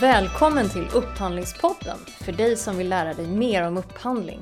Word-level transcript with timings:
Välkommen 0.00 0.68
till 0.68 0.88
Upphandlingspodden 0.94 1.98
för 1.98 2.32
dig 2.32 2.56
som 2.56 2.76
vill 2.78 2.88
lära 2.88 3.14
dig 3.14 3.26
mer 3.26 3.66
om 3.66 3.76
upphandling. 3.76 4.40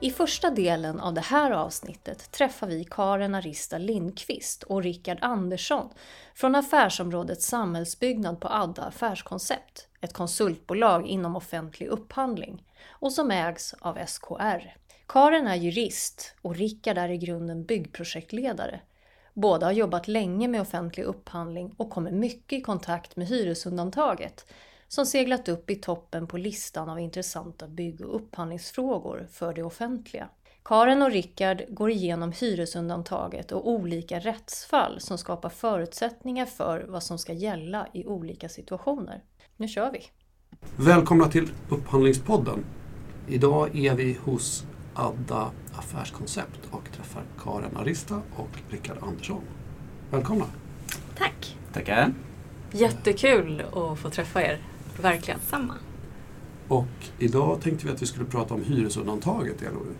I 0.00 0.10
första 0.10 0.50
delen 0.50 1.00
av 1.00 1.14
det 1.14 1.20
här 1.20 1.50
avsnittet 1.50 2.32
träffar 2.32 2.66
vi 2.66 2.84
Karin 2.90 3.34
Arista 3.34 3.78
Lindqvist 3.78 4.62
och 4.62 4.82
Rickard 4.82 5.18
Andersson 5.20 5.88
från 6.34 6.54
affärsområdet 6.54 7.42
Samhällsbyggnad 7.42 8.40
på 8.40 8.48
Adda 8.48 8.82
Affärskoncept, 8.82 9.88
ett 10.00 10.12
konsultbolag 10.12 11.06
inom 11.06 11.36
offentlig 11.36 11.86
upphandling 11.86 12.62
och 12.88 13.12
som 13.12 13.30
ägs 13.30 13.74
av 13.80 13.98
SKR. 14.06 14.76
Karin 15.06 15.46
är 15.46 15.54
jurist 15.54 16.34
och 16.42 16.56
Rickard 16.56 16.98
är 16.98 17.08
i 17.08 17.18
grunden 17.18 17.64
byggprojektledare. 17.64 18.80
Båda 19.32 19.66
har 19.66 19.72
jobbat 19.72 20.08
länge 20.08 20.48
med 20.48 20.60
offentlig 20.60 21.04
upphandling 21.04 21.74
och 21.76 21.90
kommer 21.90 22.10
mycket 22.10 22.58
i 22.58 22.62
kontakt 22.62 23.16
med 23.16 23.26
hyresundantaget 23.26 24.46
som 24.94 25.06
seglat 25.06 25.48
upp 25.48 25.70
i 25.70 25.74
toppen 25.74 26.26
på 26.26 26.38
listan 26.38 26.88
av 26.88 27.00
intressanta 27.00 27.68
bygg 27.68 28.00
och 28.00 28.16
upphandlingsfrågor 28.16 29.26
för 29.32 29.54
det 29.54 29.62
offentliga. 29.62 30.28
Karin 30.64 31.02
och 31.02 31.10
Rickard 31.10 31.62
går 31.68 31.90
igenom 31.90 32.32
hyresundantaget 32.32 33.52
och 33.52 33.68
olika 33.68 34.18
rättsfall 34.18 35.00
som 35.00 35.18
skapar 35.18 35.48
förutsättningar 35.48 36.46
för 36.46 36.86
vad 36.88 37.02
som 37.02 37.18
ska 37.18 37.32
gälla 37.32 37.88
i 37.92 38.06
olika 38.06 38.48
situationer. 38.48 39.22
Nu 39.56 39.68
kör 39.68 39.92
vi! 39.92 40.02
Välkomna 40.76 41.28
till 41.28 41.48
Upphandlingspodden. 41.68 42.64
Idag 43.28 43.76
är 43.76 43.94
vi 43.94 44.18
hos 44.24 44.66
Adda 44.94 45.50
Affärskoncept 45.72 46.60
och 46.70 46.92
träffar 46.92 47.22
Karin 47.38 47.76
Arista 47.76 48.22
och 48.36 48.72
Rickard 48.72 48.98
Andersson. 49.00 49.42
Välkomna! 50.10 50.46
Tack! 51.18 51.56
Tackar! 51.72 52.14
Jättekul 52.72 53.60
att 53.60 53.98
få 53.98 54.10
träffa 54.10 54.42
er. 54.42 54.73
Verkligen. 55.02 55.40
Samma. 55.50 55.74
Och 56.68 56.86
idag 57.18 57.60
tänkte 57.62 57.86
vi 57.86 57.92
att 57.92 58.02
vi 58.02 58.06
skulle 58.06 58.24
prata 58.24 58.54
om 58.54 58.62
hyresundantaget 58.64 59.62
i 59.62 59.64
LOU. 59.64 59.94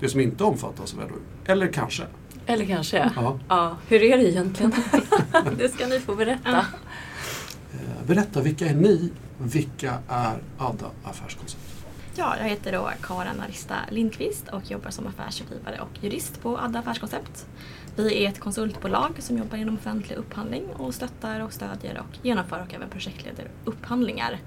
Det 0.00 0.08
som 0.08 0.20
inte 0.20 0.44
omfattas 0.44 0.94
av 0.94 1.00
LOU. 1.00 1.18
Eller 1.46 1.66
kanske. 1.72 2.02
Eller 2.46 2.64
kanske. 2.64 3.12
Ja. 3.16 3.38
Ja, 3.48 3.76
hur 3.88 4.02
är 4.02 4.16
det 4.16 4.30
egentligen? 4.30 4.72
det 5.58 5.68
ska 5.68 5.86
ni 5.86 6.00
få 6.00 6.14
berätta. 6.14 6.56
Eh, 7.72 8.06
Berätta, 8.06 8.40
vilka 8.40 8.66
är 8.66 8.74
ni? 8.74 9.10
Vilka 9.38 9.98
är 10.08 10.38
Adda 10.58 10.86
Affärskoncept? 11.04 11.75
Ja, 12.18 12.36
jag 12.38 12.44
heter 12.44 12.72
då 12.72 12.90
Karin 13.02 13.40
Arista 13.40 13.76
Lindqvist 13.90 14.48
och 14.48 14.70
jobbar 14.70 14.90
som 14.90 15.06
affärsrådgivare 15.06 15.80
och 15.80 16.04
jurist 16.04 16.42
på 16.42 16.58
Adda 16.58 16.78
Affärskoncept. 16.78 17.46
Vi 17.96 18.24
är 18.24 18.28
ett 18.28 18.40
konsultbolag 18.40 19.12
som 19.18 19.38
jobbar 19.38 19.58
inom 19.58 19.74
offentlig 19.74 20.16
upphandling 20.16 20.66
och 20.66 20.94
stöttar 20.94 21.40
och 21.40 21.52
stödjer 21.52 21.98
och 21.98 22.26
genomför 22.26 22.62
och 22.62 22.74
även 22.74 22.88
projektleder 22.88 23.50
upphandlingar 23.64 24.38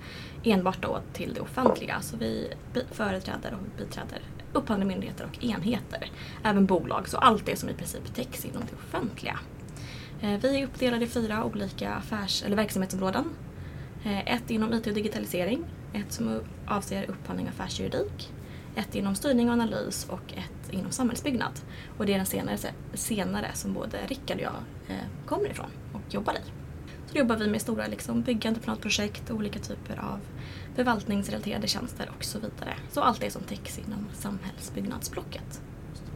enbart 0.43 0.81
då 0.81 0.99
till 1.13 1.33
det 1.33 1.41
offentliga. 1.41 2.01
Så 2.01 2.17
vi 2.17 2.53
företräder 2.91 3.53
och 3.53 3.77
biträder 3.77 4.21
upphandlande 4.53 4.93
myndigheter 4.93 5.25
och 5.25 5.43
enheter. 5.43 6.11
Även 6.43 6.65
bolag, 6.65 7.09
så 7.09 7.17
allt 7.17 7.45
det 7.45 7.55
som 7.55 7.69
i 7.69 7.73
princip 7.73 8.15
täcks 8.15 8.45
inom 8.45 8.61
det 8.61 8.75
offentliga. 8.75 9.39
Eh, 10.21 10.39
vi 10.41 10.59
är 10.59 10.65
uppdelade 10.65 11.05
i 11.05 11.07
fyra 11.07 11.43
olika 11.43 11.93
affärs 11.93 12.43
eller 12.43 12.55
verksamhetsområden. 12.55 13.25
Eh, 14.03 14.33
ett 14.35 14.51
inom 14.51 14.73
IT 14.73 14.87
och 14.87 14.93
digitalisering, 14.93 15.65
ett 15.93 16.11
som 16.13 16.41
avser 16.67 17.09
upphandling 17.09 17.47
och 17.47 17.53
affärsjuridik, 17.53 18.33
ett 18.75 18.95
inom 18.95 19.15
styrning 19.15 19.47
och 19.47 19.53
analys 19.53 20.05
och 20.09 20.33
ett 20.33 20.73
inom 20.73 20.91
samhällsbyggnad. 20.91 21.51
Och 21.97 22.05
det 22.05 22.13
är 22.13 22.17
den 22.17 22.25
senare, 22.25 22.57
senare 22.93 23.47
som 23.53 23.73
både 23.73 23.97
Rickard 24.07 24.37
och 24.37 24.43
jag 24.43 24.55
eh, 24.87 25.05
kommer 25.25 25.49
ifrån 25.49 25.69
och 25.93 26.13
jobbar 26.13 26.33
i. 26.33 26.41
Så 27.07 27.13
då 27.13 27.19
jobbar 27.19 27.35
vi 27.35 27.47
med 27.47 27.61
stora 27.61 27.87
liksom, 27.87 28.21
byggentreprenadprojekt 28.21 29.29
och 29.29 29.35
olika 29.35 29.59
typer 29.59 29.99
av 29.99 30.19
förvaltningsrelaterade 30.75 31.67
tjänster 31.67 32.11
och 32.17 32.23
så 32.23 32.39
vidare. 32.39 32.73
Så 32.91 33.01
allt 33.01 33.21
det 33.21 33.31
som 33.31 33.41
täcks 33.41 33.79
inom 33.79 34.07
samhällsbyggnadsblocket. 34.13 35.61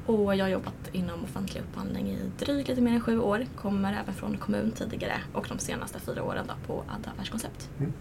Och 0.06 0.36
jag 0.36 0.46
har 0.46 0.50
jobbat 0.50 0.90
inom 0.92 1.24
offentlig 1.24 1.62
upphandling 1.62 2.10
i 2.10 2.18
drygt 2.40 2.70
lite 2.70 2.82
mer 2.82 2.92
än 2.92 3.02
sju 3.02 3.20
år. 3.20 3.46
Kommer 3.56 3.94
även 3.94 4.14
från 4.14 4.38
kommun 4.38 4.72
tidigare 4.72 5.22
och 5.34 5.46
de 5.50 5.60
senaste 5.60 6.00
fyra 6.00 6.24
åren 6.24 6.46
då 6.48 6.54
på 6.68 6.84
Adda 6.90 7.12
Affärskoncept. 7.12 7.70
Mm. 7.80 7.94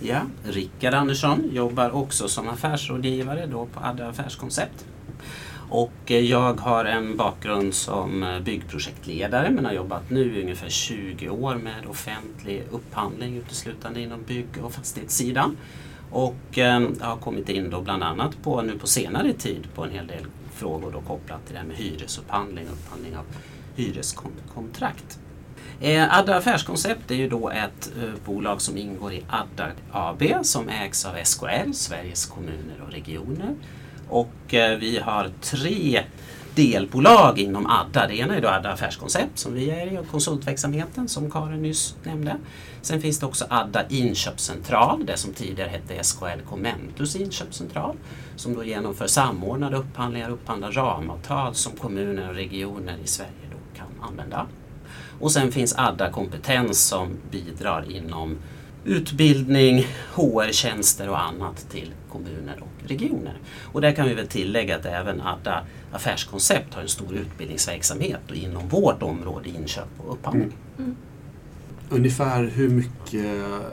Ja, 0.00 0.20
Rickard 0.44 0.94
Andersson 0.94 1.50
jobbar 1.52 1.90
också 1.90 2.28
som 2.28 2.48
affärsrådgivare 2.48 3.46
då 3.46 3.66
på 3.66 3.80
Adda 3.80 4.08
Affärskoncept. 4.08 4.86
Och 5.68 6.10
eh, 6.10 6.20
jag 6.20 6.60
har 6.60 6.84
en 6.84 7.16
bakgrund 7.16 7.74
som 7.74 8.22
eh, 8.22 8.40
byggprojektledare 8.40 9.50
men 9.50 9.64
har 9.64 9.72
jobbat 9.72 10.10
nu 10.10 10.36
i 10.36 10.42
ungefär 10.42 10.68
20 10.68 11.28
år 11.28 11.54
med 11.54 11.86
offentlig 11.86 12.64
upphandling 12.70 13.36
uteslutande 13.36 14.00
inom 14.00 14.22
bygg 14.22 14.46
och 14.62 14.72
fastighetssidan. 14.72 15.56
Och 16.10 16.58
eh, 16.58 16.82
jag 17.00 17.06
har 17.06 17.16
kommit 17.16 17.48
in 17.48 17.70
då 17.70 17.80
bland 17.80 18.02
annat 18.02 18.42
på, 18.42 18.62
nu 18.62 18.78
på 18.78 18.86
senare 18.86 19.32
tid 19.32 19.68
på 19.74 19.84
en 19.84 19.90
hel 19.90 20.06
del 20.06 20.26
frågor 20.52 20.90
då 20.92 21.00
kopplat 21.00 21.46
till 21.46 21.54
det 21.54 21.60
här 21.60 21.66
med 21.66 21.76
hyresupphandling 21.76 22.66
och 22.66 22.72
upphandling 22.72 23.16
av 23.16 23.24
hyreskontrakt. 23.76 25.18
Eh, 25.80 26.18
Adda 26.18 26.36
Affärskoncept 26.36 27.10
är 27.10 27.14
ju 27.14 27.28
då 27.28 27.50
ett 27.50 27.92
eh, 28.02 28.10
bolag 28.24 28.60
som 28.60 28.76
ingår 28.76 29.12
i 29.12 29.24
Adda 29.28 29.70
AB 29.92 30.22
som 30.42 30.68
ägs 30.68 31.06
av 31.06 31.14
SKL, 31.24 31.72
Sveriges 31.72 32.26
kommuner 32.26 32.82
och 32.86 32.92
regioner. 32.92 33.54
Och 34.08 34.54
eh, 34.54 34.78
vi 34.78 34.98
har 34.98 35.30
tre 35.40 36.02
delbolag 36.54 37.38
inom 37.38 37.66
Adda. 37.66 38.06
Det 38.06 38.16
ena 38.16 38.36
är 38.36 38.40
då 38.40 38.48
Adda 38.48 38.72
Affärskoncept 38.72 39.38
som 39.38 39.54
vi 39.54 39.70
är 39.70 39.92
i 39.92 39.98
och 39.98 40.08
konsultverksamheten 40.08 41.08
som 41.08 41.30
Karin 41.30 41.62
nyss 41.62 41.96
nämnde. 42.02 42.36
Sen 42.82 43.00
finns 43.00 43.20
det 43.20 43.26
också 43.26 43.46
Adda 43.50 43.88
Inköpscentral, 43.88 45.06
det 45.06 45.16
som 45.16 45.32
tidigare 45.32 45.68
hette 45.68 46.04
SKL 46.04 46.40
Commentus 46.48 47.16
Inköpscentral 47.16 47.96
som 48.36 48.54
då 48.54 48.64
genomför 48.64 49.06
samordnade 49.06 49.76
upphandlingar 49.76 50.28
och 50.28 50.34
upphandlar 50.34 50.72
ramavtal 50.72 51.54
som 51.54 51.72
kommuner 51.72 52.28
och 52.28 52.34
regioner 52.34 52.96
i 53.04 53.06
Sverige 53.06 53.30
då 53.50 53.78
kan 53.78 54.08
använda. 54.08 54.46
Och 55.20 55.32
sen 55.32 55.52
finns 55.52 55.74
Adda 55.78 56.10
Kompetens 56.10 56.86
som 56.88 57.08
bidrar 57.30 57.92
inom 57.92 58.36
utbildning, 58.84 59.86
HR-tjänster 60.14 61.08
och 61.08 61.22
annat 61.22 61.70
till 61.70 61.92
kommuner 62.08 62.56
och 62.60 62.88
regioner. 62.88 63.38
Och 63.72 63.80
där 63.80 63.92
kan 63.92 64.08
vi 64.08 64.14
väl 64.14 64.26
tillägga 64.26 64.76
att 64.76 64.86
även 64.86 65.20
Adda 65.20 65.62
Affärskoncept 65.92 66.74
har 66.74 66.82
en 66.82 66.88
stor 66.88 67.14
utbildningsverksamhet 67.14 68.20
och 68.30 68.36
inom 68.36 68.68
vårt 68.68 69.02
område 69.02 69.48
inköp 69.48 69.88
och 69.98 70.12
upphandling. 70.12 70.52
Mm. 70.78 70.84
Mm. 70.84 70.96
Ungefär 71.90 72.44
hur 72.44 72.68
mycket, 72.68 73.24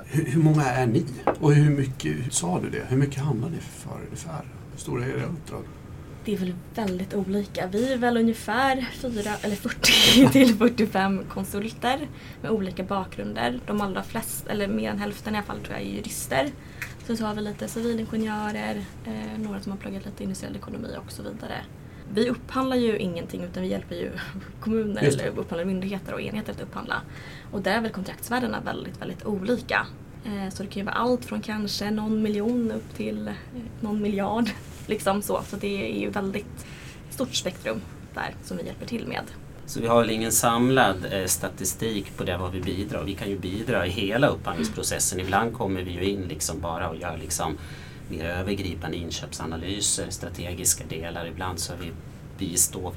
hur, 0.05 0.25
hur 0.25 0.41
många 0.41 0.63
är 0.63 0.87
ni? 0.87 1.05
Och 1.39 1.53
hur 1.53 1.69
mycket, 1.69 2.11
hur 2.11 2.31
sa 2.31 2.59
du 2.59 2.69
det? 2.69 2.85
Hur 2.87 2.97
mycket 2.97 3.23
handlar 3.23 3.49
ni 3.49 3.57
för 3.57 3.97
ungefär? 4.05 4.45
Hur 4.71 4.79
stora 4.79 5.05
är 5.05 5.09
era 5.09 5.25
uppdrag? 5.25 5.63
Det 6.25 6.33
är 6.33 6.37
väl 6.37 6.53
väldigt 6.75 7.13
olika. 7.13 7.67
Vi 7.67 7.93
är 7.93 7.97
väl 7.97 8.17
ungefär 8.17 8.85
4 8.93 9.11
eller 9.41 9.55
40 9.55 10.29
till 10.31 10.55
45 10.55 11.23
konsulter 11.29 12.07
med 12.41 12.51
olika 12.51 12.83
bakgrunder. 12.83 13.59
De 13.67 13.81
allra 13.81 14.03
flesta, 14.03 14.51
eller 14.51 14.67
mer 14.67 14.89
än 14.91 14.99
hälften 14.99 15.35
i 15.35 15.37
alla 15.37 15.45
fall 15.45 15.59
tror 15.59 15.73
jag 15.77 15.81
är 15.81 15.89
jurister. 15.95 16.49
Sen 17.07 17.17
så 17.17 17.25
har 17.25 17.35
vi 17.35 17.41
lite 17.41 17.67
civilingenjörer, 17.67 18.85
eh, 19.05 19.39
några 19.39 19.59
som 19.59 19.71
har 19.71 19.79
pluggat 19.79 20.05
lite 20.05 20.23
industriell 20.23 20.55
ekonomi 20.55 20.87
och 21.05 21.11
så 21.11 21.23
vidare. 21.23 21.55
Vi 22.13 22.29
upphandlar 22.29 22.77
ju 22.77 22.97
ingenting 22.97 23.43
utan 23.43 23.63
vi 23.63 23.69
hjälper 23.69 23.95
ju 23.95 24.11
kommuner 24.59 25.01
eller 25.03 25.27
upphandlande 25.27 25.65
myndigheter 25.73 26.13
och 26.13 26.21
enheter 26.21 26.51
att 26.51 26.61
upphandla. 26.61 27.01
Och 27.51 27.61
där 27.61 27.71
är 27.77 27.81
väl 27.81 27.91
kontraktsvärdena 27.91 28.59
väldigt, 28.61 29.01
väldigt 29.01 29.25
olika. 29.25 29.87
Eh, 30.25 30.49
Så 30.53 30.63
det 30.63 30.69
kan 30.69 30.79
ju 30.79 30.85
vara 30.85 30.95
allt 30.95 31.25
från 31.25 31.41
kanske 31.41 31.91
någon 31.91 32.21
miljon 32.21 32.71
upp 32.71 32.95
till 32.97 33.27
eh, 33.27 33.33
någon 33.81 34.01
miljard. 34.01 34.49
Liksom 34.85 35.21
så. 35.21 35.41
Så 35.49 35.55
det 35.55 35.95
är 35.95 35.99
ju 35.99 36.09
väldigt 36.09 36.65
stort 37.09 37.35
spektrum 37.35 37.81
där 38.13 38.35
som 38.43 38.57
vi 38.57 38.65
hjälper 38.65 38.85
till 38.85 39.07
med. 39.07 39.23
Så 39.65 39.81
vi 39.81 39.87
har 39.87 40.01
väl 40.01 40.09
ingen 40.09 40.31
samlad 40.31 41.05
eh, 41.11 41.25
statistik 41.25 42.17
på 42.17 42.23
det 42.23 42.37
vad 42.37 42.51
vi 42.51 42.61
bidrar. 42.61 43.03
Vi 43.03 43.13
kan 43.13 43.29
ju 43.29 43.39
bidra 43.39 43.87
i 43.87 43.89
hela 43.89 44.27
upphandlingsprocessen. 44.27 45.19
Ibland 45.19 45.53
kommer 45.53 45.81
vi 45.81 45.91
ju 45.91 46.03
in 46.03 46.21
liksom 46.21 46.59
bara 46.61 46.89
och 46.89 46.95
gör 46.95 47.17
liksom 47.17 47.57
mer 48.09 48.25
övergripande 48.25 48.97
inköpsanalyser, 48.97 50.09
strategiska 50.09 50.83
delar. 50.89 51.25
Ibland 51.25 51.59
så 51.59 51.73
är 51.73 51.77
vi 51.77 51.91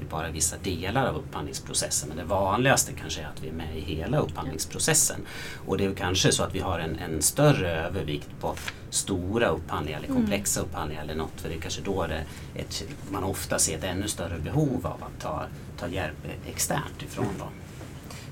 vi 0.01 0.05
bara 0.11 0.31
vissa 0.31 0.57
delar 0.63 1.07
av 1.07 1.17
upphandlingsprocessen. 1.17 2.09
Men 2.09 2.19
det 2.19 2.25
vanligaste 2.25 2.93
kanske 2.93 3.21
är 3.21 3.27
att 3.27 3.43
vi 3.43 3.49
är 3.49 3.53
med 3.53 3.77
i 3.77 3.81
hela 3.81 4.19
upphandlingsprocessen. 4.19 5.21
Och 5.67 5.79
det 5.79 5.85
är 5.85 5.95
kanske 5.95 6.33
så 6.33 6.43
att 6.43 6.55
vi 6.55 6.61
har 6.61 6.79
en, 6.79 6.99
en 6.99 7.23
större 7.23 7.71
övervikt 7.71 8.31
på 8.41 8.55
stora 8.91 9.49
upphandlingar 9.49 9.99
eller 9.99 10.15
komplexa 10.15 10.61
upphandlingar 10.61 11.03
eller 11.03 11.15
något. 11.15 11.41
För 11.41 11.49
det 11.49 11.55
är 11.55 11.61
kanske 11.61 11.83
då 11.83 12.07
det 12.07 12.25
ett, 12.55 12.85
man 13.11 13.25
ofta 13.25 13.59
ser 13.59 13.79
ett 13.79 13.85
ännu 13.85 14.09
större 14.09 14.39
behov 14.39 14.87
av 14.87 15.05
att 15.05 15.23
ta, 15.23 15.45
ta 15.79 15.89
hjälp 15.89 16.27
externt 16.47 17.03
ifrån. 17.03 17.35
Då. 17.39 17.45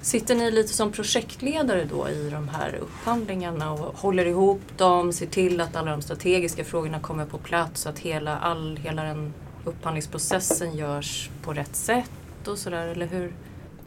Sitter 0.01 0.35
ni 0.35 0.51
lite 0.51 0.73
som 0.73 0.93
projektledare 0.93 1.85
då 1.85 2.09
i 2.09 2.31
de 2.31 2.49
här 2.49 2.75
upphandlingarna 2.75 3.73
och 3.73 3.99
håller 3.99 4.27
ihop 4.27 4.61
dem, 4.77 5.13
ser 5.13 5.27
till 5.27 5.61
att 5.61 5.77
alla 5.77 5.91
de 5.91 6.03
strategiska 6.03 6.65
frågorna 6.65 7.01
kommer 7.01 7.27
på 7.27 7.39
plats 7.39 7.81
så 7.81 7.89
att 7.89 7.99
hela, 7.99 8.39
all, 8.39 8.77
hela 8.77 9.03
den 9.03 9.35
upphandlingsprocessen 9.65 10.77
görs 10.77 11.31
på 11.43 11.53
rätt 11.53 11.77
sätt 11.77 12.11
och 12.49 12.59
sådär, 12.59 12.87
eller 12.87 13.07
hur? 13.07 13.33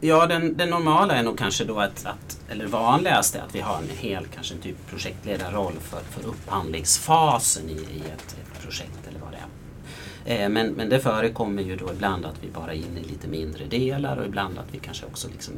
Ja, 0.00 0.26
den, 0.26 0.56
den, 0.56 0.70
normala 0.70 1.14
är 1.14 1.22
nog 1.22 1.38
kanske 1.38 1.64
då 1.64 1.80
att, 1.80 2.06
att, 2.06 2.40
eller 2.48 2.66
vanligast 2.66 3.34
är 3.34 3.40
att 3.40 3.54
vi 3.54 3.60
har 3.60 3.78
en 3.78 3.88
hel 3.98 4.26
kanske 4.26 4.54
en 4.54 4.60
typ 4.60 4.90
projektledarroll 4.90 5.74
för, 5.80 6.00
för 6.00 6.28
upphandlingsfasen 6.28 7.68
i, 7.68 7.72
i 7.72 8.00
ett, 8.00 8.36
ett 8.42 8.62
projekt 8.62 9.08
eller 9.08 9.20
vad 9.20 9.32
det 9.32 9.36
är. 9.36 9.42
Eh, 9.42 10.17
Eh, 10.28 10.48
men, 10.48 10.72
men 10.72 10.88
det 10.88 11.00
förekommer 11.00 11.62
ju 11.62 11.76
då 11.76 11.92
ibland 11.92 12.26
att 12.26 12.44
vi 12.44 12.50
bara 12.50 12.72
är 12.72 12.76
inne 12.76 13.00
i 13.00 13.04
lite 13.04 13.28
mindre 13.28 13.64
delar 13.64 14.16
och 14.16 14.26
ibland 14.26 14.58
att 14.58 14.74
vi 14.74 14.78
kanske 14.78 15.06
också 15.06 15.28
liksom 15.28 15.54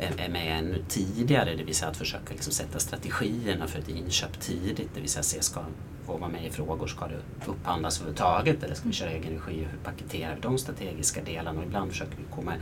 är, 0.00 0.28
med 0.28 0.58
ännu 0.58 0.84
tidigare, 0.88 1.54
det 1.54 1.64
vill 1.64 1.74
säga 1.74 1.90
att 1.90 1.96
försöka 1.96 2.32
liksom 2.32 2.52
sätta 2.52 2.78
strategierna 2.78 3.66
för 3.66 3.78
ett 3.78 3.88
inköp 3.88 4.40
tidigt, 4.40 4.90
det 4.94 5.00
vill 5.00 5.10
säga 5.10 5.22
se 5.22 5.42
ska 5.42 5.60
får 6.06 6.18
vara 6.18 6.30
med 6.30 6.46
i 6.46 6.50
frågor. 6.50 6.86
Ska 6.86 7.06
det 7.06 7.16
upphandlas 7.46 7.98
överhuvudtaget 7.98 8.62
eller 8.62 8.74
ska 8.74 8.88
vi 8.88 8.94
köra 8.94 9.10
egen 9.10 9.32
regi? 9.32 9.58
Hur 9.58 9.78
paketerar 9.84 10.34
vi 10.34 10.40
de 10.40 10.58
strategiska 10.58 11.22
delarna? 11.22 11.60
Och 11.60 11.66
ibland 11.66 11.90
försöker 11.90 12.16
vi 12.16 12.34
komma, 12.34 12.52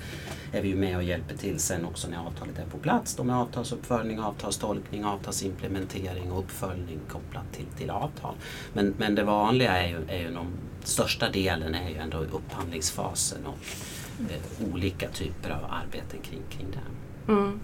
är 0.53 0.63
vi 0.63 0.69
ju 0.69 0.77
med 0.77 0.97
och 0.97 1.03
hjälper 1.03 1.37
till 1.37 1.59
sen 1.59 1.85
också 1.85 2.09
när 2.09 2.19
avtalet 2.19 2.59
är 2.59 2.67
på 2.67 2.79
plats. 2.79 3.17
Då 3.17 3.25
med 3.25 3.37
avtalsuppföljning, 3.37 4.21
avtalstolkning, 4.21 5.05
avtalsimplementering 5.05 6.33
och 6.33 6.39
uppföljning 6.39 6.99
kopplat 7.09 7.53
till, 7.53 7.67
till 7.79 7.91
avtal. 7.91 8.35
Men, 8.73 8.95
men 8.99 9.15
det 9.15 9.25
vanliga 9.25 9.79
är 9.79 9.89
ju, 9.89 9.99
är 10.09 10.21
ju 10.21 10.31
någon 10.31 10.53
största 10.85 11.29
delen 11.31 11.75
är 11.75 11.89
ju 11.89 11.97
ändå 11.97 12.19
upphandlingsfasen 12.19 13.47
och 13.47 13.59
eh, 14.31 14.73
olika 14.73 15.09
typer 15.09 15.51
av 15.51 15.65
arbeten 15.65 16.21
kring, 16.23 16.43
kring 16.51 16.67
det. 16.71 17.33
Mm. 17.33 17.61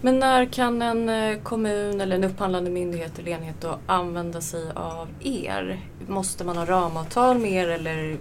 Men 0.00 0.18
när 0.18 0.46
kan 0.46 0.82
en 0.82 1.08
eh, 1.08 1.42
kommun 1.42 2.00
eller 2.00 2.16
en 2.16 2.24
upphandlande 2.24 2.70
myndighet 2.70 3.18
eller 3.18 3.32
enhet 3.32 3.60
då 3.60 3.78
använda 3.86 4.40
sig 4.40 4.70
av 4.74 5.08
er? 5.20 5.80
Måste 6.08 6.44
man 6.44 6.56
ha 6.56 6.66
ramavtal 6.66 7.38
med 7.38 7.52
er 7.52 7.68
eller 7.68 8.16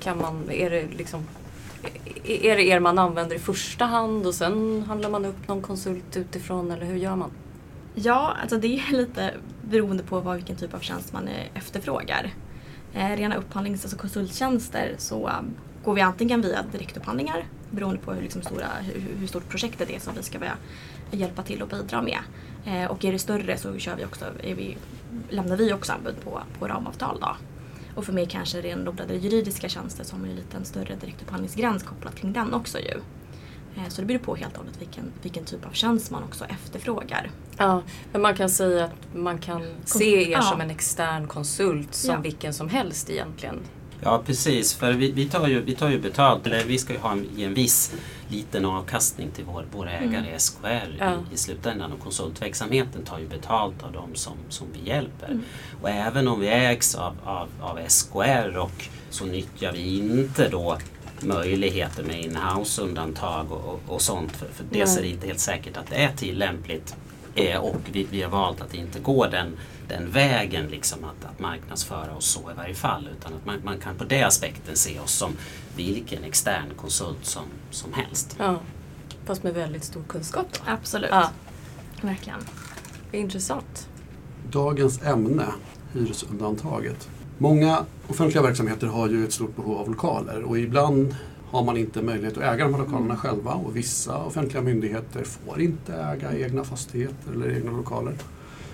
kan 0.00 0.18
man, 0.18 0.50
är 0.50 0.70
det 0.70 0.86
liksom 0.96 1.26
är 2.24 2.56
det 2.56 2.62
er 2.62 2.80
man 2.80 2.98
använder 2.98 3.36
i 3.36 3.38
första 3.38 3.84
hand 3.84 4.26
och 4.26 4.34
sen 4.34 4.84
handlar 4.88 5.10
man 5.10 5.24
upp 5.24 5.48
någon 5.48 5.62
konsult 5.62 6.16
utifrån 6.16 6.70
eller 6.70 6.86
hur 6.86 6.96
gör 6.96 7.16
man? 7.16 7.30
Ja, 7.94 8.36
alltså 8.42 8.58
det 8.58 8.78
är 8.78 8.92
lite 8.92 9.34
beroende 9.62 10.02
på 10.02 10.20
vad, 10.20 10.36
vilken 10.36 10.56
typ 10.56 10.74
av 10.74 10.78
tjänst 10.78 11.12
man 11.12 11.28
efterfrågar. 11.54 12.30
Eh, 12.94 13.16
rena 13.16 13.36
upphandlings 13.36 13.84
alltså 13.84 13.98
konsulttjänster 13.98 14.94
så 14.98 15.28
um, 15.28 15.54
går 15.84 15.94
vi 15.94 16.00
antingen 16.00 16.42
via 16.42 16.62
direktupphandlingar 16.72 17.44
beroende 17.70 18.00
på 18.00 18.12
hur, 18.12 18.22
liksom 18.22 18.42
stora, 18.42 18.66
hur, 18.80 19.16
hur, 19.20 19.26
stort 19.26 19.48
projektet 19.48 19.90
är 19.90 19.98
som 19.98 20.14
vi 20.14 20.22
ska 20.22 20.38
börja 20.38 20.56
hjälpa 21.10 21.42
till 21.42 21.62
och 21.62 21.68
bidra 21.68 22.02
med. 22.02 22.18
Eh, 22.66 22.90
och 22.90 23.04
är 23.04 23.12
det 23.12 23.18
större 23.18 23.56
så 23.56 23.78
kör 23.78 23.96
vi 23.96 24.04
också, 24.04 24.24
vi, 24.42 24.76
lämnar 25.30 25.56
vi 25.56 25.72
också 25.72 25.92
anbud 25.92 26.20
på, 26.24 26.42
på 26.58 26.68
ramavtal. 26.68 27.20
Då. 27.20 27.36
Och 27.94 28.04
för 28.04 28.12
mig 28.12 28.26
kanske 28.26 28.60
renodlade 28.60 29.14
juridiska 29.14 29.68
tjänster 29.68 30.04
som 30.04 30.20
har 30.20 30.28
en 30.28 30.36
lite 30.36 30.64
större 30.64 30.94
direktupphandlingsgräns 30.94 31.82
kopplat 31.82 32.14
kring 32.14 32.32
den 32.32 32.54
också 32.54 32.78
ju. 32.78 33.00
Eh, 33.76 33.88
så 33.88 34.00
det 34.00 34.06
beror 34.06 34.18
på 34.18 34.34
helt 34.34 34.52
och 34.52 34.58
hållet 34.58 34.80
vilken, 34.80 35.12
vilken 35.22 35.44
typ 35.44 35.66
av 35.66 35.70
tjänst 35.70 36.10
man 36.10 36.22
också 36.22 36.44
efterfrågar. 36.44 37.30
Ja, 37.56 37.82
men 38.12 38.22
man 38.22 38.36
kan 38.36 38.50
säga 38.50 38.84
att 38.84 39.14
man 39.14 39.38
kan 39.38 39.62
se 39.84 40.22
er 40.22 40.30
ja. 40.30 40.42
som 40.42 40.60
en 40.60 40.70
extern 40.70 41.28
konsult 41.28 41.94
som 41.94 42.14
ja. 42.14 42.20
vilken 42.20 42.54
som 42.54 42.68
helst 42.68 43.10
egentligen. 43.10 43.60
Ja 44.04 44.22
precis, 44.26 44.74
för 44.74 44.92
vi, 44.92 45.12
vi, 45.12 45.28
tar, 45.28 45.48
ju, 45.48 45.60
vi 45.60 45.74
tar 45.74 45.88
ju 45.88 45.98
betalt, 46.00 46.46
eller 46.46 46.64
vi 46.64 46.78
ska 46.78 46.92
ju 46.92 46.98
ha 46.98 47.12
en, 47.12 47.26
en 47.38 47.54
viss 47.54 47.94
liten 48.28 48.64
avkastning 48.64 49.30
till 49.30 49.44
vår, 49.44 49.66
våra 49.72 49.90
ägare 49.92 50.26
mm. 50.26 50.38
SKR 50.38 50.96
ja. 50.98 51.12
i, 51.12 51.34
i 51.34 51.36
slutändan 51.36 51.92
och 51.92 52.00
konsultverksamheten 52.00 53.04
tar 53.04 53.18
ju 53.18 53.28
betalt 53.28 53.82
av 53.82 53.92
dem 53.92 54.10
som, 54.14 54.32
som 54.48 54.66
vi 54.72 54.88
hjälper. 54.88 55.26
Mm. 55.26 55.42
Och 55.82 55.90
även 55.90 56.28
om 56.28 56.40
vi 56.40 56.48
ägs 56.48 56.94
av, 56.94 57.16
av, 57.24 57.48
av 57.60 57.78
SKR 57.88 58.58
och 58.58 58.88
så 59.10 59.24
nyttjar 59.24 59.72
vi 59.72 59.98
inte 59.98 60.48
då 60.48 60.78
möjligheter 61.24 62.02
med 62.02 62.24
inhouse-undantag 62.24 63.52
och, 63.52 63.64
och, 63.64 63.80
och, 63.86 64.02
sånt. 64.02 64.32
För, 64.32 64.46
för 64.46 64.64
det 64.70 65.08
inte 65.08 65.26
helt 65.26 65.40
säkert 65.40 65.76
att 65.76 65.86
det 65.86 65.96
är 65.96 66.12
tillämpligt 66.16 66.96
eh, 67.34 67.58
och 67.58 67.76
vi, 67.92 68.06
vi 68.10 68.22
har 68.22 68.30
valt 68.30 68.60
att 68.60 68.74
inte 68.74 69.00
gå 69.00 69.26
den 69.26 69.56
den 69.92 70.10
vägen 70.10 70.66
liksom 70.66 71.04
att, 71.04 71.24
att 71.30 71.40
marknadsföra 71.40 72.16
oss 72.16 72.26
så 72.26 72.50
i 72.50 72.54
varje 72.56 72.74
fall. 72.74 73.08
Utan 73.18 73.34
att 73.34 73.46
man, 73.46 73.60
man 73.64 73.78
kan 73.78 73.94
på 73.94 74.04
det 74.04 74.22
aspekten 74.22 74.76
se 74.76 74.98
oss 75.00 75.12
som 75.12 75.36
vilken 75.76 76.24
extern 76.24 76.74
konsult 76.76 77.24
som, 77.24 77.44
som 77.70 77.92
helst. 77.92 78.36
Ja, 78.38 78.60
fast 79.24 79.42
med 79.42 79.54
väldigt 79.54 79.84
stor 79.84 80.02
kunskap 80.08 80.46
då. 80.52 80.58
Absolut. 80.66 81.10
Ja. 81.10 81.30
Verkligen. 82.00 82.38
Intressant. 83.12 83.88
Dagens 84.50 85.02
ämne, 85.02 85.46
hyresundantaget. 85.92 87.08
Många 87.42 87.84
offentliga 88.08 88.42
verksamheter 88.42 88.86
har 88.86 89.08
ju 89.08 89.24
ett 89.24 89.32
stort 89.32 89.56
behov 89.56 89.76
av 89.78 89.88
lokaler 89.88 90.42
och 90.42 90.58
ibland 90.58 91.16
har 91.50 91.64
man 91.64 91.76
inte 91.76 92.02
möjlighet 92.02 92.38
att 92.38 92.42
äga 92.42 92.64
de 92.64 92.74
här 92.74 92.80
lokalerna 92.80 93.04
mm. 93.04 93.16
själva 93.16 93.54
och 93.54 93.76
vissa 93.76 94.18
offentliga 94.18 94.62
myndigheter 94.62 95.24
får 95.24 95.60
inte 95.60 95.94
äga 95.94 96.38
egna 96.38 96.64
fastigheter 96.64 97.32
eller 97.34 97.56
egna 97.56 97.72
lokaler. 97.72 98.14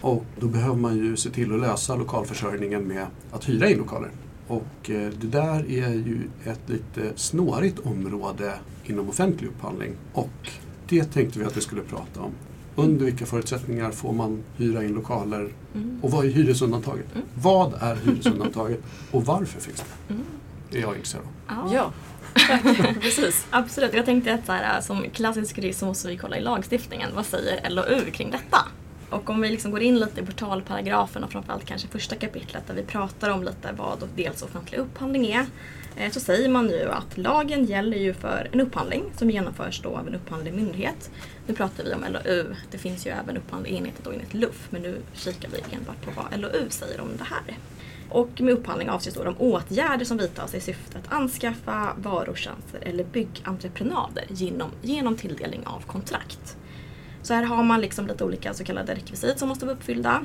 Och 0.01 0.25
då 0.41 0.47
behöver 0.47 0.77
man 0.77 0.97
ju 0.97 1.17
se 1.17 1.31
till 1.31 1.55
att 1.55 1.61
lösa 1.61 1.97
lokalförsörjningen 1.97 2.89
med 2.89 3.07
att 3.31 3.49
hyra 3.49 3.71
in 3.71 3.79
lokaler. 3.79 4.11
Och 4.47 4.91
eh, 4.91 5.11
det 5.21 5.27
där 5.27 5.71
är 5.71 5.95
ju 5.95 6.19
ett 6.45 6.61
lite 6.67 7.13
snårigt 7.17 7.79
område 7.79 8.53
inom 8.85 9.09
offentlig 9.09 9.49
upphandling. 9.49 9.93
Och 10.13 10.51
det 10.89 11.05
tänkte 11.05 11.39
vi 11.39 11.45
att 11.45 11.57
vi 11.57 11.61
skulle 11.61 11.83
prata 11.83 12.21
om. 12.21 12.33
Under 12.79 13.05
vilka 13.05 13.27
förutsättningar 13.27 13.91
får 13.91 14.13
man 14.13 14.43
hyra 14.57 14.85
in 14.85 14.95
lokaler? 14.95 15.49
Mm. 15.75 15.99
Och 16.03 16.11
vad 16.11 16.25
är 16.25 16.31
hyresundantaget? 16.31 17.07
Mm. 17.15 17.27
Vad 17.35 17.75
är 17.81 17.97
hyresundantaget 17.97 18.81
och 19.11 19.25
varför 19.25 19.61
finns 19.61 19.77
det? 19.77 20.15
Mm. 20.15 20.25
Det 20.71 20.79
är 20.79 20.83
jag 20.83 20.95
intresserad 20.95 21.25
av. 21.49 21.75
Ja. 21.75 21.93
Precis. 23.01 23.47
Absolut. 23.51 23.95
Jag 23.95 24.05
tänkte 24.05 24.35
att 24.35 24.47
så 24.47 24.53
här, 24.53 24.81
som 24.81 25.05
klassisk 25.13 25.59
jurist 25.59 25.79
så 25.79 25.87
måste 25.87 26.09
vi 26.09 26.17
kolla 26.17 26.37
i 26.37 26.41
lagstiftningen. 26.41 27.11
Vad 27.15 27.27
säger 27.27 27.71
LOU 27.71 28.11
kring 28.11 28.31
detta? 28.31 28.59
Och 29.11 29.31
om 29.31 29.41
vi 29.41 29.51
liksom 29.51 29.71
går 29.71 29.83
in 29.83 29.99
lite 29.99 30.21
i 30.21 30.27
portalparagrafen 30.27 31.25
och 31.25 31.33
framförallt 31.33 31.65
kanske 31.65 31.89
första 31.89 32.17
kapitlet 32.17 32.67
där 32.67 32.75
vi 32.75 32.83
pratar 32.83 33.31
om 33.31 33.43
lite 33.43 33.73
vad 33.77 34.09
dels 34.17 34.43
offentlig 34.43 34.79
upphandling 34.79 35.27
är. 35.27 35.47
Eh, 35.97 36.11
så 36.11 36.21
säger 36.21 36.49
man 36.49 36.71
ju 36.71 36.91
att 36.91 37.19
lagen 37.19 37.65
gäller 37.65 37.97
ju 37.97 38.15
för 38.15 38.49
en 38.53 38.61
upphandling 38.61 39.05
som 39.17 39.31
genomförs 39.31 39.81
då 39.83 39.97
av 39.97 40.09
en 40.09 40.15
upphandling 40.15 40.57
myndighet. 40.57 41.11
Nu 41.47 41.55
pratar 41.55 41.85
vi 41.85 41.95
om 41.95 42.05
LOU. 42.13 42.55
Det 42.71 42.79
finns 42.79 43.07
ju 43.07 43.11
även 43.11 43.37
upphandling 43.37 43.77
enheter 43.77 44.05
då 44.05 44.11
enligt 44.11 44.35
LUF 44.35 44.67
men 44.71 44.83
nu 44.83 44.99
kikar 45.15 45.49
vi 45.49 45.77
enbart 45.77 46.05
på 46.05 46.11
vad 46.11 46.41
LOU 46.41 46.67
säger 46.71 47.01
om 47.01 47.09
det 47.19 47.25
här. 47.25 47.59
Och 48.11 48.41
med 48.41 48.55
upphandling 48.55 48.91
avses 48.91 49.15
då 49.15 49.25
de 49.25 49.35
åtgärder 49.39 50.05
som 50.05 50.17
vidtas 50.17 50.55
i 50.55 50.61
syfte 50.61 50.99
att 50.99 51.13
anskaffa 51.13 51.93
varor, 51.97 52.35
tjänster 52.35 52.81
eller 52.83 53.05
byggentreprenader 53.05 54.25
genom, 54.29 54.71
genom 54.83 55.17
tilldelning 55.17 55.67
av 55.67 55.81
kontrakt. 55.87 56.57
Så 57.23 57.35
här 57.35 57.43
har 57.43 57.63
man 57.63 57.81
liksom 57.81 58.07
lite 58.07 58.25
olika 58.25 58.55
så 58.55 58.65
kallade 58.65 58.95
rekvisit 58.95 59.39
som 59.39 59.49
måste 59.49 59.67
vara 59.67 59.77
uppfyllda. 59.77 60.23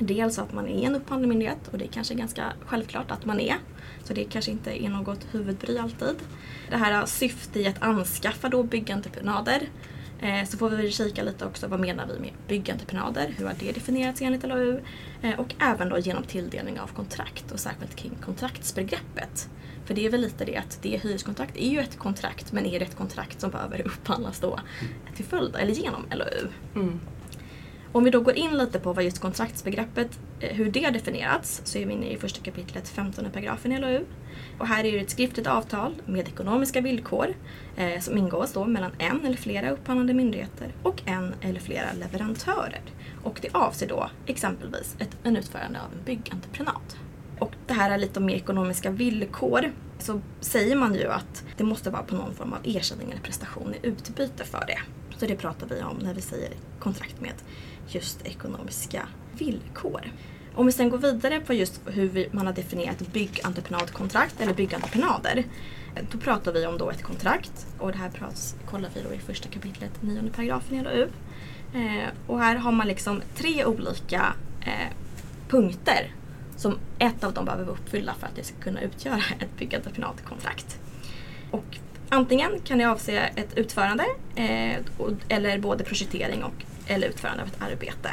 Dels 0.00 0.38
att 0.38 0.52
man 0.52 0.68
är 0.68 0.86
en 0.86 0.94
upphandlande 0.94 1.28
myndighet 1.28 1.68
och 1.72 1.78
det 1.78 1.84
är 1.84 1.88
kanske 1.88 2.14
ganska 2.14 2.52
självklart 2.66 3.10
att 3.10 3.24
man 3.24 3.40
är. 3.40 3.56
Så 4.04 4.14
det 4.14 4.24
kanske 4.24 4.50
inte 4.50 4.84
är 4.84 4.88
något 4.88 5.26
huvudbry 5.30 5.78
alltid. 5.78 6.16
Det 6.70 6.76
här 6.76 7.06
syftet 7.06 7.56
i 7.56 7.66
att 7.66 7.82
anskaffa 7.82 8.48
då 8.48 8.62
byggentreprenader. 8.62 9.68
Eh, 10.22 10.44
så 10.44 10.58
får 10.58 10.70
vi 10.70 10.90
kika 10.90 11.22
lite 11.22 11.46
också 11.46 11.66
vad 11.66 11.80
menar 11.80 12.06
vi 12.06 12.18
med 12.18 12.30
byggentreprenader? 12.48 13.34
Hur 13.38 13.46
har 13.46 13.54
det 13.58 13.72
definierats 13.72 14.22
enligt 14.22 14.42
LOU? 14.42 14.80
Eh, 15.22 15.40
och 15.40 15.54
även 15.58 15.88
då 15.88 15.98
genom 15.98 16.22
tilldelning 16.22 16.80
av 16.80 16.86
kontrakt 16.86 17.52
och 17.52 17.60
särskilt 17.60 17.94
kring 17.94 18.12
kontraktsbegreppet. 18.24 19.48
För 19.84 19.94
det 19.94 20.06
är 20.06 20.10
väl 20.10 20.20
lite 20.20 20.44
det 20.44 20.56
att 20.56 20.78
det 20.82 21.00
hyreskontrakt 21.02 21.56
är 21.56 21.68
ju 21.68 21.80
ett 21.80 21.98
kontrakt 21.98 22.52
men 22.52 22.66
är 22.66 22.78
det 22.78 22.84
ett 22.84 22.96
kontrakt 22.96 23.40
som 23.40 23.50
behöver 23.50 23.86
upphandlas 23.86 24.40
då 24.40 24.58
till 25.16 25.24
följd 25.24 25.56
eller 25.56 25.72
genom 25.72 26.06
LOU. 26.10 26.48
Mm. 26.74 27.00
Om 27.92 28.04
vi 28.04 28.10
då 28.10 28.20
går 28.20 28.34
in 28.34 28.58
lite 28.58 28.80
på 28.80 28.92
vad 28.92 29.04
just 29.04 29.18
kontraktsbegreppet, 29.18 30.18
eh, 30.40 30.56
hur 30.56 30.70
det 30.70 30.90
definierats, 30.90 31.62
så 31.64 31.78
är 31.78 31.86
vi 31.86 31.92
inne 31.92 32.06
i 32.06 32.16
första 32.16 32.40
kapitlet 32.40 32.88
15 32.88 33.30
paragrafen 33.30 33.72
i 33.72 33.78
LOU. 33.78 34.04
Och 34.58 34.66
här 34.66 34.84
är 34.84 34.92
det 34.92 34.98
ett 34.98 35.10
skriftligt 35.10 35.46
avtal 35.46 35.94
med 36.06 36.28
ekonomiska 36.28 36.80
villkor 36.80 37.34
eh, 37.76 38.00
som 38.00 38.18
ingås 38.18 38.52
då 38.52 38.64
mellan 38.64 38.92
en 38.98 39.24
eller 39.26 39.36
flera 39.36 39.70
upphandlande 39.70 40.14
myndigheter 40.14 40.74
och 40.82 41.02
en 41.04 41.34
eller 41.40 41.60
flera 41.60 41.92
leverantörer. 41.92 42.82
Och 43.22 43.38
det 43.42 43.48
avser 43.52 43.88
då 43.88 44.10
exempelvis 44.26 44.96
ett, 44.98 45.16
en 45.22 45.36
utförande 45.36 45.78
av 45.80 45.92
en 45.92 46.04
byggentreprenad 46.04 46.94
och 47.42 47.52
det 47.66 47.74
här 47.74 47.90
är 47.90 47.98
lite 47.98 48.18
om 48.18 48.26
mer 48.26 48.34
ekonomiska 48.34 48.90
villkor 48.90 49.72
så 49.98 50.20
säger 50.40 50.76
man 50.76 50.94
ju 50.94 51.08
att 51.08 51.44
det 51.56 51.64
måste 51.64 51.90
vara 51.90 52.02
på 52.02 52.14
någon 52.14 52.34
form 52.34 52.52
av 52.52 52.58
ersättning 52.64 53.10
eller 53.10 53.20
prestation 53.20 53.74
i 53.74 53.86
utbyte 53.86 54.44
för 54.44 54.64
det. 54.66 54.78
Så 55.18 55.26
det 55.26 55.36
pratar 55.36 55.66
vi 55.66 55.82
om 55.82 55.96
när 55.96 56.14
vi 56.14 56.20
säger 56.20 56.50
kontrakt 56.78 57.20
med 57.20 57.32
just 57.88 58.26
ekonomiska 58.26 59.08
villkor. 59.32 60.00
Om 60.54 60.66
vi 60.66 60.72
sen 60.72 60.90
går 60.90 60.98
vidare 60.98 61.40
på 61.40 61.54
just 61.54 61.80
hur 61.86 62.08
vi, 62.08 62.28
man 62.32 62.46
har 62.46 62.54
definierat 62.54 63.12
byggentreprenadkontrakt 63.12 64.40
eller 64.40 64.54
byggentreprenader. 64.54 65.44
Eh, 65.94 66.04
då 66.12 66.18
pratar 66.18 66.52
vi 66.52 66.66
om 66.66 66.78
då 66.78 66.90
ett 66.90 67.02
kontrakt 67.02 67.66
och 67.78 67.92
det 67.92 67.98
här 67.98 68.10
pratas, 68.10 68.56
kollar 68.66 68.90
vi 68.94 69.02
då 69.02 69.14
i 69.14 69.18
första 69.18 69.48
kapitlet, 69.48 70.02
nionde 70.02 70.30
paragrafen 70.30 70.76
i 70.76 70.82
LOU. 70.82 71.08
Eh, 71.74 72.08
och 72.26 72.38
här 72.38 72.56
har 72.56 72.72
man 72.72 72.88
liksom 72.88 73.22
tre 73.34 73.64
olika 73.64 74.34
eh, 74.60 74.92
punkter 75.48 76.14
som 76.56 76.78
ett 76.98 77.24
av 77.24 77.32
dem 77.32 77.44
behöver 77.44 77.64
vara 77.64 77.76
uppfyllda 77.76 78.14
för 78.20 78.26
att 78.26 78.36
det 78.36 78.44
ska 78.44 78.56
kunna 78.56 78.80
utgöra 78.80 79.22
ett 79.40 79.56
byggentreprenadkontrakt. 79.58 80.78
Och 81.50 81.78
Antingen 82.14 82.60
kan 82.64 82.78
det 82.78 82.84
avse 82.84 83.18
ett 83.18 83.58
utförande 83.58 84.04
eh, 84.34 84.76
eller 85.28 85.58
både 85.58 85.84
projektering 85.84 86.44
och 86.44 86.64
eller 86.86 87.08
utförande 87.08 87.42
av 87.42 87.48
ett 87.48 87.62
arbete. 87.62 88.10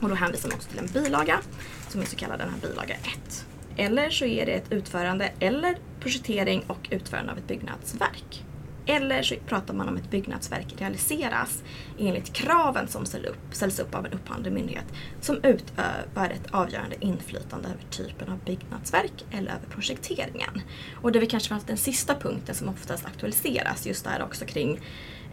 Och 0.00 0.08
då 0.08 0.14
hänvisar 0.14 0.48
man 0.48 0.56
också 0.56 0.70
till 0.70 0.78
en 0.78 0.86
bilaga 0.86 1.40
som 1.88 2.00
är 2.00 2.04
så 2.04 2.16
kallad 2.16 2.38
den 2.38 2.48
här 2.50 2.68
bilaga 2.68 2.94
1. 2.94 3.46
Eller 3.76 4.10
så 4.10 4.24
är 4.24 4.46
det 4.46 4.52
ett 4.52 4.72
utförande 4.72 5.32
eller 5.40 5.78
projektering 6.00 6.64
och 6.66 6.88
utförande 6.90 7.32
av 7.32 7.38
ett 7.38 7.46
byggnadsverk. 7.46 8.44
Eller 8.86 9.22
så 9.22 9.34
pratar 9.46 9.74
man 9.74 9.88
om 9.88 9.96
ett 9.96 10.10
byggnadsverk 10.10 10.74
realiseras 10.78 11.62
enligt 11.98 12.32
kraven 12.32 12.88
som 12.88 13.06
ställs 13.52 13.78
upp, 13.78 13.94
av 13.94 14.06
en 14.06 14.12
upphandlande 14.12 14.50
myndighet 14.50 14.84
som 15.20 15.36
utövar 15.36 16.30
ett 16.30 16.46
avgörande 16.50 16.96
inflytande 17.00 17.68
över 17.68 17.84
typen 17.90 18.28
av 18.32 18.38
byggnadsverk 18.44 19.24
eller 19.30 19.50
över 19.50 19.66
projekteringen. 19.70 20.62
Och 21.02 21.12
det 21.12 21.18
är 21.18 21.20
väl 21.20 21.30
kanske 21.30 21.48
framförallt 21.48 21.68
den 21.68 21.76
sista 21.76 22.14
punkten 22.14 22.54
som 22.54 22.68
oftast 22.68 23.06
aktualiseras 23.06 23.86
just 23.86 24.04
där 24.04 24.22
också 24.22 24.44
kring 24.44 24.80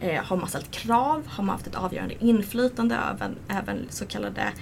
eh, 0.00 0.24
har 0.24 0.36
man 0.36 0.48
ställt 0.48 0.70
krav, 0.70 1.26
har 1.26 1.44
man 1.44 1.52
haft 1.52 1.66
ett 1.66 1.74
avgörande 1.74 2.24
inflytande 2.24 2.94
över 2.94 3.34
även 3.48 3.86
så 3.90 4.06
kallade 4.06 4.52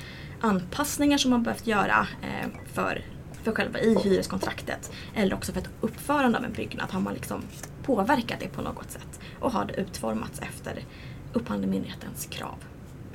anpassningar 0.40 1.18
som 1.18 1.30
man 1.30 1.42
behövt 1.42 1.66
göra 1.66 2.06
eh, 2.22 2.48
för 2.72 3.04
för 3.46 3.52
själva 3.52 3.78
i 3.78 3.98
hyreskontraktet 4.04 4.92
eller 5.14 5.34
också 5.34 5.52
för 5.52 5.60
ett 5.60 5.70
uppförande 5.80 6.38
av 6.38 6.44
en 6.44 6.52
byggnad 6.52 6.90
har 6.90 7.00
man 7.00 7.14
liksom 7.14 7.42
påverkat 7.82 8.40
det 8.40 8.48
på 8.48 8.62
något 8.62 8.90
sätt 8.90 9.20
och 9.40 9.52
har 9.52 9.64
det 9.64 9.74
utformats 9.74 10.40
efter 10.40 10.84
upphandlingsmyndighetens 11.32 12.26
krav. 12.26 12.54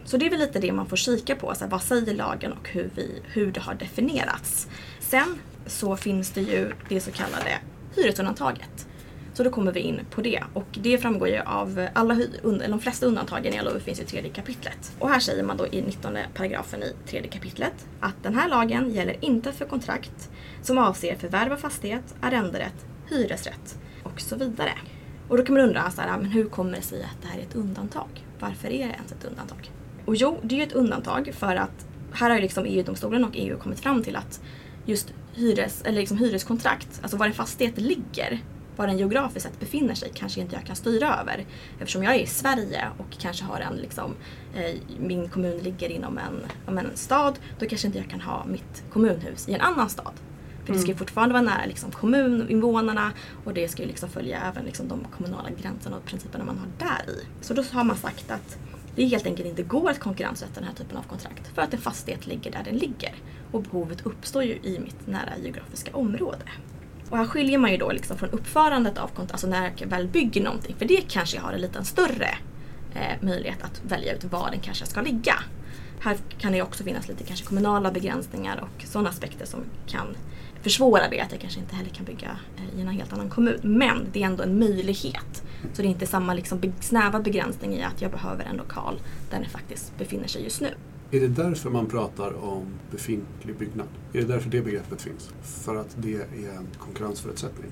Så 0.06 0.18
det 0.18 0.26
är 0.26 0.30
väl 0.30 0.40
lite 0.40 0.60
det 0.60 0.72
man 0.72 0.86
får 0.86 0.98
kika 0.98 1.36
på, 1.36 1.56
så 1.56 1.64
här, 1.64 1.72
vad 1.72 1.82
säger 1.82 2.14
lagen 2.14 2.52
och 2.52 2.70
hur, 2.70 2.90
vi, 2.96 3.22
hur 3.24 3.52
det 3.52 3.60
har 3.60 3.74
definierats. 3.74 4.68
Sen 5.00 5.40
så 5.66 5.98
finns 5.98 6.32
det 6.32 6.42
ju 6.42 6.72
det 6.90 7.02
så 7.02 7.12
kallade 7.12 7.60
hyresundantaget. 7.96 8.88
Så 9.34 9.44
då 9.44 9.50
kommer 9.50 9.72
vi 9.72 9.80
in 9.80 10.00
på 10.10 10.22
det 10.22 10.44
och 10.54 10.68
det 10.72 10.98
framgår 10.98 11.28
ju 11.28 11.40
av 11.40 11.88
alla, 11.94 12.14
eller 12.14 12.70
de 12.70 12.80
flesta 12.80 13.06
undantagen 13.06 13.54
i 13.54 13.62
LOU 13.62 13.80
finns 13.80 14.00
i 14.00 14.06
tredje 14.06 14.30
kapitlet. 14.32 14.96
Och 15.00 15.10
här 15.10 15.20
säger 15.20 15.44
man 15.44 15.58
då 15.58 15.68
i 15.68 15.82
19 15.82 16.18
paragrafen 16.34 16.84
i 16.84 16.94
tredje 17.08 17.32
kapitlet 17.32 17.88
att 18.00 18.24
den 18.24 18.36
här 18.36 18.50
lagen 18.50 18.92
gäller 18.94 19.26
inte 19.26 19.52
för 19.52 19.66
kontrakt 19.66 20.30
som 20.62 20.78
avser 20.78 21.16
förvärv 21.16 21.54
av 21.54 21.58
fastighet, 21.58 22.16
arrenderätt, 22.22 22.86
hyresrätt 23.10 23.80
och 24.04 24.22
så 24.22 24.36
vidare. 24.36 24.74
Och 25.28 25.38
då 25.38 25.44
kan 25.46 25.56
man 25.56 25.64
undra, 25.64 25.92
så 25.92 26.02
här, 26.02 26.18
men 26.18 26.32
hur 26.32 26.46
kommer 26.46 26.76
det 26.76 26.82
sig 26.82 27.04
att 27.04 27.22
det 27.22 27.28
här 27.28 27.40
är 27.40 27.44
ett 27.44 27.56
undantag? 27.56 28.26
Varför 28.40 28.68
är 28.68 28.88
det 28.88 28.94
ens 28.94 29.12
ett 29.12 29.26
undantag? 29.26 29.72
Och 30.06 30.16
jo, 30.16 30.40
det 30.44 30.56
är 30.56 30.58
ju 30.58 30.64
ett 30.64 30.74
undantag 30.74 31.32
för 31.34 31.56
att 31.56 31.88
här 32.14 32.30
har 32.30 32.36
ju 32.36 32.42
liksom 32.42 32.66
EU-domstolen 32.66 33.24
och 33.24 33.32
EU 33.34 33.58
kommit 33.58 33.80
fram 33.80 34.04
till 34.04 34.16
att 34.16 34.42
just 34.86 35.14
hyres, 35.34 35.82
eller 35.86 36.00
liksom 36.00 36.18
hyreskontrakt, 36.18 37.00
alltså 37.02 37.18
var 37.18 37.26
en 37.26 37.34
fastighet 37.34 37.78
ligger, 37.78 38.40
var 38.76 38.88
den 38.88 38.98
geografiskt 38.98 39.46
sett 39.46 39.60
befinner 39.60 39.96
sig 39.96 40.12
kanske 40.14 40.42
inte 40.42 40.56
jag 40.56 40.66
kan 40.66 40.76
styra 40.76 41.20
över. 41.20 41.46
Eftersom 41.80 42.04
jag 42.04 42.16
är 42.16 42.20
i 42.20 42.26
Sverige 42.26 42.88
och 42.98 43.20
kanske 43.20 43.44
har 43.46 43.60
en, 43.60 43.76
liksom, 43.76 44.16
eh, 44.56 44.76
min 45.00 45.30
kommun 45.30 45.58
ligger 45.58 45.90
inom 45.90 46.18
en, 46.18 46.46
om 46.66 46.78
en 46.78 46.98
stad, 46.98 47.40
då 47.60 47.66
kanske 47.66 47.88
inte 47.88 48.00
jag 48.00 48.10
kan 48.10 48.22
ha 48.22 48.46
mitt 48.46 48.84
kommunhus 48.90 49.50
i 49.50 49.54
en 49.54 49.62
annan 49.62 49.90
stad. 49.90 50.14
För 50.66 50.74
det 50.74 50.80
ska 50.80 50.88
ju 50.88 50.92
mm. 50.92 51.00
fortfarande 51.00 51.34
vara 51.34 51.44
nära 51.44 51.66
liksom, 51.66 51.92
kommuninvånarna 51.92 53.12
och 53.44 53.54
det 53.54 53.68
ska 53.68 53.82
ju 53.82 53.88
liksom 53.88 54.10
följa 54.10 54.42
även 54.42 54.66
liksom, 54.66 54.88
de 54.88 55.08
kommunala 55.18 55.50
gränserna 55.62 55.98
och 55.98 56.06
principerna 56.06 56.44
man 56.44 56.58
har 56.58 56.68
där 56.78 57.14
i. 57.14 57.26
Så 57.42 57.54
då 57.54 57.64
har 57.72 57.84
man 57.84 57.98
sagt 57.98 58.32
att 58.32 58.58
det 58.96 59.06
helt 59.06 59.26
enkelt 59.26 59.48
inte 59.48 59.64
går 59.64 59.90
att 59.90 60.00
konkurrensrätta 60.00 60.54
den 60.54 60.64
här 60.64 60.76
typen 60.76 60.98
av 60.98 61.04
kontrakt 61.04 61.48
för 61.56 61.62
att 61.62 61.74
en 61.74 61.82
fastighet 61.82 62.28
ligger 62.28 62.52
där 62.52 62.64
den 62.64 62.78
ligger. 62.78 63.16
Och 63.52 63.62
behovet 63.64 64.06
uppstår 64.06 64.44
ju 64.44 64.54
i 64.54 64.80
mitt 64.80 65.08
nära 65.08 65.38
geografiska 65.44 65.92
område. 65.94 66.46
Och 67.12 67.18
här 67.18 67.26
skiljer 67.26 67.58
man 67.58 67.72
ju 67.72 67.78
då 67.78 67.92
liksom 67.92 68.18
från 68.18 68.30
uppförandet 68.30 68.98
av 68.98 69.08
kontrakt, 69.08 69.32
alltså 69.32 69.48
när 69.48 69.72
jag 69.78 69.88
väl 69.88 70.08
bygger 70.08 70.44
någonting, 70.44 70.76
för 70.80 70.86
det 70.86 71.02
kanske 71.10 71.38
jag 71.38 71.44
har 71.44 71.54
en 71.54 71.62
lite 71.62 71.84
större 71.84 72.30
eh, 72.94 73.18
möjlighet 73.22 73.64
att 73.64 73.82
välja 73.88 74.14
ut 74.16 74.24
var 74.24 74.52
den 74.52 74.60
kanske 74.60 74.86
ska 74.86 75.02
ligga. 75.02 75.36
Här 76.00 76.18
kan 76.38 76.52
det 76.52 76.62
också 76.62 76.84
finnas 76.84 77.08
lite 77.08 77.24
kanske 77.24 77.46
kommunala 77.46 77.92
begränsningar 77.92 78.64
och 78.64 78.84
sådana 78.86 79.10
aspekter 79.10 79.46
som 79.46 79.60
kan 79.88 80.08
försvåra 80.62 81.10
det 81.10 81.20
att 81.20 81.32
jag 81.32 81.42
kanske 81.42 81.60
inte 81.60 81.76
heller 81.76 81.90
kan 81.90 82.06
bygga 82.06 82.38
eh, 82.58 82.80
i 82.80 82.82
en 82.82 82.88
helt 82.88 83.14
annan 83.14 83.30
kommun. 83.30 83.60
Men 83.64 84.08
det 84.14 84.22
är 84.24 84.26
ändå 84.26 84.44
en 84.44 84.60
möjlighet. 84.60 85.44
Så 85.74 85.82
det 85.82 85.88
är 85.88 85.90
inte 85.90 86.08
samma 86.08 86.34
liksom 86.34 86.74
snäva 86.80 87.20
begränsning 87.20 87.74
i 87.74 87.84
att 87.84 88.02
jag 88.02 88.12
behöver 88.12 88.46
en 88.46 88.58
lokal 88.58 89.00
där 89.30 89.40
den 89.40 89.50
faktiskt 89.50 89.98
befinner 89.98 90.28
sig 90.28 90.44
just 90.44 90.62
nu. 90.62 90.70
Är 91.12 91.20
det 91.20 91.28
därför 91.28 91.70
man 91.70 91.86
pratar 91.86 92.44
om 92.44 92.66
befintlig 92.92 93.56
byggnad? 93.56 93.88
Är 94.14 94.22
det 94.22 94.28
därför 94.28 94.50
det 94.50 94.62
begreppet 94.62 95.02
finns? 95.02 95.30
För 95.44 95.76
att 95.76 95.96
det 95.98 96.16
är 96.16 96.58
en 96.58 96.68
konkurrensförutsättning? 96.80 97.72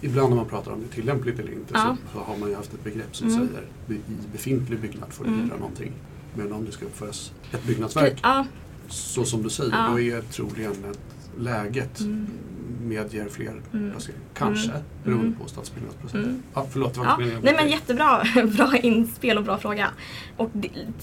Ibland 0.00 0.28
när 0.28 0.36
man 0.36 0.46
pratar 0.48 0.72
om 0.72 0.80
det 0.80 0.86
är 0.86 1.02
tillämpligt 1.02 1.38
eller 1.38 1.52
inte 1.52 1.74
ja. 1.74 1.96
så, 2.12 2.18
så, 2.18 2.24
har 2.24 2.36
man 2.36 2.48
ju 2.48 2.54
haft 2.54 2.74
ett 2.74 2.84
begrepp 2.84 3.16
som 3.16 3.28
mm. 3.28 3.48
säger 3.48 3.66
i 3.88 4.00
befintlig 4.32 4.80
byggnad 4.80 5.12
får 5.12 5.24
du 5.24 5.30
mm. 5.30 5.44
hyra 5.44 5.56
någonting. 5.56 5.92
Men 6.34 6.52
om 6.52 6.64
det 6.64 6.72
ska 6.72 6.84
uppföras 6.84 7.32
ett 7.52 7.64
byggnadsverk, 7.64 8.20
ja. 8.22 8.46
så 8.88 9.24
som 9.24 9.42
du 9.42 9.50
säger, 9.50 9.72
ja. 9.72 9.88
då 9.90 10.00
är 10.00 10.20
troligen 10.22 10.72
ett 10.72 11.00
läget 11.38 12.00
mm. 12.00 12.26
Medger 12.80 13.28
fler 13.28 13.62
mm. 13.72 13.90
placeringar. 13.90 14.24
Kanske, 14.34 14.70
mm. 14.70 14.82
beroende 15.04 15.26
mm. 15.26 15.38
på 15.38 15.48
stadsbyggnadsprocessen. 15.48 16.24
Mm. 16.24 16.42
Ja, 16.54 16.66
förlåt, 16.70 16.94
det 16.94 17.00
var 17.00 17.06
ja. 17.06 17.18
Nej 17.42 17.54
men 17.54 17.68
jättebra 17.68 18.24
bra 18.56 18.76
inspel 18.76 19.38
och 19.38 19.44
bra 19.44 19.58
fråga. 19.58 19.90
Och 20.36 20.50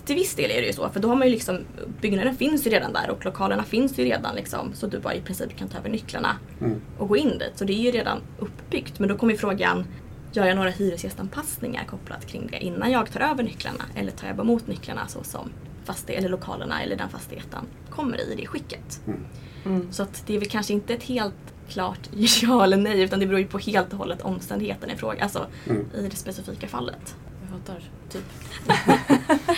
till 0.05 0.15
viss 0.15 0.35
del 0.35 0.51
är 0.51 0.61
det 0.61 0.67
ju 0.67 0.73
så, 0.73 0.89
för 0.89 0.99
då 0.99 1.07
har 1.07 1.15
man 1.15 1.27
ju 1.27 1.33
liksom, 1.33 1.59
byggnaden 2.01 2.35
finns 2.35 2.67
ju 2.67 2.69
redan 2.69 2.93
där 2.93 3.09
och 3.09 3.25
lokalerna 3.25 3.63
finns 3.63 3.99
ju 3.99 4.03
redan 4.03 4.35
liksom, 4.35 4.73
så 4.73 4.87
du 4.87 4.99
bara 4.99 5.13
i 5.13 5.21
princip 5.21 5.57
kan 5.57 5.67
ta 5.67 5.77
över 5.77 5.89
nycklarna 5.89 6.35
mm. 6.61 6.81
och 6.97 7.07
gå 7.07 7.17
in 7.17 7.37
dit. 7.37 7.51
Så 7.55 7.65
det 7.65 7.73
är 7.73 7.83
ju 7.83 7.91
redan 7.91 8.21
uppbyggt. 8.39 8.99
Men 8.99 9.09
då 9.09 9.17
kommer 9.17 9.33
ju 9.33 9.39
frågan, 9.39 9.85
gör 10.31 10.45
jag 10.45 10.55
några 10.55 10.69
hyresgästanpassningar 10.69 11.83
kopplat 11.83 12.25
kring 12.25 12.47
det 12.51 12.59
innan 12.59 12.91
jag 12.91 13.11
tar 13.11 13.19
över 13.19 13.43
nycklarna? 13.43 13.83
Eller 13.95 14.11
tar 14.11 14.27
jag 14.27 14.35
bara 14.35 14.43
emot 14.43 14.67
nycklarna 14.67 15.07
så 15.07 15.23
som 15.23 15.49
fastighet, 15.89 16.19
eller 16.19 16.29
lokalerna 16.29 16.83
eller 16.83 16.95
den 16.95 17.09
fastigheten 17.09 17.65
kommer 17.89 18.31
i 18.31 18.35
det 18.35 18.45
skicket? 18.45 19.01
Mm. 19.07 19.19
Mm. 19.65 19.91
Så 19.91 20.03
att 20.03 20.23
det 20.27 20.35
är 20.35 20.39
väl 20.39 20.49
kanske 20.49 20.73
inte 20.73 20.93
ett 20.93 21.03
helt 21.03 21.35
klart 21.69 21.99
ja 22.41 22.63
eller 22.63 22.77
nej 22.77 23.01
utan 23.01 23.19
det 23.19 23.25
beror 23.25 23.39
ju 23.39 23.47
på 23.47 23.57
helt 23.57 23.91
och 23.93 23.97
hållet 23.97 24.21
omständigheten 24.21 24.89
i 24.89 24.95
fråga, 24.95 25.23
alltså 25.23 25.47
mm. 25.69 25.85
i 25.95 26.07
det 26.09 26.15
specifika 26.15 26.67
fallet. 26.67 27.15
Jag 27.41 27.57
hatar 27.57 27.83
typ. 28.09 28.23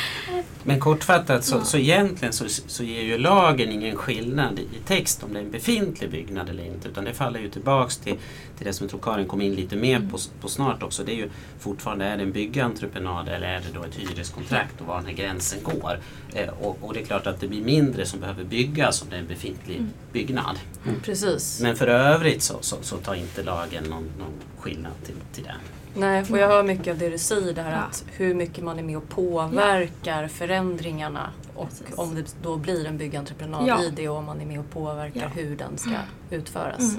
Men 0.64 0.80
kortfattat 0.80 1.44
så, 1.44 1.56
ja. 1.56 1.64
så 1.64 1.78
egentligen 1.78 2.34
så, 2.34 2.46
så 2.48 2.84
ger 2.84 3.02
ju 3.02 3.18
lagen 3.18 3.72
ingen 3.72 3.96
skillnad 3.96 4.60
i 4.60 4.68
text 4.88 5.24
om 5.24 5.34
det 5.34 5.40
är 5.40 5.44
en 5.44 5.52
befintlig 5.52 6.12
byggnad 6.12 6.50
eller 6.50 6.66
inte 6.66 6.88
utan 6.88 7.06
det 7.06 7.14
faller 7.14 7.40
ju 7.40 7.50
tillbaks 7.50 7.98
till, 7.98 8.16
till 8.58 8.68
det 8.68 8.74
som 8.74 8.84
jag 8.84 8.90
tror 8.90 9.02
Karin 9.02 9.28
kom 9.28 9.42
in 9.42 9.56
lite 9.56 9.76
mer 9.76 10.00
på, 10.12 10.18
på 10.42 10.48
snart 10.48 10.84
också. 10.84 11.04
Det 11.04 11.12
är 11.12 11.16
ju 11.16 11.30
fortfarande, 11.60 12.06
är 12.06 12.18
det 12.18 12.24
en 12.24 12.32
byggentreprenad 12.32 13.28
eller 13.28 13.48
är 13.48 13.60
det 13.60 13.74
då 13.74 13.84
ett 13.84 13.96
hyreskontrakt 13.96 14.82
och 14.82 14.88
var 14.88 14.98
den 14.98 15.06
här 15.06 15.14
gränsen 15.14 15.60
går. 15.64 16.00
Eh, 16.34 16.50
och, 16.50 16.78
och, 16.82 16.94
det 16.94 17.00
är 17.00 17.06
klart 17.06 17.28
att 17.28 17.40
det 17.40 17.48
blir 17.48 17.64
mindre 17.64 18.06
som 18.06 18.20
behöver 18.20 18.44
byggas 18.44 19.02
om 19.02 19.08
det 19.10 19.16
är 19.16 19.20
en 19.20 19.28
befintlig 19.28 19.76
mm. 19.76 19.90
byggnad. 20.14 20.60
Mm. 20.86 21.00
Precis. 21.02 21.60
Men 21.62 21.76
för 21.76 21.88
övrigt 21.88 22.42
så, 22.42 22.58
så, 22.62 22.76
så 22.82 22.98
tar 22.98 23.16
inte 23.16 23.44
lagen 23.44 23.84
någon, 23.84 24.10
någon 24.20 24.34
skillnad 24.60 24.94
till, 25.06 25.16
till 25.34 25.44
det. 25.44 25.56
Nej, 25.96 26.26
och 26.32 26.38
jag 26.38 26.48
hör 26.48 26.64
mycket 26.64 26.88
av 26.88 26.98
det 26.98 27.10
du 27.10 27.18
säger 27.18 27.54
där 27.54 27.72
ja. 27.72 27.78
att 27.78 28.06
hur 28.12 28.34
mycket 28.34 28.64
man 28.64 28.80
är 28.80 28.84
med 28.84 28.98
och 28.98 29.10
påverkar 29.10 30.22
ja. 30.22 30.30
förändringarna 30.30 31.30
och 31.56 31.70
Precis. 31.70 31.98
om 31.98 32.16
det 32.16 32.36
då 32.42 32.58
blir 32.58 32.86
en 32.86 32.98
byggentreprenad 32.98 33.68
ja. 33.68 33.84
i 33.84 33.90
det 33.90 34.10
och 34.10 34.18
om 34.18 34.26
man 34.26 34.42
är 34.42 34.46
med 34.46 34.60
och 34.60 34.70
påverkar 34.70 35.32
hur 35.36 35.56
den 35.56 35.78
ska 35.78 35.92
utföras. 36.30 36.96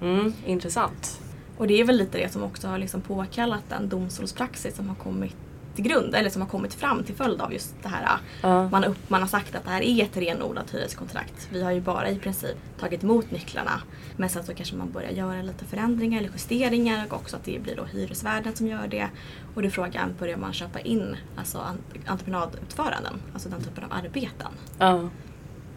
Mm. 0.00 0.18
Mm, 0.20 0.32
intressant. 0.46 1.20
Och 1.58 1.66
det 1.66 1.80
är 1.80 1.84
väl 1.84 1.96
lite 1.96 2.18
det 2.18 2.32
som 2.32 2.42
också 2.42 2.68
har 2.68 2.78
liksom 2.78 3.00
påkallat 3.00 3.62
den 3.68 3.88
domstolspraxis 3.88 4.76
som 4.76 4.88
har 4.88 4.96
kommit 4.96 5.36
till 5.76 5.84
grund 5.84 6.14
eller 6.14 6.30
som 6.30 6.42
har 6.42 6.48
kommit 6.48 6.74
fram 6.74 7.04
till 7.04 7.14
följd 7.14 7.40
av 7.40 7.52
just 7.52 7.74
det 7.82 7.88
här. 7.88 8.18
Uh. 8.44 8.70
Man, 8.70 8.84
upp, 8.84 9.10
man 9.10 9.20
har 9.20 9.28
sagt 9.28 9.54
att 9.54 9.64
det 9.64 9.70
här 9.70 9.82
är 9.82 10.04
ett 10.04 10.16
renodlat 10.16 10.74
hyreskontrakt. 10.74 11.48
Vi 11.52 11.62
har 11.62 11.72
ju 11.72 11.80
bara 11.80 12.10
i 12.10 12.18
princip 12.18 12.56
tagit 12.80 13.02
emot 13.02 13.30
nycklarna. 13.30 13.82
Men 14.16 14.28
sen 14.28 14.44
så 14.44 14.54
kanske 14.54 14.76
man 14.76 14.92
börjar 14.92 15.10
göra 15.10 15.42
lite 15.42 15.64
förändringar 15.64 16.18
eller 16.18 16.30
justeringar 16.32 17.06
och 17.10 17.16
också 17.16 17.36
att 17.36 17.44
det 17.44 17.62
blir 17.62 17.76
då 17.76 17.84
hyresvärden 17.84 18.56
som 18.56 18.66
gör 18.66 18.88
det. 18.88 19.08
Och 19.54 19.62
då 19.62 19.68
är 19.68 19.70
frågan, 19.70 20.14
börjar 20.18 20.36
man 20.36 20.52
köpa 20.52 20.80
in 20.80 21.16
alltså 21.36 21.62
entreprenadutföranden, 22.06 23.14
alltså 23.32 23.48
den 23.48 23.60
typen 23.60 23.84
av 23.84 23.92
arbeten? 23.92 24.52
Uh. 24.82 25.08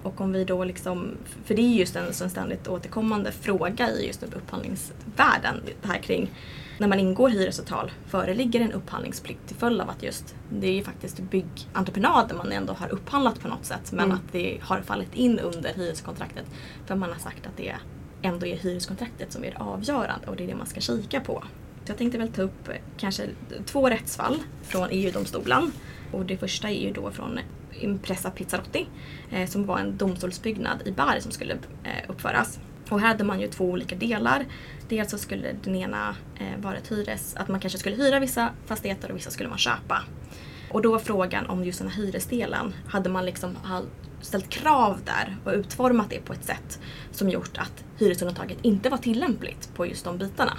Och 0.04 0.22
om 0.22 0.32
vi 0.32 0.44
då 0.44 0.64
liksom, 0.64 1.12
för 1.46 1.56
det 1.56 1.62
är 1.62 1.74
just 1.74 1.96
en, 1.96 2.06
en 2.06 2.30
ständigt 2.30 2.68
återkommande 2.68 3.32
fråga 3.32 3.90
i 3.90 4.08
just 4.08 4.24
upphandlingsvärlden, 4.24 5.62
det 5.82 5.88
här 5.88 6.00
kring 6.00 6.32
när 6.80 6.88
man 6.88 7.00
ingår 7.00 7.30
hyresavtal 7.30 7.92
föreligger 8.08 8.62
en 8.62 8.72
upphandlingsplikt 8.72 9.48
till 9.48 9.56
följd 9.56 9.82
av 9.82 9.90
att 9.90 10.04
just 10.04 10.36
det 10.50 10.68
är 10.68 10.74
ju 10.74 10.84
faktiskt 10.84 11.20
byggentreprenader 11.20 12.36
man 12.36 12.52
ändå 12.52 12.74
har 12.74 12.90
upphandlat 12.90 13.40
på 13.40 13.48
något 13.48 13.66
sätt 13.66 13.92
men 13.92 14.06
mm. 14.06 14.18
att 14.18 14.32
det 14.32 14.60
har 14.62 14.82
fallit 14.82 15.16
in 15.16 15.40
under 15.40 15.74
hyreskontraktet 15.74 16.46
för 16.86 16.96
man 16.96 17.10
har 17.10 17.20
sagt 17.20 17.46
att 17.46 17.58
det 17.58 17.76
ändå 18.22 18.46
är 18.46 18.58
hyreskontraktet 18.58 19.32
som 19.32 19.44
är 19.44 19.52
det 19.52 19.58
avgörande 19.58 20.28
och 20.28 20.36
det 20.36 20.44
är 20.44 20.48
det 20.48 20.56
man 20.56 20.68
ska 20.68 20.80
kika 20.80 21.20
på. 21.20 21.44
Så 21.86 21.92
jag 21.92 21.98
tänkte 21.98 22.18
väl 22.18 22.32
ta 22.32 22.42
upp 22.42 22.70
kanske 22.98 23.24
två 23.66 23.90
rättsfall 23.90 24.40
från 24.64 24.88
EU-domstolen. 24.92 25.72
Och 26.12 26.26
det 26.26 26.38
första 26.38 26.70
är 26.70 26.82
ju 26.82 26.94
då 26.94 27.12
från 27.12 27.40
Impressa 27.74 28.32
Pizzarotti 28.32 28.88
eh, 29.32 29.50
som 29.50 29.66
var 29.66 29.80
en 29.80 29.98
domstolsbyggnad 29.98 30.88
i 30.88 30.92
Bari 30.92 31.22
som 31.22 31.32
skulle 31.32 31.54
eh, 31.54 32.10
uppföras. 32.10 32.60
Och 32.90 33.00
här 33.00 33.08
hade 33.08 33.24
man 33.24 33.40
ju 33.40 33.48
två 33.48 33.66
olika 33.66 33.96
delar. 33.96 34.46
Dels 34.90 35.12
så 35.12 35.18
skulle 35.18 35.56
den 35.64 35.76
ena 35.76 36.16
eh, 36.40 36.62
vara 36.62 36.78
ett 36.78 36.92
hyres, 36.92 37.36
att 37.36 37.48
man 37.48 37.60
kanske 37.60 37.80
skulle 37.80 37.96
hyra 37.96 38.20
vissa 38.20 38.50
fastigheter 38.66 39.12
och 39.12 39.18
vissa 39.18 39.32
skulle 39.32 39.50
man 39.50 39.58
köpa. 39.58 40.04
Och 40.72 40.82
då 40.82 40.92
var 40.92 41.00
frågan 41.00 41.46
om 41.46 41.64
just 41.64 41.80
den 41.80 41.90
här 41.90 42.04
hyresdelen, 42.04 42.74
hade 42.88 43.10
man 43.10 43.26
liksom 43.26 43.58
ställt 44.22 44.50
krav 44.50 45.00
där 45.06 45.38
och 45.46 45.54
utformat 45.54 46.10
det 46.10 46.20
på 46.20 46.34
ett 46.34 46.44
sätt 46.44 46.80
som 47.12 47.30
gjort 47.30 47.58
att 47.58 47.84
hyresundantaget 47.98 48.58
inte 48.62 48.90
var 48.90 48.98
tillämpligt 48.98 49.76
på 49.76 49.86
just 49.86 50.06
de 50.06 50.18
bitarna. 50.18 50.58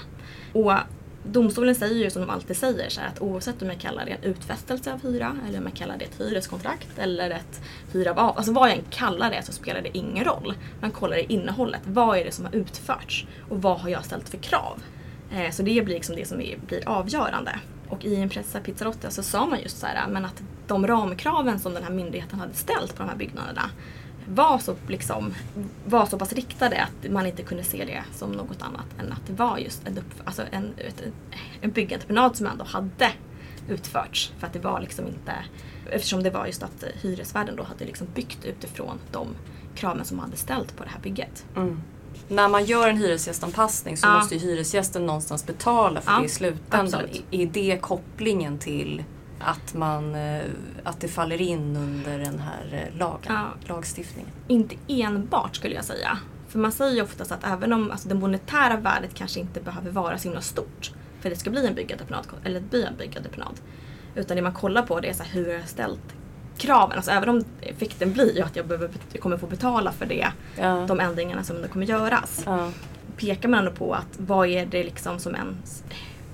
Och 0.52 0.73
domstolen 1.22 1.74
säger 1.74 2.04
ju 2.04 2.10
som 2.10 2.22
de 2.22 2.30
alltid 2.30 2.56
säger 2.56 2.88
så 2.88 3.00
att 3.00 3.20
oavsett 3.20 3.62
om 3.62 3.68
jag 3.68 3.80
kallar 3.80 4.04
det 4.04 4.10
en 4.10 4.22
utfästelse 4.22 4.92
av 4.92 5.02
hyra 5.02 5.36
eller 5.48 5.58
om 5.58 5.64
jag 5.64 5.74
kallar 5.74 5.96
det 5.98 6.04
ett 6.04 6.20
hyreskontrakt 6.20 6.98
eller 6.98 7.30
ett 7.30 7.60
hyra 7.92 8.10
av 8.10 8.18
av, 8.18 8.36
alltså 8.36 8.52
vad 8.52 8.70
jag 8.70 8.76
än 8.76 8.84
kallar 8.90 9.30
det 9.30 9.42
så 9.42 9.52
spelar 9.52 9.82
det 9.82 9.98
ingen 9.98 10.24
roll. 10.24 10.54
Man 10.80 10.90
kollar 10.90 11.16
i 11.16 11.26
innehållet. 11.28 11.80
Vad 11.84 12.18
är 12.18 12.24
det 12.24 12.32
som 12.32 12.44
har 12.44 12.54
utförts 12.54 13.26
och 13.48 13.62
vad 13.62 13.80
har 13.80 13.88
jag 13.88 14.04
ställt 14.04 14.28
för 14.28 14.38
krav? 14.38 14.82
Eh, 15.32 15.50
så 15.50 15.62
det 15.62 15.84
blir 15.84 15.94
liksom 15.94 16.16
det 16.16 16.28
som 16.28 16.38
blir 16.66 16.88
avgörande. 16.88 17.60
Och 17.88 18.04
i 18.04 18.14
Impressa 18.14 18.60
Pizzarotta 18.60 19.10
så 19.10 19.22
sa 19.22 19.46
man 19.46 19.62
just 19.62 19.78
så 19.78 19.86
här, 19.86 20.08
men 20.08 20.24
att 20.24 20.42
de 20.66 20.86
ramkraven 20.86 21.58
som 21.58 21.74
den 21.74 21.82
här 21.82 21.90
myndigheten 21.90 22.40
hade 22.40 22.54
ställt 22.54 22.96
på 22.96 23.02
de 23.02 23.08
här 23.08 23.16
byggnaderna 23.16 23.70
var 24.28 24.58
så, 24.58 24.74
liksom, 24.88 25.34
var 25.86 26.06
så 26.06 26.18
pass 26.18 26.32
riktade 26.32 26.82
att 26.82 27.10
man 27.10 27.26
inte 27.26 27.42
kunde 27.42 27.64
se 27.64 27.84
det 27.84 28.02
som 28.12 28.32
något 28.32 28.62
annat 28.62 28.86
än 28.98 29.12
att 29.12 29.26
det 29.26 29.32
var 29.32 29.58
just 29.58 29.86
en, 29.86 29.98
upp, 29.98 30.14
alltså 30.24 30.42
en, 30.50 30.74
en 31.60 31.70
byggentreprenad 31.70 32.36
som 32.36 32.46
ändå 32.46 32.64
hade 32.64 33.12
utförts. 33.68 34.32
För 34.38 34.46
att 34.46 34.52
det 34.52 34.58
var 34.58 34.80
liksom 34.80 35.06
inte, 35.06 35.32
eftersom 35.90 36.22
det 36.22 36.30
var 36.30 36.46
just 36.46 36.62
att 36.62 36.84
hyresvärden 37.02 37.56
då 37.56 37.62
hade 37.62 37.84
liksom 37.84 38.06
byggt 38.14 38.44
utifrån 38.44 38.98
de 39.12 39.28
kraven 39.74 40.04
som 40.04 40.16
man 40.16 40.26
hade 40.26 40.36
ställt 40.36 40.76
på 40.76 40.84
det 40.84 40.90
här 40.90 41.00
bygget. 41.00 41.46
Mm. 41.56 41.82
När 42.28 42.48
man 42.48 42.64
gör 42.64 42.88
en 42.88 42.96
hyresgästanpassning 42.96 43.96
så 43.96 44.06
ja. 44.06 44.18
måste 44.18 44.34
ju 44.34 44.40
hyresgästen 44.40 45.06
någonstans 45.06 45.46
betala 45.46 46.00
för 46.00 46.12
ja, 46.12 46.18
det 46.18 46.26
i 46.26 46.28
slutändan. 46.28 47.00
Absolut. 47.04 47.24
Är 47.30 47.46
det 47.46 47.78
kopplingen 47.80 48.58
till 48.58 49.04
att, 49.40 49.75
man, 49.75 50.14
eh, 50.14 50.42
att 50.85 51.00
det 51.00 51.09
faller 51.09 51.40
in 51.40 51.76
under 51.76 52.18
den 52.18 52.38
här 52.38 52.88
eh, 52.92 52.99
lagen, 52.99 53.32
ja. 53.32 53.49
lagstiftningen? 53.61 54.30
Inte 54.49 54.76
enbart 54.88 55.56
skulle 55.56 55.75
jag 55.75 55.85
säga. 55.85 56.18
För 56.49 56.59
man 56.59 56.73
säger 56.73 56.94
ju 56.94 57.02
oftast 57.02 57.32
att 57.32 57.44
även 57.44 57.73
om 57.73 57.90
alltså, 57.90 58.09
det 58.09 58.14
monetära 58.14 58.76
värdet 58.76 59.14
kanske 59.14 59.40
inte 59.40 59.61
behöver 59.61 59.90
vara 59.90 60.18
så 60.18 60.25
himla 60.25 60.40
stort 60.40 60.92
för 61.20 61.28
att 61.28 61.35
det 61.35 61.40
ska 61.40 61.50
bli 61.50 61.66
en 61.66 61.75
byggentreprenad, 61.75 62.26
eller 62.44 62.61
bli 62.61 62.85
en 62.85 62.97
byggentreprenad. 62.97 63.61
Utan 64.14 64.37
det 64.37 64.42
man 64.42 64.52
kollar 64.52 64.82
på 64.82 65.00
det 65.00 65.09
är 65.09 65.12
så 65.14 65.23
här, 65.23 65.30
hur 65.30 65.49
jag 65.49 65.61
har 65.61 65.66
ställt 65.66 66.14
kraven. 66.56 66.97
Alltså 66.97 67.11
även 67.11 67.28
om 67.28 67.44
effekten 67.61 68.12
blir 68.12 68.37
ju 68.37 68.42
att 68.42 68.56
jag, 68.56 68.66
behöver, 68.66 68.90
kommer 69.20 69.37
få 69.37 69.47
betala 69.47 69.92
för 69.92 70.06
det, 70.06 70.32
ja. 70.59 70.85
de 70.88 71.00
ändringarna 71.00 71.44
som 71.44 71.56
kommer 71.73 71.87
göras. 71.87 72.42
Ja. 72.47 72.70
Pekar 73.16 73.49
man 73.49 73.59
ändå 73.59 73.70
på 73.70 73.94
att 73.94 74.18
vad 74.18 74.49
är 74.49 74.66
det 74.66 74.85
liksom 74.85 75.18
som 75.18 75.35
ens 75.35 75.85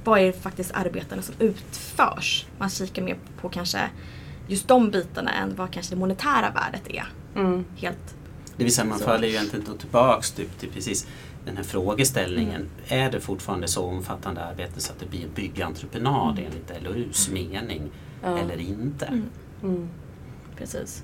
vad 0.07 0.21
är 0.21 0.27
det 0.27 0.33
faktiskt 0.33 0.71
arbetena 0.75 1.23
som 1.23 1.35
utförs? 1.39 2.47
Man 2.59 2.71
kikar 2.71 3.03
mer 3.03 3.17
på 3.41 3.49
kanske 3.49 3.91
just 4.49 4.69
de 4.69 4.91
bitarna 4.91 5.33
än 5.33 5.55
vad 5.57 5.71
kanske 5.71 5.95
det 5.95 5.99
monetära 5.99 6.51
värdet 6.51 6.89
är. 6.89 7.07
Mm. 7.35 7.65
Helt. 7.77 8.15
Det 8.57 8.65
vill 8.65 8.75
säga 8.75 8.85
man 8.85 8.99
faller 8.99 9.29
ju 9.29 9.35
egentligen 9.35 9.67
då 9.69 9.77
tillbaks 9.77 10.31
typ 10.31 10.59
till 10.59 10.69
precis 10.69 11.07
den 11.45 11.57
här 11.57 11.65
frågeställningen. 11.65 12.69
Mm. 12.89 13.07
Är 13.07 13.11
det 13.11 13.21
fortfarande 13.21 13.69
så 13.69 13.85
omfattande 13.85 14.45
arbete 14.45 14.81
så 14.81 14.93
att 14.93 15.01
det 15.01 15.07
blir 15.07 15.25
en 15.25 15.35
byggentreprenad 15.35 16.39
mm. 16.39 16.45
enligt 16.51 16.83
LOUs 16.85 17.29
mening 17.29 17.91
ja. 18.23 18.39
eller 18.39 18.61
inte? 18.61 19.07
Mm. 19.07 19.29
mm. 19.63 19.89
Precis. 20.57 21.03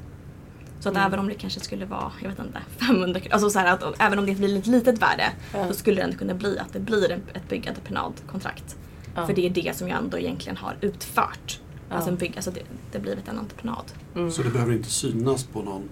Så 0.81 0.89
att 0.89 0.95
mm. 0.95 1.07
även 1.07 1.19
om 1.19 1.29
det 1.29 1.35
kanske 1.35 1.61
skulle 1.61 1.87
vara, 1.87 2.13
jag 2.23 2.29
vet 2.31 2.39
inte, 2.39 2.61
500 2.79 3.21
alltså 3.31 3.51
så 3.51 3.59
här 3.59 3.73
att 3.75 4.01
även 4.01 4.19
om 4.19 4.27
det 4.27 4.35
blir 4.35 4.59
ett 4.59 4.67
litet 4.67 5.03
värde 5.03 5.33
ja. 5.55 5.69
så 5.69 5.75
skulle 5.75 5.97
det 5.97 6.03
ändå 6.03 6.17
kunna 6.17 6.35
bli 6.35 6.59
att 6.59 6.73
det 6.73 6.81
blir 6.81 7.13
ett 7.13 7.49
byggentreprenadkontrakt. 7.49 8.77
Ja. 9.15 9.27
För 9.27 9.35
det 9.35 9.47
är 9.47 9.51
det 9.51 9.77
som 9.77 9.89
jag 9.89 9.99
ändå 9.99 10.19
egentligen 10.19 10.57
har 10.57 10.77
utfört. 10.81 11.61
Ja. 11.89 11.95
Alltså, 11.95 12.11
en 12.11 12.17
bygg, 12.17 12.33
alltså 12.37 12.51
det, 12.51 12.63
det 12.93 12.99
blivit 12.99 13.29
en 13.29 13.39
entreprenad. 13.39 13.85
Mm. 14.15 14.31
Så 14.31 14.43
det 14.43 14.51
behöver 14.51 14.73
inte 14.73 14.91
synas 14.91 15.45
på 15.45 15.63
någon 15.63 15.89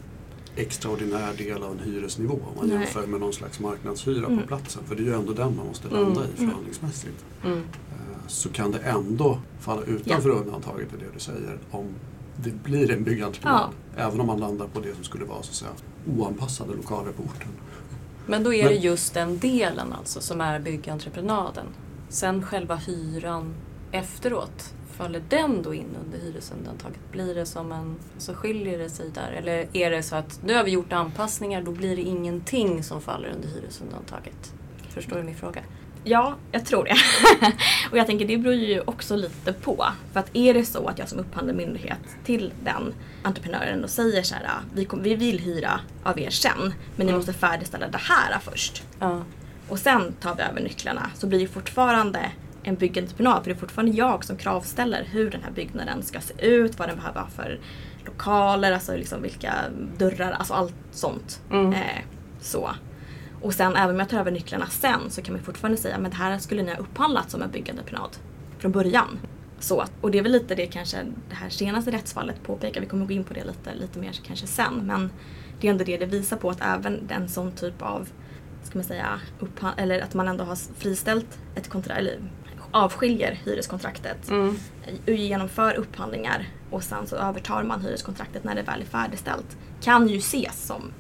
extraordinär 0.57 1.35
del 1.39 1.63
av 1.63 1.73
en 1.73 1.79
hyresnivå 1.79 2.35
om 2.35 2.57
man 2.57 2.67
Nej. 2.69 2.79
jämför 2.79 3.07
med 3.07 3.21
någon 3.21 3.33
slags 3.33 3.61
marknadshyra 3.61 4.27
mm. 4.27 4.39
på 4.39 4.47
platsen. 4.47 4.83
För 4.87 4.95
det 4.95 5.03
är 5.03 5.05
ju 5.05 5.15
ändå 5.15 5.33
den 5.33 5.57
man 5.57 5.67
måste 5.67 5.89
landa 5.89 6.21
mm. 6.21 6.35
i 6.35 6.37
förhandlingsmässigt. 6.37 7.25
Mm. 7.45 7.59
Eh, 7.59 8.27
så 8.27 8.49
kan 8.49 8.73
det 8.73 8.79
ändå 8.79 9.39
falla 9.61 9.83
utanför 9.83 10.29
ja. 10.29 10.35
undantaget 10.35 10.89
i 10.95 10.97
det 10.97 11.13
du 11.15 11.21
säger 11.21 11.59
om 11.71 11.87
det 12.37 12.63
blir 12.63 12.91
en 12.91 13.05
byggentreprenad. 13.05 13.71
Ja. 13.97 14.03
Även 14.03 14.21
om 14.21 14.27
man 14.27 14.41
landar 14.41 14.67
på 14.67 14.81
det 14.81 14.95
som 14.95 15.05
skulle 15.05 15.25
vara 15.25 15.43
så 15.43 15.51
att 15.51 15.55
säga, 15.55 15.71
oanpassade 16.17 16.75
lokaler 16.75 17.13
på 17.13 17.23
orten. 17.23 17.49
Men 18.27 18.45
då 18.45 18.55
är 18.55 18.65
Men, 18.65 18.73
det 18.73 18.79
just 18.79 19.15
den 19.15 19.39
delen 19.39 19.93
alltså 19.93 20.21
som 20.21 20.41
är 20.41 20.61
byggentreprenaden. 20.61 21.67
Sen 22.11 22.43
själva 22.43 22.77
hyran 22.77 23.55
efteråt, 23.93 24.75
faller 24.97 25.23
den 25.29 25.63
då 25.63 25.75
in 25.75 25.97
under 26.05 26.19
hyresundantaget? 26.19 27.01
Blir 27.13 27.35
det 27.35 27.47
som 27.47 27.73
en, 27.73 27.97
så 28.19 28.35
skiljer 28.35 28.79
det 28.79 28.91
sig 28.91 29.11
där? 29.11 29.33
Eller 29.33 29.69
är 29.73 29.91
det 29.91 30.03
så 30.03 30.17
att 30.17 30.41
nu 30.45 30.55
har 30.55 30.65
vi 30.65 30.71
gjort 30.71 30.93
anpassningar, 30.93 31.63
då 31.63 31.71
blir 31.71 31.97
det 31.97 32.03
ingenting 32.03 32.83
som 32.83 33.01
faller 33.01 33.29
under 33.29 33.49
hyresundantaget? 33.49 34.55
Förstår 34.89 35.17
du 35.17 35.23
min 35.23 35.37
fråga? 35.37 35.61
Ja, 36.05 36.35
jag 36.53 36.67
tror 36.67 36.85
det. 36.85 36.97
och 37.91 37.99
jag 37.99 38.07
tänker 38.07 38.27
det 38.27 38.39
beror 38.39 38.55
ju 38.55 38.81
också 38.81 39.17
lite 39.17 39.53
på. 39.53 39.87
För 40.13 40.21
att 40.21 40.37
är 40.37 40.55
det 40.55 40.65
så 40.65 40.89
att 40.89 40.99
jag 40.99 41.09
som 41.09 41.19
upphandlande 41.19 41.65
myndighet 41.65 41.99
till 42.25 42.53
den 42.65 42.95
entreprenören 43.23 43.85
och 43.85 43.91
säger 43.91 44.23
så 44.23 44.35
här, 44.35 44.49
vi, 44.75 44.85
kom, 44.85 45.03
vi 45.03 45.15
vill 45.15 45.39
hyra 45.39 45.81
av 46.03 46.21
er 46.21 46.31
sen, 46.31 46.59
men 46.97 47.07
ni 47.07 47.13
mm. 47.13 47.15
måste 47.17 47.33
färdigställa 47.33 47.89
det 47.89 47.99
här 47.99 48.39
först. 48.39 48.83
Mm. 49.01 49.25
Och 49.71 49.79
sen 49.79 50.13
tar 50.13 50.35
vi 50.35 50.43
över 50.43 50.61
nycklarna 50.61 51.11
så 51.15 51.27
blir 51.27 51.39
det 51.39 51.47
fortfarande 51.47 52.33
en 52.63 52.75
byggentreprenad 52.75 53.43
för 53.43 53.51
det 53.51 53.57
är 53.57 53.61
fortfarande 53.61 53.93
jag 53.93 54.25
som 54.25 54.37
kravställer 54.37 55.05
hur 55.05 55.31
den 55.31 55.43
här 55.43 55.51
byggnaden 55.51 56.03
ska 56.03 56.21
se 56.21 56.47
ut, 56.47 56.79
vad 56.79 56.89
den 56.89 56.97
behöver 56.97 57.21
ha 57.21 57.29
för 57.29 57.61
lokaler, 58.05 58.73
alltså 58.73 58.97
liksom 58.97 59.23
vilka 59.23 59.55
dörrar, 59.99 60.31
alltså 60.33 60.55
allt 60.55 60.75
sånt. 60.91 61.41
Mm. 61.51 61.73
Eh, 61.73 62.03
så. 62.41 62.71
Och 63.41 63.55
sen 63.55 63.77
även 63.77 63.95
om 63.95 63.99
jag 64.01 64.09
tar 64.09 64.19
över 64.19 64.31
nycklarna 64.31 64.67
sen 64.67 65.11
så 65.11 65.23
kan 65.23 65.35
man 65.35 65.43
fortfarande 65.43 65.79
säga 65.79 65.99
men 65.99 66.11
det 66.11 66.17
här 66.17 66.39
skulle 66.39 66.63
ni 66.63 66.71
ha 66.71 66.79
upphandlat 66.79 67.31
som 67.31 67.43
en 67.43 67.51
byggentreprenad 67.51 68.17
från 68.59 68.73
början. 68.73 69.19
Så, 69.59 69.85
och 70.01 70.11
det 70.11 70.19
är 70.19 70.23
väl 70.23 70.33
lite 70.33 70.55
det 70.55 70.67
kanske 70.67 70.97
det 71.29 71.35
här 71.35 71.49
senaste 71.49 71.91
rättsfallet 71.91 72.43
påpekar, 72.43 72.81
vi 72.81 72.87
kommer 72.87 73.07
gå 73.07 73.13
in 73.13 73.25
på 73.25 73.35
det 73.35 73.45
lite, 73.45 73.75
lite 73.75 73.99
mer 73.99 74.13
kanske 74.13 74.47
sen, 74.47 74.75
men 74.85 75.11
det 75.61 75.67
är 75.67 75.71
ändå 75.71 75.85
det 75.85 75.97
det 75.97 76.07
visar 76.07 76.37
på 76.37 76.51
att 76.51 76.61
även 76.61 77.09
en 77.11 77.29
sån 77.29 77.53
typ 77.53 77.83
av, 77.83 78.09
ska 78.71 78.79
man 78.79 78.85
säga, 78.85 79.21
eller 79.77 80.01
att 80.01 80.15
man 80.15 80.29
ändå 80.29 80.45
har 80.45 80.57
friställt 80.79 81.39
ett 81.55 81.69
kontrakt, 81.69 81.99
eller 81.99 82.19
avskiljer 82.71 83.41
hyreskontraktet, 83.45 84.31
mm. 84.31 84.57
genomför 85.07 85.75
upphandlingar 85.75 86.49
och 86.71 86.83
sen 86.83 87.07
så 87.07 87.17
övertar 87.17 87.63
man 87.63 87.81
hyreskontraktet 87.81 88.45
när 88.45 88.55
det 88.55 88.63
väl 88.63 88.81
är 88.81 88.85
färdigställt, 88.85 89.57
kan 89.81 90.09
ju 90.09 90.19
ses 90.19 90.67
som 90.67 90.93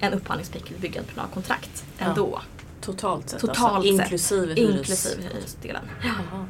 en 0.00 0.12
upphandlingspliktig 0.12 0.80
byggentreprenadkontrakt 0.80 1.84
ändå. 1.98 2.28
Ja. 2.32 2.42
Totalt 2.80 3.28
sett 3.28 3.40
Totalt 3.40 3.60
alltså, 3.60 3.96
sett. 3.96 4.04
Inklusive, 4.04 4.54
hyres... 4.54 4.76
inklusive 4.76 5.22
hyresdelen. 5.22 5.82
Ja. 6.02 6.44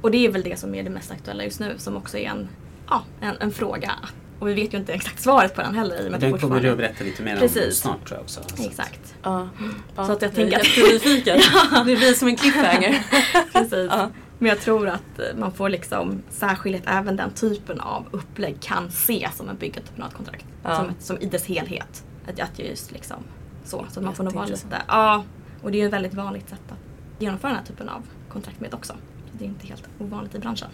Och 0.00 0.10
det 0.10 0.26
är 0.26 0.30
väl 0.30 0.42
det 0.42 0.58
som 0.58 0.74
är 0.74 0.82
det 0.82 0.90
mest 0.90 1.10
aktuella 1.10 1.44
just 1.44 1.60
nu 1.60 1.74
som 1.78 1.96
också 1.96 2.18
är 2.18 2.28
en, 2.28 2.48
ja, 2.88 3.02
en, 3.20 3.36
en 3.40 3.52
fråga. 3.52 3.92
Och 4.38 4.48
vi 4.48 4.54
vet 4.54 4.74
ju 4.74 4.78
inte 4.78 4.92
exakt 4.92 5.22
svaret 5.22 5.54
på 5.54 5.60
den 5.62 5.74
heller. 5.74 6.06
I 6.06 6.18
den 6.18 6.38
kommer 6.38 6.60
du 6.60 6.70
att 6.70 6.76
berätta 6.76 7.04
lite 7.04 7.22
mer 7.22 7.36
Precis. 7.36 7.64
om 7.66 7.72
snart 7.72 8.08
tror 8.08 8.18
jag 8.18 8.22
också. 8.22 8.40
Exakt. 8.58 9.14
Ja. 9.22 9.48
ja. 9.96 10.06
Så 10.06 10.12
att 10.12 10.22
jag 10.22 10.34
tänker 10.34 10.56
att... 10.56 10.76
Jättenyfiken. 10.76 11.38
ja. 11.72 11.84
Det 11.86 11.96
blir 11.96 12.12
som 12.12 12.28
en 12.28 12.36
cliffhanger. 12.36 13.06
Precis. 13.52 13.90
Ja. 13.90 14.10
Men 14.38 14.48
jag 14.48 14.60
tror 14.60 14.88
att 14.88 15.20
man 15.38 15.52
får 15.52 15.68
liksom 15.68 16.22
särskilt 16.30 16.82
även 16.86 17.16
den 17.16 17.30
typen 17.30 17.80
av 17.80 18.06
upplägg 18.10 18.60
kan 18.60 18.86
ses 18.86 19.36
som 19.36 19.48
en 19.48 19.56
byggentreprenadkontrakt. 19.56 20.44
Ja. 20.62 20.76
Som, 20.76 20.94
som 20.98 21.18
i 21.20 21.26
dess 21.26 21.46
helhet. 21.46 22.04
Att, 22.28 22.40
att 22.40 22.58
just 22.58 22.92
liksom 22.92 23.16
så. 23.64 23.86
Så 23.90 24.00
man 24.00 24.14
får 24.14 24.24
nog 24.24 24.32
vara 24.32 24.46
lite, 24.46 24.82
ja. 24.88 25.24
Och 25.62 25.72
det 25.72 25.82
är 25.82 25.86
ett 25.86 25.92
väldigt 25.92 26.14
vanligt 26.14 26.48
sätt 26.48 26.60
att 26.68 26.78
genomföra 27.18 27.50
den 27.50 27.58
här 27.58 27.66
typen 27.66 27.88
av 27.88 28.02
kontrakt 28.28 28.60
med 28.60 28.74
också. 28.74 28.94
Det 29.32 29.44
är 29.44 29.48
inte 29.48 29.66
helt 29.66 29.88
ovanligt 29.98 30.34
i 30.34 30.38
branschen. 30.38 30.68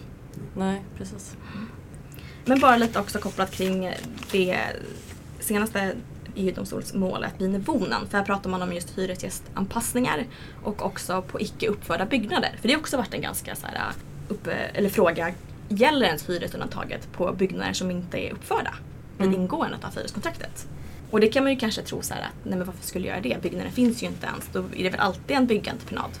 Nej, 0.55 0.83
precis. 0.97 1.37
Mm. 1.53 1.69
Men 2.45 2.59
bara 2.59 2.77
lite 2.77 2.99
också 2.99 3.19
kopplat 3.19 3.51
kring 3.51 3.93
det 4.31 4.59
senaste 5.39 5.91
EU-domstolsmålet 6.35 7.33
vid 7.37 7.49
Nevonen. 7.49 8.07
För 8.09 8.17
här 8.17 8.25
pratar 8.25 8.49
man 8.49 8.61
om 8.61 8.73
just 8.73 8.97
hyresgästanpassningar 8.97 10.25
och 10.63 10.85
också 10.85 11.21
på 11.21 11.41
icke 11.41 11.67
uppförda 11.67 12.05
byggnader. 12.05 12.55
För 12.61 12.67
det 12.67 12.73
har 12.73 12.79
också 12.79 12.97
varit 12.97 13.13
en 13.13 13.21
ganska 13.21 13.55
så 13.55 13.67
här, 13.67 13.81
upp, 14.27 14.47
eller 14.73 14.89
fråga, 14.89 15.31
gäller 15.69 16.05
ens 16.05 16.29
hyresundantaget 16.29 17.11
på 17.11 17.33
byggnader 17.33 17.73
som 17.73 17.91
inte 17.91 18.17
är 18.17 18.33
uppförda 18.33 18.73
vid 19.17 19.27
mm. 19.27 19.41
ingåendet 19.41 19.83
av 19.83 19.95
hyreskontraktet? 19.95 20.67
Och 21.11 21.19
det 21.19 21.27
kan 21.27 21.43
man 21.43 21.53
ju 21.53 21.59
kanske 21.59 21.81
tro 21.81 22.01
så 22.01 22.13
att, 22.13 22.19
nej 22.43 22.57
men 22.57 22.65
varför 22.67 22.83
skulle 22.83 23.07
jag 23.07 23.25
göra 23.25 23.35
det? 23.35 23.41
Byggnaden 23.41 23.71
finns 23.71 24.03
ju 24.03 24.07
inte 24.07 24.27
ens. 24.27 24.49
Då 24.53 24.59
är 24.59 24.83
det 24.83 24.89
väl 24.89 24.99
alltid 24.99 25.37
en 25.37 25.47
byggentreprenad. 25.47 26.11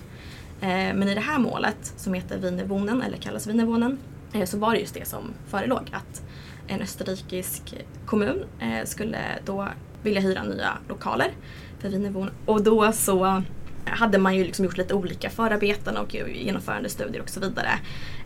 Eh, 0.61 0.67
men 0.69 1.09
i 1.09 1.15
det 1.15 1.21
här 1.21 1.39
målet 1.39 1.93
som 1.97 2.13
heter 2.13 2.37
Wienerwohnen, 2.37 3.01
eller 3.01 3.17
kallas 3.17 3.47
Wienerwohnen, 3.47 3.91
eh, 3.91 3.97
Eh, 4.35 4.45
så 4.45 4.57
var 4.57 4.73
det 4.73 4.79
just 4.79 4.93
det 4.93 5.07
som 5.07 5.33
förelåg. 5.47 5.89
Att 5.91 6.23
en 6.67 6.81
österrikisk 6.81 7.75
kommun 8.05 8.45
eh, 8.59 8.85
skulle 8.85 9.19
då 9.45 9.67
vilja 10.03 10.21
hyra 10.21 10.43
nya 10.43 10.77
lokaler 10.89 11.31
för 11.79 11.89
Vinevon. 11.89 12.29
Och 12.45 12.63
då 12.63 12.91
så 12.91 13.43
hade 13.85 14.17
man 14.17 14.35
ju 14.35 14.43
liksom 14.43 14.65
gjort 14.65 14.77
lite 14.77 14.93
olika 14.93 15.29
förarbeten 15.29 15.97
och 15.97 16.15
genomförandestudier 16.15 17.21
och 17.21 17.29
så 17.29 17.39
vidare. 17.39 17.69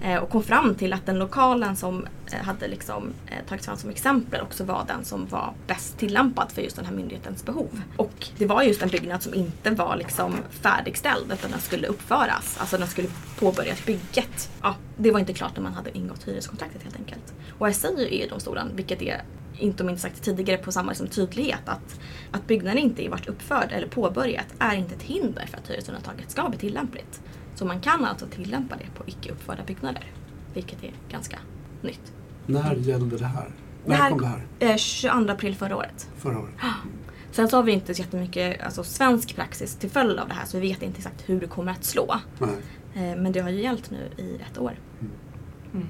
Eh, 0.01 0.15
och 0.15 0.29
kom 0.29 0.43
fram 0.43 0.75
till 0.75 0.93
att 0.93 1.05
den 1.05 1.19
lokalen 1.19 1.75
som 1.75 2.07
eh, 2.31 2.45
hade 2.45 2.67
liksom, 2.67 3.13
eh, 3.27 3.47
tagits 3.47 3.65
fram 3.65 3.77
som 3.77 3.89
exempel 3.89 4.41
också 4.41 4.63
var 4.63 4.83
den 4.87 5.05
som 5.05 5.27
var 5.27 5.53
bäst 5.67 5.97
tillämpad 5.97 6.51
för 6.51 6.61
just 6.61 6.75
den 6.75 6.85
här 6.85 6.93
myndighetens 6.93 7.45
behov. 7.45 7.81
Och 7.97 8.27
det 8.37 8.45
var 8.45 8.63
just 8.63 8.81
en 8.81 8.89
byggnad 8.89 9.23
som 9.23 9.33
inte 9.33 9.69
var 9.69 9.95
liksom 9.95 10.35
färdigställd 10.49 11.31
utan 11.33 11.51
den 11.51 11.61
skulle 11.61 11.87
uppföras. 11.87 12.57
Alltså 12.59 12.77
den 12.77 12.87
skulle 12.87 13.07
påbörjas 13.39 13.85
bygget. 13.85 14.49
Ja, 14.61 14.75
det 14.97 15.11
var 15.11 15.19
inte 15.19 15.33
klart 15.33 15.55
när 15.55 15.63
man 15.63 15.73
hade 15.73 15.97
ingått 15.97 16.27
hyreskontraktet 16.27 16.83
helt 16.83 16.95
enkelt. 16.95 17.33
Och 17.57 17.65
här 17.65 17.73
säger 17.73 17.99
ju 17.99 18.05
EU-domstolen, 18.05 18.71
vilket 18.75 19.01
är 19.01 19.21
inte 19.59 19.83
minst 19.83 20.01
sagt 20.01 20.23
tidigare 20.23 20.57
på 20.57 20.71
samma 20.71 20.91
liksom, 20.91 21.07
tydlighet 21.07 21.61
att, 21.65 21.99
att 22.31 22.47
byggnaden 22.47 22.77
inte 22.77 23.09
varit 23.09 23.27
uppförd 23.27 23.71
eller 23.71 23.87
påbörjat 23.87 24.47
är 24.59 24.75
inte 24.75 24.95
ett 24.95 25.01
hinder 25.01 25.45
för 25.45 25.57
att 25.57 25.69
hyresundantaget 25.69 26.31
ska 26.31 26.49
bli 26.49 26.57
tillämpligt. 26.57 27.21
Så 27.55 27.65
man 27.65 27.81
kan 27.81 28.05
alltså 28.05 28.25
tillämpa 28.25 28.75
det 28.75 28.97
på 28.97 29.03
icke 29.05 29.31
uppförda 29.31 29.63
byggnader. 29.67 30.11
Vilket 30.53 30.83
är 30.83 30.91
ganska 31.09 31.39
nytt. 31.81 32.13
När 32.45 32.75
gällde 32.75 33.17
det 33.17 33.25
här? 33.25 33.51
När 33.85 33.97
det 33.97 34.03
här, 34.03 34.09
kom 34.09 34.21
det 34.21 34.27
här? 34.27 34.45
Eh, 34.59 34.77
22 34.77 35.31
april 35.31 35.55
förra 35.55 35.77
året. 35.77 36.09
Förra 36.17 36.39
året? 36.39 36.53
Sen 37.31 37.49
så 37.49 37.57
har 37.57 37.63
vi 37.63 37.71
inte 37.71 37.95
så 37.95 38.01
jättemycket 38.01 38.63
alltså, 38.63 38.83
svensk 38.83 39.35
praxis 39.35 39.75
till 39.75 39.89
följd 39.89 40.19
av 40.19 40.27
det 40.27 40.33
här 40.33 40.45
så 40.45 40.59
vi 40.59 40.67
vet 40.67 40.81
inte 40.81 40.97
exakt 40.97 41.29
hur 41.29 41.39
det 41.39 41.47
kommer 41.47 41.71
att 41.71 41.83
slå. 41.83 42.15
Nej. 42.39 42.49
Eh, 42.93 43.21
men 43.21 43.31
det 43.31 43.39
har 43.39 43.49
ju 43.49 43.61
gällt 43.61 43.91
nu 43.91 44.09
i 44.17 44.35
ett 44.51 44.57
år. 44.57 44.79
Mm. 45.73 45.87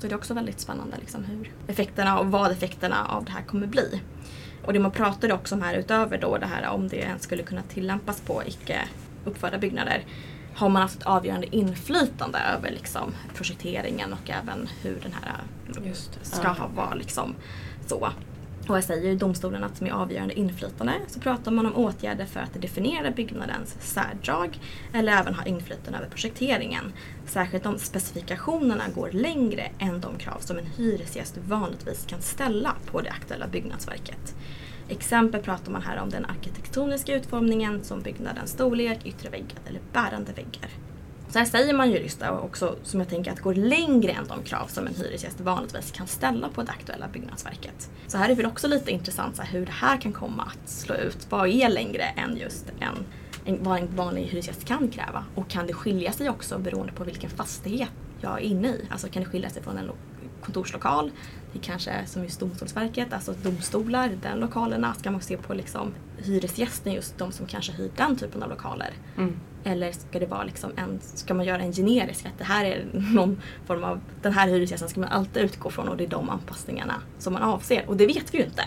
Så 0.00 0.06
det 0.06 0.12
är 0.14 0.16
också 0.16 0.34
väldigt 0.34 0.60
spännande 0.60 0.96
liksom, 1.00 1.24
hur 1.24 1.50
effekterna 1.66 2.18
och 2.18 2.26
vad 2.26 2.50
effekterna 2.52 3.04
av 3.06 3.24
det 3.24 3.30
här 3.32 3.42
kommer 3.42 3.66
bli. 3.66 4.00
Och 4.64 4.72
det 4.72 4.78
man 4.78 4.90
pratade 4.90 5.34
också 5.34 5.54
om 5.54 5.62
här 5.62 5.74
utöver 5.74 6.18
då 6.18 6.38
det 6.38 6.46
här 6.46 6.68
om 6.68 6.88
det 6.88 6.96
ens 6.96 7.22
skulle 7.22 7.42
kunna 7.42 7.62
tillämpas 7.62 8.20
på 8.20 8.42
icke 8.46 8.80
uppförda 9.24 9.58
byggnader 9.58 10.04
har 10.54 10.68
man 10.68 10.82
haft 10.82 10.96
ett 10.96 11.06
avgörande 11.06 11.56
inflytande 11.56 12.38
över 12.38 12.70
liksom, 12.70 13.14
projekteringen 13.34 14.12
och 14.12 14.30
även 14.30 14.68
hur 14.82 15.00
den 15.02 15.12
här 15.12 15.36
ska 16.22 16.42
Ja. 16.58 16.68
vara 16.74 16.94
liksom, 16.94 17.34
så. 17.86 18.08
Och 18.70 18.84
säger 18.84 19.16
domstolen 19.16 19.64
att 19.64 19.80
med 19.80 19.92
avgörande 19.92 20.38
inflytande 20.38 20.92
så 21.08 21.20
pratar 21.20 21.50
man 21.50 21.66
om 21.66 21.76
åtgärder 21.76 22.26
för 22.26 22.40
att 22.40 22.62
definiera 22.62 23.10
byggnadens 23.10 23.76
särdrag 23.80 24.58
eller 24.94 25.12
även 25.12 25.34
ha 25.34 25.44
inflytande 25.44 25.98
över 25.98 26.08
projekteringen. 26.08 26.92
Särskilt 27.26 27.66
om 27.66 27.78
specifikationerna 27.78 28.84
går 28.94 29.10
längre 29.12 29.70
än 29.78 30.00
de 30.00 30.18
krav 30.18 30.38
som 30.38 30.58
en 30.58 30.66
hyresgäst 30.66 31.38
vanligtvis 31.48 32.06
kan 32.06 32.22
ställa 32.22 32.74
på 32.86 33.00
det 33.00 33.10
aktuella 33.10 33.46
byggnadsverket. 33.48 34.34
Exempel 34.88 35.42
pratar 35.42 35.72
man 35.72 35.82
här 35.82 36.02
om 36.02 36.10
den 36.10 36.24
arkitektoniska 36.24 37.14
utformningen 37.14 37.84
som 37.84 38.00
byggnadens 38.00 38.50
storlek, 38.50 38.98
yttre 39.04 39.30
väggar 39.30 39.58
eller 39.66 39.80
bärande 39.92 40.32
väggar. 40.32 40.70
Så 41.30 41.38
här 41.38 41.46
säger 41.46 41.74
man 41.74 41.90
ju 41.90 41.98
just 41.98 42.20
det, 42.20 42.30
också 42.30 42.76
som 42.82 43.00
jag 43.00 43.08
tänker 43.08 43.32
att 43.32 43.40
går 43.40 43.54
längre 43.54 44.12
än 44.12 44.26
de 44.28 44.42
krav 44.42 44.66
som 44.66 44.86
en 44.86 44.94
hyresgäst 44.94 45.40
vanligtvis 45.40 45.90
kan 45.90 46.06
ställa 46.06 46.48
på 46.48 46.62
det 46.62 46.70
aktuella 46.70 47.08
byggnadsverket. 47.08 47.90
Så 48.06 48.18
här 48.18 48.28
är 48.28 48.34
väl 48.34 48.46
också 48.46 48.68
lite 48.68 48.90
intressant 48.90 49.36
så 49.36 49.42
här, 49.42 49.52
hur 49.52 49.66
det 49.66 49.72
här 49.72 49.96
kan 49.96 50.12
komma 50.12 50.42
att 50.42 50.68
slå 50.70 50.94
ut. 50.94 51.26
Vad 51.30 51.48
är 51.48 51.68
längre 51.68 52.02
än 52.02 52.36
just 52.36 52.66
en, 52.80 53.04
en, 53.44 53.64
vad 53.64 53.78
en 53.78 53.96
vanlig 53.96 54.22
hyresgäst 54.22 54.64
kan 54.64 54.88
kräva? 54.88 55.24
Och 55.34 55.48
kan 55.48 55.66
det 55.66 55.72
skilja 55.72 56.12
sig 56.12 56.30
också 56.30 56.58
beroende 56.58 56.92
på 56.92 57.04
vilken 57.04 57.30
fastighet 57.30 57.90
jag 58.20 58.32
är 58.32 58.44
inne 58.44 58.68
i? 58.68 58.84
Alltså 58.90 59.08
kan 59.08 59.22
det 59.22 59.28
skilja 59.28 59.50
sig 59.50 59.62
från 59.62 59.78
en 59.78 59.90
kontorslokal 60.40 61.10
till 61.52 61.60
kanske 61.60 62.06
som 62.06 62.24
just 62.24 62.40
Domstolsverket, 62.40 63.12
alltså 63.12 63.34
domstolar, 63.42 64.10
den 64.22 64.40
lokalerna. 64.40 64.94
Ska 64.94 65.10
man 65.10 65.20
se 65.20 65.36
på 65.36 65.54
liksom 65.54 65.94
hyresgästen, 66.24 66.92
just 66.92 67.18
de 67.18 67.32
som 67.32 67.46
kanske 67.46 67.72
hyr 67.72 67.90
den 67.96 68.16
typen 68.16 68.42
av 68.42 68.50
lokaler? 68.50 68.92
Mm. 69.16 69.40
Eller 69.64 69.92
ska 69.92 70.18
det 70.18 70.26
vara 70.26 70.44
liksom 70.44 70.70
en, 70.76 71.00
ska 71.00 71.34
man 71.34 71.46
göra 71.46 71.62
en 71.62 71.72
generisk, 71.72 72.26
att 72.26 72.38
det 72.38 72.44
här 72.44 72.64
är 72.64 72.86
någon 72.92 73.40
form 73.66 73.84
av, 73.84 74.00
den 74.22 74.32
här 74.32 74.48
hyresgästen 74.48 74.88
ska 74.88 75.00
man 75.00 75.08
alltid 75.08 75.42
utgå 75.42 75.70
från 75.70 75.88
och 75.88 75.96
det 75.96 76.04
är 76.04 76.08
de 76.08 76.30
anpassningarna 76.30 76.94
som 77.18 77.32
man 77.32 77.42
avser. 77.42 77.84
Och 77.88 77.96
det 77.96 78.06
vet 78.06 78.34
vi 78.34 78.38
ju 78.38 78.44
inte. 78.44 78.62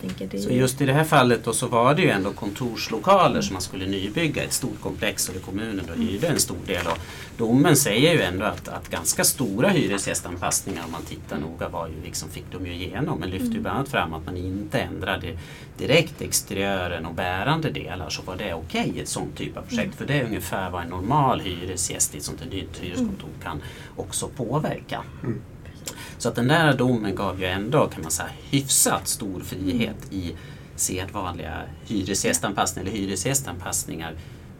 Tänker 0.00 0.38
Så 0.38 0.50
ju- 0.50 0.56
just 0.58 0.80
i 0.80 0.86
det 0.86 0.92
här 0.92 1.04
fallet 1.04 1.44
då 1.44 1.52
så 1.52 1.66
var 1.66 1.94
det 1.94 2.02
ju 2.02 2.10
ändå 2.10 2.32
kontorslokaler 2.32 3.40
som 3.40 3.52
man 3.52 3.62
skulle 3.62 3.86
nybygga, 3.86 4.42
ett 4.44 4.52
stort 4.52 4.80
komplex 4.82 5.28
och 5.28 5.34
det 5.34 5.40
kommunen 5.40 5.84
då 5.88 6.02
hyrde 6.02 6.26
en 6.28 6.40
stor 6.40 6.56
del. 6.66 6.86
Och 6.86 6.98
domen 7.36 7.76
säger 7.76 8.12
ju 8.12 8.20
ändå 8.20 8.44
att, 8.44 8.68
att 8.68 8.88
ganska 8.90 9.24
stora 9.24 9.68
hyresgästanpassningar 9.68 10.84
om 10.84 10.92
man 10.92 11.02
tittar 11.02 11.38
noga 11.38 11.68
var 11.68 11.86
ju 11.88 11.94
liksom, 12.04 12.28
fick 12.28 12.44
de 12.52 12.66
ju 12.66 12.72
igenom. 12.74 13.18
Men 13.20 13.30
lyfte 13.30 13.46
ju 13.56 13.60
bland 13.60 13.76
annat 13.76 13.88
fram 13.88 14.14
att 14.14 14.26
man 14.26 14.36
inte 14.36 14.78
ändrade 14.78 15.38
direkt 15.78 16.22
exteriören 16.22 17.06
och 17.06 17.14
bärande 17.14 17.70
delar 17.70 18.10
så 18.10 18.22
var 18.22 18.36
det 18.36 18.54
okej 18.54 18.92
i 18.96 19.00
ett 19.00 19.08
sånt 19.08 19.36
typ 19.36 19.56
av 19.56 19.62
projekt. 19.62 19.94
För 19.94 20.06
det 20.06 20.14
är 20.14 20.24
ungefär 20.24 20.70
vad 20.70 20.82
en 20.82 20.88
normal 20.88 21.40
hyresgäst 21.40 22.14
i 22.14 22.18
ett 22.18 22.24
sånt 22.24 22.40
här 22.40 22.50
nytt 22.50 22.78
hyreskontor 22.80 23.30
kan 23.42 23.62
också 23.96 24.28
påverka. 24.28 25.02
Så 26.18 26.28
att 26.28 26.34
den 26.34 26.48
där 26.48 26.74
domen 26.74 27.14
gav 27.14 27.40
ju 27.40 27.46
ändå, 27.46 27.86
kan 27.88 28.02
man 28.02 28.10
säga, 28.10 28.28
hyfsat 28.50 29.08
stor 29.08 29.40
frihet 29.40 29.96
i 30.12 30.34
sedvanliga 30.76 31.62
hyresgästanpassningar 31.86 32.88
eller 32.90 32.98
hyresgästanpassningar 32.98 34.14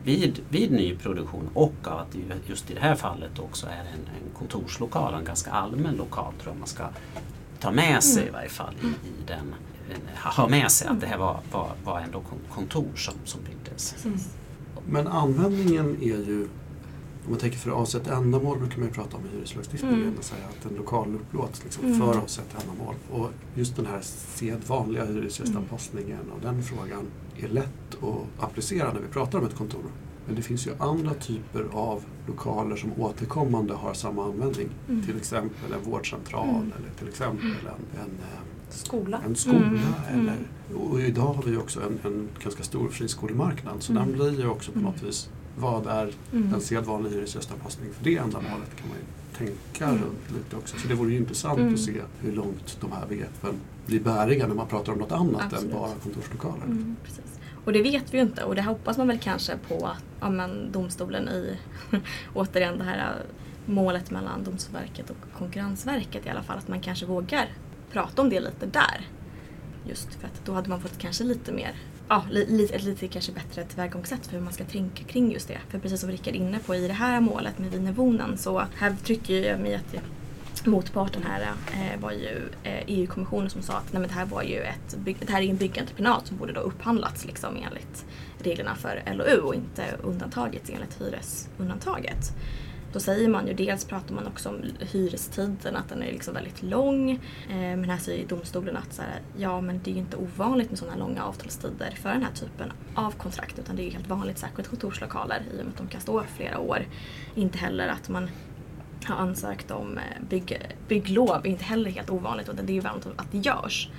vid, 0.04 0.40
vid 0.48 0.72
nyproduktion. 0.72 1.50
Och 1.54 1.74
att 1.82 2.12
det 2.12 2.18
ju 2.18 2.24
just 2.46 2.70
i 2.70 2.74
det 2.74 2.80
här 2.80 2.94
fallet 2.94 3.38
också 3.38 3.66
är 3.66 3.80
en, 3.80 3.86
en 4.08 4.34
kontorslokal, 4.38 5.14
en 5.14 5.24
ganska 5.24 5.50
allmän 5.50 5.94
lokal 5.96 6.32
tror 6.42 6.52
jag 6.54 6.58
man 6.58 6.68
ska 6.68 6.84
ta 7.60 7.70
med 7.70 8.02
sig 8.04 8.26
i 8.26 8.30
varje 8.30 8.48
fall 8.48 8.74
i, 8.82 8.86
i 8.86 9.12
den 9.26 9.54
ha 10.14 10.48
med 10.48 10.70
sig 10.70 10.88
att 10.88 11.00
det 11.00 11.06
här 11.06 11.18
var, 11.18 11.40
var, 11.52 11.72
var 11.84 12.00
ändå 12.00 12.20
kon- 12.20 12.54
kontor 12.54 12.96
som, 12.96 13.14
som 13.24 13.40
byggdes. 13.42 13.94
Men 14.86 15.06
användningen 15.06 15.96
är 16.02 16.06
ju, 16.06 16.48
om 17.28 17.32
man 17.32 17.40
tänker 17.40 17.58
för 17.58 17.70
avsett 17.70 18.06
ändamål 18.06 18.58
brukar 18.58 18.78
man 18.78 18.88
ju 18.88 18.94
prata 18.94 19.16
om 19.16 19.22
i 19.26 19.36
hyreslagstiftningen 19.36 20.02
Mm. 20.02 20.18
och 20.18 20.24
säga 20.24 20.42
att 20.58 20.70
en 20.70 20.76
lokal 20.76 21.14
upplåts 21.14 21.64
liksom 21.64 21.84
Mm. 21.84 21.98
för 21.98 22.18
avsett 22.18 22.56
ändamål. 22.62 22.94
Och 23.10 23.30
just 23.54 23.76
den 23.76 23.86
här 23.86 24.00
sedvanliga 24.02 25.04
hyresgästanpassningen 25.04 26.30
och 26.34 26.40
den 26.42 26.62
frågan 26.62 27.02
är 27.40 27.48
lätt 27.48 27.98
att 28.02 28.44
applicera 28.44 28.92
när 28.92 29.00
vi 29.00 29.08
pratar 29.08 29.38
om 29.38 29.44
ett 29.46 29.54
kontor. 29.56 29.82
Men 30.26 30.36
det 30.36 30.42
finns 30.42 30.66
ju 30.66 30.70
andra 30.78 31.14
typer 31.14 31.64
av 31.72 32.02
lokaler 32.26 32.76
som 32.76 32.92
återkommande 33.00 33.74
har 33.74 33.94
samma 33.94 34.24
användning. 34.24 34.68
Mm. 34.88 35.02
Till 35.06 35.16
exempel 35.16 35.72
en 35.72 35.90
vårdcentral 35.90 36.48
Mm. 36.48 36.72
eller 36.78 36.90
till 36.98 37.08
exempel 37.08 37.46
en, 37.48 38.00
en 38.00 38.10
eh, 38.10 38.38
Skola. 38.70 39.20
en 39.26 39.36
skola. 39.36 39.56
Mm, 39.58 39.78
mm. 40.12 40.20
Eller, 40.20 40.36
och 40.90 41.00
idag 41.00 41.32
har 41.32 41.42
vi 41.42 41.56
också 41.56 41.80
en, 41.80 41.98
en 42.12 42.28
ganska 42.42 42.62
stor 42.62 42.88
friskolemarknad 42.88 43.74
så 43.82 43.92
Mm. 43.92 44.04
den 44.04 44.12
blir 44.16 44.40
ju 44.40 44.48
också 44.48 44.72
på 44.72 44.78
Mm. 44.78 44.90
något 44.92 45.02
vis 45.02 45.30
vad 45.60 45.86
är 45.86 46.12
Mm. 46.32 46.54
en 46.54 46.60
sedvanlig 46.60 47.10
hyresgästanpassning 47.10 47.92
för 47.92 48.04
det 48.04 48.16
ändamålet 48.16 48.76
kan 48.76 48.88
man 48.88 48.96
ju 48.98 49.04
tänka 49.38 49.84
Mm. 49.84 50.02
runt 50.02 50.30
lite 50.36 50.56
också. 50.56 50.78
Så 50.78 50.88
det 50.88 50.94
vore 50.94 51.10
ju 51.12 51.16
intressant 51.16 51.58
Mm. 51.58 51.74
att 51.74 51.80
se 51.80 52.00
hur 52.20 52.32
långt 52.32 52.76
de 52.80 52.92
här 52.92 53.06
begreppen 53.08 53.54
blir 53.86 54.00
bäriga 54.00 54.46
när 54.46 54.54
man 54.54 54.66
pratar 54.66 54.92
om 54.92 54.98
något 54.98 55.12
annat 55.12 55.42
Absolut. 55.52 55.74
än 55.74 55.78
bara 55.80 55.90
kontorslokaler. 56.02 56.64
Mm, 56.64 56.96
precis. 57.04 57.24
Och 57.64 57.72
det 57.72 57.82
vet 57.82 58.14
vi 58.14 58.18
ju 58.18 58.22
inte 58.24 58.44
och 58.44 58.54
det 58.54 58.62
hoppas 58.62 58.98
man 58.98 59.08
väl 59.08 59.18
kanske 59.18 59.56
på 59.68 59.86
att 59.86 60.04
ja, 60.20 60.30
men 60.30 60.72
domstolen 60.72 61.28
i, 61.28 61.56
återigen 62.34 62.78
det 62.78 62.84
här 62.84 62.98
äh, 62.98 63.72
målet 63.72 64.10
mellan 64.10 64.44
Domstolsverket 64.44 65.10
och 65.10 65.16
Konkurrensverket 65.38 66.26
i 66.26 66.28
alla 66.28 66.42
fall, 66.42 66.58
att 66.58 66.68
man 66.68 66.80
kanske 66.80 67.06
vågar 67.06 67.48
prata 67.92 68.22
om 68.22 68.30
det 68.30 68.40
lite 68.40 68.66
där. 68.66 69.06
Just 69.88 70.14
för 70.14 70.26
att 70.26 70.44
då 70.44 70.52
hade 70.52 70.68
man 70.68 70.80
fått 70.80 70.98
kanske 70.98 71.24
lite 71.24 71.52
mer, 71.52 71.74
ja, 72.08 72.24
li, 72.30 72.68
ett 72.72 72.82
lite 72.82 73.08
kanske 73.08 73.32
bättre 73.32 73.64
tillvägagångssätt 73.64 74.26
för 74.26 74.32
hur 74.32 74.40
man 74.40 74.52
ska 74.52 74.64
tänka 74.64 75.04
kring 75.04 75.32
just 75.32 75.48
det. 75.48 75.58
För 75.68 75.78
precis 75.78 76.00
som 76.00 76.10
Rickard 76.10 76.34
är 76.34 76.38
inne 76.38 76.58
på 76.58 76.74
i 76.74 76.86
det 76.86 76.92
här 76.92 77.20
målet 77.20 77.58
med 77.58 77.70
Wienerwohnen 77.70 78.38
så 78.38 78.64
här 78.76 78.96
trycker 79.04 79.42
jag 79.42 79.60
mig 79.60 79.74
att 79.74 79.94
motparten 80.66 81.22
här 81.22 81.42
eh, 81.72 82.00
var 82.00 82.12
ju 82.12 82.48
eh, 82.62 82.82
EU-kommissionen 82.86 83.50
som 83.50 83.62
sa 83.62 83.72
att 83.72 83.92
nej, 83.92 84.00
men 84.00 84.08
det 84.08 84.14
här 84.14 84.26
var 84.26 84.42
ju 84.42 84.60
ett 84.60 84.96
det 85.04 85.30
här 85.30 85.42
är 85.42 85.50
en 85.50 85.56
byggentreprenad 85.56 86.26
som 86.26 86.36
borde 86.36 86.52
då 86.52 86.60
upphandlats 86.60 87.24
liksom 87.24 87.56
enligt 87.56 88.04
reglerna 88.38 88.74
för 88.74 89.02
LOU 89.14 89.40
och 89.40 89.54
inte 89.54 89.84
undantagits 90.02 90.70
enligt 90.70 91.00
hyresundantaget. 91.00 92.32
Då 92.92 93.00
säger 93.00 93.28
man 93.28 93.46
ju, 93.46 93.54
dels 93.54 93.84
pratar 93.84 94.14
man 94.14 94.26
också 94.26 94.48
om 94.48 94.62
hyrestiden, 94.80 95.76
att 95.76 95.88
den 95.88 96.02
är 96.02 96.12
liksom 96.12 96.34
väldigt 96.34 96.62
lång. 96.62 97.10
Eh, 97.50 97.56
men 97.56 97.90
här 97.90 97.98
säger 97.98 98.26
domstolen 98.28 98.76
att 98.76 98.92
så 98.92 99.02
här, 99.02 99.20
ja 99.36 99.60
men 99.60 99.80
det 99.84 99.90
är 99.90 99.92
ju 99.92 100.00
inte 100.00 100.16
ovanligt 100.16 100.70
med 100.70 100.78
sådana 100.78 100.92
här 100.92 101.00
långa 101.00 101.24
avtalstider 101.24 101.90
för 102.02 102.08
den 102.08 102.22
här 102.22 102.32
typen 102.32 102.72
av 102.94 103.10
kontrakt 103.10 103.58
utan 103.58 103.76
det 103.76 103.82
är 103.82 103.84
ju 103.84 103.90
helt 103.90 104.08
vanligt, 104.08 104.38
särskilt 104.38 104.68
kontorslokaler 104.68 105.42
i 105.52 105.60
och 105.60 105.64
med 105.64 105.68
att 105.68 105.76
de 105.76 105.86
kan 105.86 106.00
stå 106.00 106.22
flera 106.36 106.58
år. 106.58 106.86
Inte 107.34 107.58
heller 107.58 107.88
att 107.88 108.08
man 108.08 108.30
har 109.04 109.16
ansökt 109.16 109.70
om 109.70 109.98
eh, 109.98 110.22
bygg, 110.28 110.76
bygglov 110.88 111.40
är 111.44 111.46
inte 111.46 111.64
heller 111.64 111.90
helt 111.90 112.10
ovanligt 112.10 112.48
utan 112.48 112.66
det 112.66 112.72
är 112.72 112.74
ju 112.74 112.80
vanligt 112.80 113.06
att 113.16 113.32
det 113.32 113.38
görs. 113.38 113.90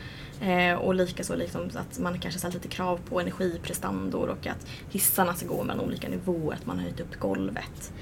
Eh, 0.42 0.76
och 0.76 0.96
likaså 0.96 1.36
liksom 1.36 1.70
att 1.76 2.00
man 2.00 2.20
kanske 2.20 2.40
ställt 2.40 2.54
lite 2.54 2.68
krav 2.68 3.00
på 3.10 3.20
energiprestandor 3.20 4.30
och 4.30 4.48
att 4.48 4.68
hissarna 4.90 5.34
ska 5.34 5.48
gå 5.48 5.64
mellan 5.64 5.86
olika 5.86 6.10
nivåer, 6.10 6.56
att 6.56 6.66
man 6.66 6.78
har 6.78 6.84
höjt 6.84 7.00
upp 7.00 7.20
golvet 7.20 7.94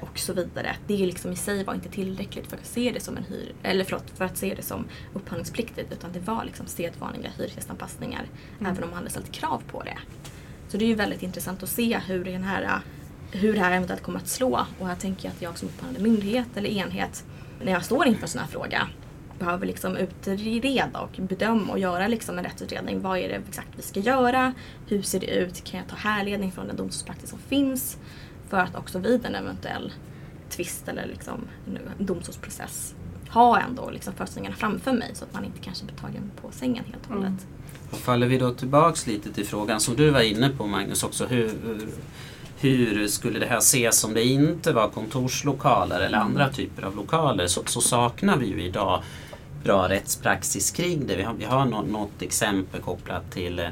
och 0.00 0.18
så 0.18 0.32
vidare. 0.32 0.76
Det 0.86 0.96
liksom 0.96 1.32
i 1.32 1.36
sig 1.36 1.64
var 1.64 1.74
inte 1.74 1.88
tillräckligt 1.88 2.46
för 2.46 2.56
att 2.56 2.66
se 2.66 2.90
det 2.94 3.00
som 3.00 3.16
en 3.16 3.24
hyr, 3.24 3.52
eller 3.62 3.84
förlåt, 3.84 4.10
för 4.14 4.24
att 4.24 4.36
se 4.36 4.54
det 4.54 4.62
som 4.62 4.84
upphandlingspliktigt 5.14 5.92
utan 5.92 6.12
det 6.12 6.20
var 6.20 6.44
liksom 6.44 6.66
sedvanliga 6.66 7.30
hyresgästanpassningar 7.38 8.24
Mm. 8.60 8.72
även 8.72 8.84
om 8.84 8.90
man 8.90 8.98
hade 8.98 9.10
ställt 9.10 9.32
krav 9.32 9.62
på 9.70 9.82
det. 9.82 9.98
Så 10.68 10.76
det 10.76 10.84
är 10.84 10.88
ju 10.88 10.94
väldigt 10.94 11.22
intressant 11.22 11.62
att 11.62 11.68
se 11.68 11.98
hur, 12.06 12.24
den 12.24 12.42
här, 12.42 12.80
hur 13.32 13.54
det 13.54 13.60
här 13.60 13.72
eventuellt 13.72 14.02
kommer 14.02 14.18
att 14.18 14.28
slå 14.28 14.66
och 14.78 14.86
här 14.86 14.96
tänker 14.96 15.28
jag 15.28 15.34
att 15.34 15.42
jag 15.42 15.58
som 15.58 15.68
upphandlande 15.68 16.10
myndighet 16.10 16.48
eller 16.56 16.68
enhet 16.68 17.24
när 17.64 17.72
jag 17.72 17.84
står 17.84 18.06
inför 18.06 18.22
en 18.22 18.28
sån 18.28 18.40
här 18.40 18.48
fråga 18.48 18.88
behöver 19.38 19.66
liksom 19.66 19.96
utreda 19.96 21.00
och 21.00 21.10
bedöma 21.18 21.72
och 21.72 21.78
göra 21.78 22.08
liksom 22.08 22.38
en 22.38 22.44
rättsutredning. 22.44 23.02
Vad 23.02 23.18
är 23.18 23.28
det 23.28 23.34
exakt 23.48 23.68
vi 23.76 23.82
ska 23.82 24.00
göra? 24.00 24.52
Hur 24.86 25.02
ser 25.02 25.20
det 25.20 25.26
ut? 25.26 25.64
Kan 25.64 25.80
jag 25.80 25.88
ta 25.88 25.96
härledning 25.96 26.52
från 26.52 26.66
den 26.66 26.76
domstolspraxis 26.76 27.30
som 27.30 27.38
finns? 27.38 27.98
För 28.48 28.56
att 28.56 28.76
också 28.76 28.98
vid 28.98 29.24
en 29.24 29.34
eventuell 29.34 29.92
tvist 30.50 30.88
eller 30.88 31.06
liksom 31.06 31.40
en 31.66 32.06
domstolsprocess 32.06 32.94
ha 33.28 33.60
ändå 33.60 33.90
liksom 33.90 34.14
förutsättningarna 34.14 34.56
framför 34.56 34.92
mig 34.92 35.10
så 35.14 35.24
att 35.24 35.34
man 35.34 35.44
inte 35.44 35.58
kanske 35.58 35.84
blir 35.84 35.96
tagen 35.96 36.30
på 36.42 36.50
sängen 36.52 36.84
helt 36.84 37.06
och 37.08 37.14
hållet. 37.14 37.46
Och 37.90 37.98
faller 37.98 38.26
vi 38.26 38.38
då 38.38 38.54
tillbaks 38.54 39.06
lite 39.06 39.32
till 39.32 39.46
frågan 39.46 39.80
som 39.80 39.96
du 39.96 40.10
var 40.10 40.20
inne 40.20 40.48
på 40.48 40.66
Magnus 40.66 41.02
också. 41.02 41.26
Hur, 41.26 41.50
hur, 42.58 43.08
skulle 43.08 43.38
det 43.38 43.46
här 43.46 43.58
ses 43.58 44.04
om 44.04 44.14
det 44.14 44.24
inte 44.24 44.72
var 44.72 44.88
kontorslokaler 44.88 46.00
eller 46.00 46.18
andra 46.18 46.48
typer 46.48 46.82
av 46.82 46.96
lokaler 46.96 47.46
så, 47.46 47.62
så 47.66 47.80
saknar 47.80 48.36
vi 48.36 48.46
ju 48.46 48.62
idag 48.62 49.02
bra 49.64 49.88
rättspraxis 49.88 50.70
kring 50.70 51.06
det. 51.06 51.16
Vi 51.16 51.22
har, 51.22 51.34
vi 51.34 51.44
har 51.44 51.64
nå, 51.64 51.82
något 51.82 52.22
exempel 52.22 52.80
kopplat 52.80 53.32
till, 53.32 53.58
eh, 53.58 53.68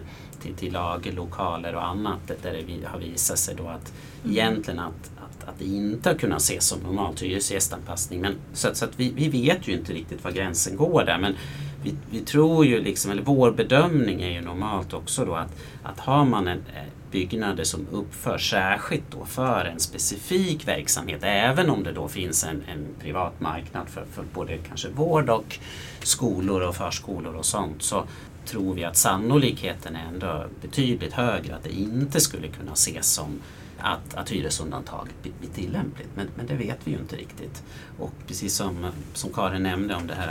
till, 0.46 0.54
till 0.54 0.72
lagerlokaler 0.72 1.74
och 1.74 1.86
annat 1.86 2.20
där 2.42 2.64
det 2.66 2.86
har 2.86 2.98
visat 2.98 3.38
sig 3.38 3.54
då 3.54 3.68
att 3.68 3.92
egentligen 4.28 4.80
att, 4.80 5.10
att, 5.16 5.48
att 5.48 5.58
det 5.58 5.64
inte 5.64 6.08
har 6.08 6.16
kunnat 6.16 6.40
ses 6.40 6.66
som 6.66 6.80
normalt 6.80 7.22
hyresgästanpassning. 7.22 8.20
Men, 8.20 8.34
så 8.52 8.68
att, 8.68 8.76
så 8.76 8.84
att 8.84 9.00
vi, 9.00 9.12
vi 9.16 9.28
vet 9.28 9.68
ju 9.68 9.72
inte 9.72 9.92
riktigt 9.92 10.24
var 10.24 10.30
gränsen 10.30 10.76
går 10.76 11.04
där. 11.04 11.18
Men 11.18 11.34
vi, 11.82 11.94
vi 12.10 12.20
tror 12.20 12.66
ju 12.66 12.80
liksom, 12.80 13.10
eller 13.10 13.22
vår 13.22 13.50
bedömning 13.50 14.22
är 14.22 14.30
ju 14.30 14.40
normalt 14.40 14.92
också 14.92 15.24
då 15.24 15.34
att, 15.34 15.56
att 15.82 16.00
har 16.00 16.24
man 16.24 16.48
en 16.48 16.58
eh, 16.58 16.82
byggnader 17.10 17.64
som 17.64 17.86
uppförs 17.92 18.50
särskilt 18.50 19.10
då 19.10 19.24
för 19.24 19.64
en 19.64 19.80
specifik 19.80 20.68
verksamhet, 20.68 21.20
även 21.22 21.70
om 21.70 21.82
det 21.82 21.92
då 21.92 22.08
finns 22.08 22.44
en, 22.44 22.62
en 22.68 22.86
privat 23.00 23.40
marknad 23.40 23.88
för, 23.88 24.04
för 24.12 24.24
både 24.34 24.58
kanske 24.58 24.88
vård 24.88 25.30
och 25.30 25.58
skolor 26.02 26.60
och 26.62 26.76
förskolor 26.76 27.34
och 27.34 27.46
sånt, 27.46 27.82
så 27.82 28.04
tror 28.46 28.74
vi 28.74 28.84
att 28.84 28.96
sannolikheten 28.96 29.96
är 29.96 30.04
ändå 30.08 30.46
betydligt 30.62 31.12
högre 31.12 31.56
att 31.56 31.64
det 31.64 31.72
inte 31.72 32.20
skulle 32.20 32.48
kunna 32.48 32.72
ses 32.72 33.12
som 33.12 33.40
att, 33.78 34.14
att 34.14 34.32
hyresundantaget 34.32 35.14
blir, 35.22 35.50
tillämpligt. 35.54 36.08
Men, 36.14 36.28
men 36.36 36.46
det 36.46 36.54
vet 36.54 36.78
vi 36.84 36.90
ju 36.90 36.98
inte 36.98 37.16
riktigt. 37.16 37.62
Och 37.98 38.12
precis 38.26 38.54
som, 38.54 38.86
som 39.14 39.32
Karin 39.32 39.62
nämnde 39.62 39.94
om 39.94 40.06
det 40.06 40.14
här 40.14 40.28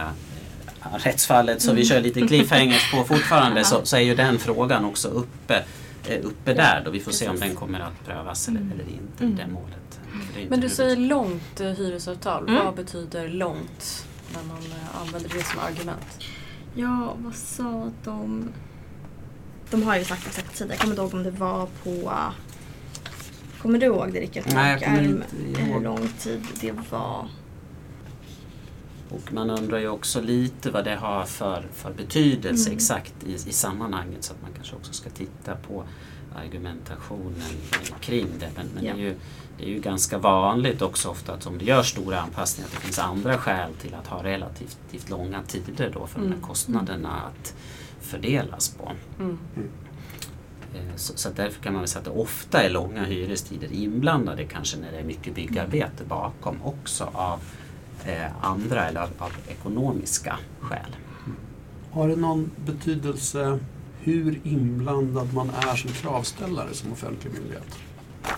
eh, 0.82 0.98
rättsfallet 0.98 1.62
så 1.62 1.74
vi 1.74 1.86
kör 1.86 2.02
lite 2.02 2.28
cliffhangers 2.28 2.92
på 2.92 3.04
fortfarande 3.04 3.64
så, 3.66 3.86
så 3.86 3.96
är 3.96 4.02
ju 4.02 4.16
den 4.16 4.40
frågan 4.40 4.86
också 4.86 5.08
uppe, 5.08 5.64
eh, 6.08 6.20
uppe 6.24 6.54
där 6.54 6.82
då 6.86 6.92
vi 6.92 7.00
får 7.00 7.12
se 7.12 7.28
om 7.28 7.36
precis. 7.36 7.48
den 7.48 7.56
kommer 7.56 7.80
att 7.80 8.06
prövas 8.06 8.48
eller, 8.48 8.60
eller 8.60 8.84
inte 8.84 9.24
i 9.24 9.46
det 9.46 9.52
målet. 9.52 10.00
Det 10.36 10.50
Men 10.50 10.60
du 10.60 10.70
säger 10.70 10.96
långt 10.96 11.60
eh, 11.60 11.68
hyresavtal. 11.68 12.50
Mm. 12.50 12.66
Vad 12.66 12.76
betyder 12.76 13.30
långt 13.30 14.06
när 14.34 14.44
man 14.44 14.58
använder 15.02 15.30
det 15.30 15.44
som 15.44 15.60
argument? 15.60 16.24
Ja, 16.76 17.16
vad 17.24 17.36
sa 17.36 17.92
de? 18.04 18.50
De 19.70 19.84
har 19.84 19.98
ju 19.98 20.04
sagt 20.04 20.28
exakt 20.28 20.58
tid. 20.58 20.68
Jag 20.72 20.80
kommer 20.80 20.92
inte 20.94 21.02
ihåg 21.02 21.14
om 21.14 21.24
det 21.24 21.32
var 21.32 21.68
på... 21.84 22.12
Kommer 23.62 23.80
du 23.80 23.86
ihåg 23.86 24.14
det 24.14 24.20
Rickard? 24.20 24.44
Nej, 24.54 24.72
jag 24.72 24.84
kommer 24.84 25.04
inte 25.04 25.36
ihåg. 25.36 25.58
Hur 25.58 25.80
lång 25.82 26.08
tid 26.20 26.42
det 26.62 26.72
var? 26.92 27.28
Och 29.10 29.34
man 29.34 29.50
undrar 29.50 29.78
ju 29.80 29.88
också 29.88 30.22
lite 30.22 30.72
vad 30.72 30.86
det 30.86 30.96
har 30.96 31.24
för, 31.26 31.66
för 31.74 31.94
betydelse 31.94 32.70
Mm. 32.70 32.78
exakt 32.78 33.14
i, 33.26 33.34
i 33.34 33.38
sammanhanget 33.38 34.24
så 34.24 34.34
att 34.34 34.42
man 34.42 34.52
kanske 34.56 34.76
också 34.76 34.94
ska 34.94 35.10
titta 35.10 35.56
på 35.56 35.84
argumentationen 36.36 37.50
kring 38.02 38.28
det. 38.40 38.50
Men, 38.56 38.66
men 38.76 38.86
Ja. 38.86 38.94
det, 38.94 39.00
är 39.00 39.04
ju, 39.04 39.16
det 39.58 39.64
är 39.66 39.70
ju 39.70 39.80
ganska 39.80 40.18
vanligt 40.18 40.82
också 40.82 41.10
ofta 41.10 41.34
att 41.34 41.48
om 41.48 41.58
det 41.58 41.66
görs 41.66 41.90
stora 41.92 42.20
anpassningar 42.22 42.68
att 42.68 42.74
det 42.76 42.80
finns 42.82 43.00
andra 43.00 43.38
skäl 43.38 43.74
till 43.82 43.94
att 43.94 44.08
ha 44.08 44.24
relativt 44.24 44.78
relativt 44.92 45.10
långa 45.10 45.44
tider 45.44 45.92
då 45.94 46.08
för 46.08 46.20
de 46.20 46.26
Mm. 46.26 46.38
här 46.42 46.48
kostnaderna 46.48 47.10
att 47.22 47.56
fördelas 48.02 48.70
på. 48.70 48.92
Mm. 49.20 49.38
Eh, 50.76 50.96
Så, 50.96 51.18
så 51.18 51.30
därför 51.36 51.62
kan 51.64 51.74
man 51.74 51.82
väl 51.82 51.90
säga 51.90 52.00
att 52.00 52.06
det 52.06 52.12
ofta 52.22 52.64
är 52.64 52.70
långa 52.70 53.04
hyrestider 53.06 53.74
inblandade 53.74 54.44
kanske 54.46 54.78
när 54.78 54.92
det 54.92 54.98
är 54.98 55.04
mycket 55.04 55.36
byggarbete 55.36 56.04
bakom 56.08 56.62
också 56.64 57.10
av 57.14 57.40
eh, 58.06 58.46
andra 58.46 58.88
eller 58.88 59.02
av, 59.02 59.10
av 59.18 59.32
ekonomiska 59.48 60.40
skäl. 60.60 60.96
Har 61.92 62.08
det 62.08 62.16
någon 62.16 62.52
betydelse 62.66 63.60
hur 64.00 64.40
inblandad 64.44 65.34
man 65.34 65.50
är 65.50 65.76
som 65.76 65.92
kravställare 65.92 66.74
som 66.74 66.92
offentlig 66.92 67.34
myndighet? 67.34 67.80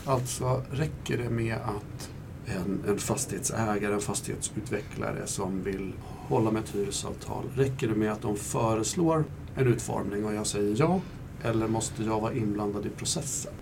Alltså 0.06 0.62
räcker 0.71 1.17
det 1.17 1.30
med 1.30 1.56
att 1.56 2.10
en, 2.45 2.84
en 2.88 2.97
fastighetsägare, 3.00 3.93
en 3.93 4.00
fastighetsutvecklare 4.02 5.28
som 5.28 5.63
vill 5.63 5.93
hålla 6.28 6.52
med 6.52 6.63
ett 6.63 6.76
hyresavtal, 6.76 7.43
räcker 7.56 7.88
det 7.88 7.95
med 7.95 8.12
att 8.12 8.21
de 8.21 8.36
föreslår 8.38 9.23
en 9.58 9.67
utformning 9.67 10.26
och 10.26 10.34
jag 10.34 10.47
säger 10.47 10.76
ja? 10.80 11.00
Eller 11.43 11.67
måste 11.67 12.04
jag 12.04 12.21
vara 12.21 12.34
inblandad 12.34 12.86
i 12.86 12.89
processen? 12.89 13.54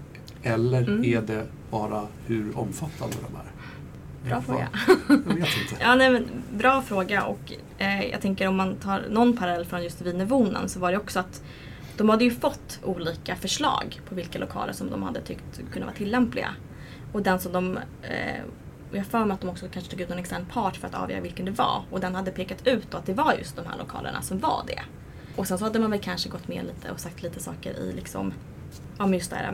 Eller 0.43 0.81
Mm. 0.81 1.03
är 1.05 1.21
det 1.21 1.45
bara 1.71 2.07
hur 2.25 2.57
omfattande 2.59 3.15
de 3.29 3.35
är? 3.35 3.51
Bra 4.29 4.41
fråga. 4.41 4.67
Ja, 5.79 5.95
nej, 5.95 6.09
men, 6.11 6.25
bra 6.57 6.81
fråga 6.81 7.23
och 7.23 7.53
eh, 7.77 8.05
jag 8.05 8.21
tänker 8.21 8.47
om 8.47 8.55
man 8.55 8.75
tar 8.75 9.03
någon 9.09 9.37
parallell 9.37 9.65
från 9.65 9.83
just 9.83 10.01
Wienerwohnen 10.01 10.69
så 10.69 10.79
var 10.79 10.91
det 10.91 10.97
också 10.97 11.19
att 11.19 11.43
de 11.97 12.09
hade 12.09 12.23
ju 12.23 12.31
fått 12.31 12.79
olika 12.83 13.35
förslag 13.35 14.01
på 14.09 14.15
vilka 14.15 14.39
lokaler 14.39 14.73
som 14.73 14.89
de 14.89 15.03
hade 15.03 15.21
tyckt 15.21 15.57
kunde 15.71 15.85
vara 15.85 15.95
tillämpliga. 15.95 16.49
Och 17.13 17.21
den 17.21 17.39
som 17.39 17.51
de, 17.51 17.77
eh, 18.01 18.41
jag 18.91 18.97
har 18.99 19.03
för 19.03 19.25
mig 19.25 19.33
att 19.33 19.41
de 19.41 19.49
också 19.49 19.67
kanske 19.73 19.91
tog 19.91 20.01
ut 20.01 20.11
en 20.11 20.19
extern 20.19 20.45
part 20.45 20.77
för 20.77 20.87
att 20.87 20.95
avgöra 20.95 21.21
vilken 21.21 21.45
det 21.45 21.51
var 21.51 21.83
och 21.91 21.99
den 21.99 22.15
hade 22.15 22.31
pekat 22.31 22.67
ut 22.67 22.91
då 22.91 22.97
att 22.97 23.05
det 23.05 23.13
var 23.13 23.33
just 23.33 23.55
de 23.55 23.65
här 23.65 23.77
lokalerna 23.77 24.21
som 24.21 24.39
var 24.39 24.63
det. 24.67 24.81
Och 25.35 25.47
sen 25.47 25.57
så 25.57 25.63
hade 25.63 25.79
man 25.79 25.91
väl 25.91 25.99
kanske 25.99 26.29
gått 26.29 26.47
med 26.47 26.65
lite 26.65 26.91
och 26.91 26.99
sagt 26.99 27.23
lite 27.23 27.39
saker 27.39 27.79
i 27.79 27.93
liksom 27.93 28.33
ja, 28.97 29.05
men 29.05 29.13
just 29.13 29.29
det 29.29 29.35
här 29.35 29.51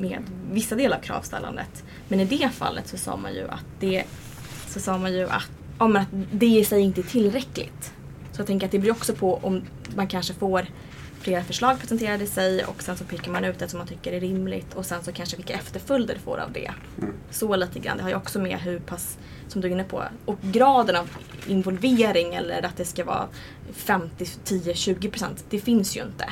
med 0.00 0.22
vissa 0.50 0.74
delar 0.74 0.96
av 0.96 1.00
kravställandet. 1.00 1.84
Men 2.08 2.20
i 2.20 2.24
det 2.24 2.48
fallet 2.48 2.88
så 2.88 2.96
sa 2.96 3.16
man 3.16 3.34
ju 3.34 3.48
att 3.48 3.66
det, 3.80 4.04
så 4.66 4.80
sa 4.80 4.98
man 4.98 5.12
ju 5.12 5.28
att, 5.28 5.50
ja, 5.78 5.88
men 5.88 6.02
att 6.02 6.08
det 6.32 6.46
i 6.46 6.64
sig 6.64 6.80
inte 6.80 7.00
är 7.00 7.02
tillräckligt. 7.02 7.92
Så 8.32 8.40
jag 8.40 8.46
tänker 8.46 8.66
att 8.66 8.72
det 8.72 8.78
beror 8.78 8.92
också 8.92 9.14
på 9.14 9.36
om 9.42 9.62
man 9.96 10.06
kanske 10.06 10.34
får 10.34 10.66
flera 11.22 11.44
förslag 11.44 11.80
presenterade 11.80 12.26
sig 12.26 12.64
och 12.64 12.82
sen 12.82 12.96
så 12.96 13.04
pickar 13.04 13.32
man 13.32 13.44
ut 13.44 13.62
ett 13.62 13.70
som 13.70 13.78
man 13.78 13.86
tycker 13.86 14.12
är 14.12 14.20
rimligt 14.20 14.74
och 14.74 14.86
sen 14.86 15.04
så 15.04 15.12
kanske 15.12 15.36
vilka 15.36 15.54
efterföljder 15.54 16.14
det 16.14 16.20
får 16.20 16.38
av 16.38 16.52
det. 16.52 16.70
Så 17.30 17.56
lite 17.56 17.78
grann. 17.78 17.96
Det 17.96 18.02
har 18.02 18.10
ju 18.10 18.16
också 18.16 18.38
med 18.38 18.58
hur 18.58 18.78
pass, 18.78 19.18
som 19.48 19.60
du 19.60 19.68
är 19.68 19.72
inne 19.72 19.84
på, 19.84 20.04
och 20.24 20.38
graden 20.42 20.96
av 20.96 21.10
involvering 21.46 22.34
eller 22.34 22.62
att 22.62 22.76
det 22.76 22.84
ska 22.84 23.04
vara 23.04 23.28
50, 23.72 24.26
10, 24.44 24.74
20 24.74 25.10
procent. 25.10 25.44
Det 25.50 25.60
finns 25.60 25.96
ju 25.96 26.02
inte. 26.02 26.24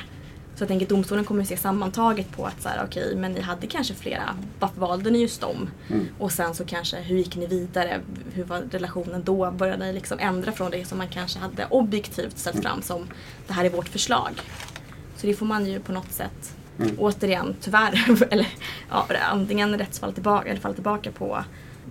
Så 0.55 0.63
jag 0.63 0.69
tänker 0.69 0.87
att 0.87 0.91
domstolen 0.91 1.25
kommer 1.25 1.43
att 1.43 1.49
se 1.49 1.57
sammantaget 1.57 2.33
på 2.33 2.47
att 2.47 2.63
så 2.63 2.69
här, 2.69 2.85
okej, 2.85 3.17
men 3.17 3.33
ni 3.33 3.41
hade 3.41 3.67
kanske 3.67 3.95
flera, 3.95 4.37
varför 4.59 4.81
valde 4.81 5.11
ni 5.11 5.19
just 5.19 5.41
dem? 5.41 5.71
Och 6.19 6.33
sen 6.33 6.55
så 6.55 6.65
kanske, 6.65 6.97
hur 6.97 7.17
gick 7.17 7.37
ni 7.37 7.47
vidare? 7.47 8.01
Hur 8.33 8.45
var 8.45 8.61
relationen 8.71 9.23
då? 9.25 9.51
Började 9.51 9.87
ni 9.87 9.93
liksom 9.93 10.19
ändra 10.19 10.53
från 10.53 10.71
det 10.71 10.85
som 10.85 10.99
man 10.99 11.09
kanske 11.09 11.39
hade 11.39 11.67
objektivt 11.71 12.39
ställt 12.39 12.63
fram 12.63 12.83
som 12.83 13.09
det 13.47 13.53
här 13.53 13.65
är 13.65 13.71
vårt 13.71 13.89
förslag? 13.89 14.31
Så 15.21 15.27
det 15.27 15.35
får 15.35 15.47
man 15.47 15.67
ju 15.67 15.81
på 15.81 15.93
något 15.93 16.13
sätt, 16.13 16.55
återigen 16.99 17.55
tyvärr, 17.61 18.23
eller 18.31 18.47
ja, 18.91 19.07
antingen 19.31 19.79
rättsfall 19.79 20.13
tillbaka, 20.13 20.49
eller 20.49 20.61
fall 20.61 20.75
tillbaka 20.75 21.13
på 21.13 21.45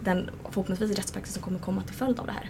den 0.03 0.29
förhoppningsvis 0.49 0.97
rättspraxis 0.97 1.33
som 1.33 1.43
kommer 1.43 1.59
komma 1.59 1.81
till 1.83 1.95
följd 1.95 2.19
av 2.19 2.25
det 2.25 2.31
här. 2.31 2.49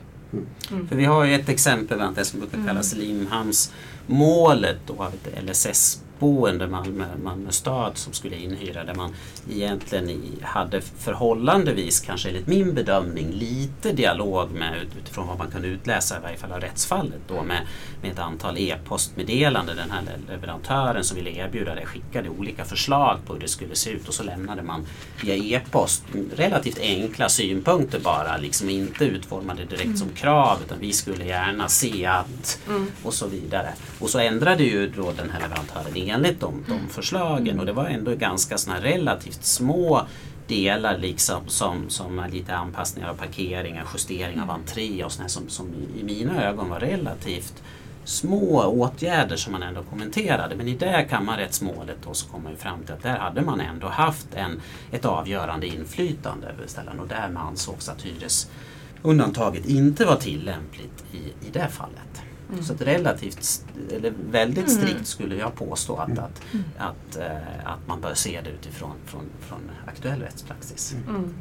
För 0.90 0.96
vi 0.96 1.06
har 1.06 1.26
ju 1.26 1.36
ett 1.36 1.50
exempel, 1.50 2.02
det 2.16 2.26
som 2.26 2.40
brukar 2.40 2.68
kallas 2.68 2.96
Limhamnsmålet 2.96 4.78
då 4.88 5.04
av 5.04 5.14
ett 5.14 5.44
LSS 5.44 6.02
gruppboende 6.20 6.68
Malmö, 6.68 7.06
Malmö 7.24 7.52
stad 7.52 7.98
som 7.98 8.14
skulle 8.14 8.36
inhyra 8.36 8.84
där 8.84 8.96
man 8.96 9.16
egentligen 9.52 10.22
hade 10.42 10.82
förhållandevis, 10.82 12.00
kanske 12.00 12.30
enligt 12.30 12.48
min 12.48 12.74
bedömning, 12.74 13.32
lite 13.32 13.92
dialog 13.92 14.52
med 14.52 14.88
utifrån 15.00 15.28
vad 15.28 15.38
man 15.38 15.52
kunde 15.52 15.68
utläsa 15.68 16.18
i 16.18 16.22
varje 16.22 16.38
fall 16.38 16.52
av 16.52 16.60
rättsfallet 16.60 17.20
då 17.28 17.44
med, 17.44 17.68
med 18.02 18.12
ett 18.12 18.20
antal 18.20 18.58
e-postmeddelanden. 18.58 19.78
Den 19.78 19.92
här 19.92 20.04
leverantören 20.28 21.04
som 21.04 21.18
ville 21.18 21.30
erbjuda 21.30 21.76
det 21.76 21.86
skickade 21.86 22.30
olika 22.30 22.66
förslag 22.66 23.18
på 23.26 23.34
hur 23.34 23.40
det 23.40 23.48
skulle 23.48 23.76
se 23.76 23.90
ut 23.90 24.08
och 24.08 24.14
så 24.14 24.24
lämnade 24.24 24.62
man 24.62 24.86
via 25.24 25.36
e-post 25.36 26.04
relativt 26.36 26.80
enkla 26.80 27.30
synpunkter 27.30 28.00
bara, 28.00 28.38
liksom 28.38 28.70
inte 28.70 29.06
utformade 29.06 29.66
direkt 29.66 29.86
mm. 29.86 29.98
som 29.98 30.10
krav 30.10 30.58
utan 30.66 30.80
vi 30.80 30.94
skulle 30.94 31.26
gärna 31.26 31.70
se 31.70 32.06
att 32.06 32.60
mm. 32.68 32.88
och 33.04 33.14
så 33.14 33.28
vidare. 33.28 33.74
Och 34.00 34.10
så 34.10 34.20
ändrade 34.20 34.64
ju 34.64 34.90
då 34.90 35.12
den 35.12 35.30
här 35.30 35.40
leverantören 35.40 35.98
enligt 36.10 36.40
de, 36.40 36.66
de 36.68 36.80
förslagen 36.90 37.60
och 37.60 37.66
det 37.66 37.74
var 37.74 37.86
ändå 37.86 38.16
ganska 38.16 38.58
såna 38.58 38.82
relativt 38.82 39.46
små 39.46 40.08
delar 40.48 40.98
liksom 40.98 41.42
som, 41.48 41.90
som 41.90 42.26
lite 42.32 42.56
anpassningar 42.56 43.10
av 43.10 43.14
parkeringar, 43.14 43.88
justering 43.94 44.42
av 44.42 44.50
entré 44.52 45.04
och 45.04 45.12
sådär 45.12 45.28
som, 45.28 45.50
som 45.50 45.68
i 46.00 46.04
mina 46.04 46.46
ögon 46.46 46.70
var 46.70 46.80
relativt 46.80 47.64
små 48.04 48.64
åtgärder 48.64 49.36
som 49.36 49.52
man 49.52 49.64
ändå 49.64 49.84
kommenterade. 49.84 50.56
Men 50.56 50.68
i 50.68 50.76
det 50.76 51.08
kammarrättsmålet 51.10 51.98
då 52.06 52.14
så 52.14 52.28
kom 52.28 52.44
man 52.44 52.52
ju 52.52 52.58
fram 52.58 52.84
till 52.84 52.94
att 52.94 53.04
där 53.04 53.18
hade 53.18 53.42
man 53.42 53.62
ändå 53.62 53.88
haft 53.88 54.34
en, 54.34 54.62
ett 54.92 55.06
avgörande 55.06 55.68
inflytande 55.68 56.48
över 56.48 56.64
beställaren 56.64 57.00
och 57.00 57.08
därmed 57.08 57.44
ansågs 57.44 57.90
att 57.90 58.06
hyresundantaget 58.06 59.66
inte 59.66 60.06
var 60.06 60.16
tillämpligt 60.16 61.04
i, 61.12 61.48
i 61.48 61.52
det 61.52 61.68
fallet. 61.68 62.29
Mm. 62.52 62.64
Så 62.64 62.74
att 62.74 62.82
relativt, 62.82 63.66
eller 63.92 64.14
väldigt 64.32 64.68
mm. 64.68 64.82
strikt 64.82 65.08
skulle 65.08 65.36
jag 65.36 65.56
påstå 65.56 65.96
att, 65.96 66.10
mm. 66.10 66.24
att, 66.24 66.42
att, 66.78 67.18
äh, 67.18 67.72
att 67.74 67.88
man 67.88 68.02
bör 68.02 68.14
se 68.14 68.42
det 68.44 68.50
utifrån 68.50 68.92
från, 69.06 69.26
från 69.40 69.72
aktuell 69.86 70.22
rättspraxis. 70.22 70.96
Mm. 71.08 71.34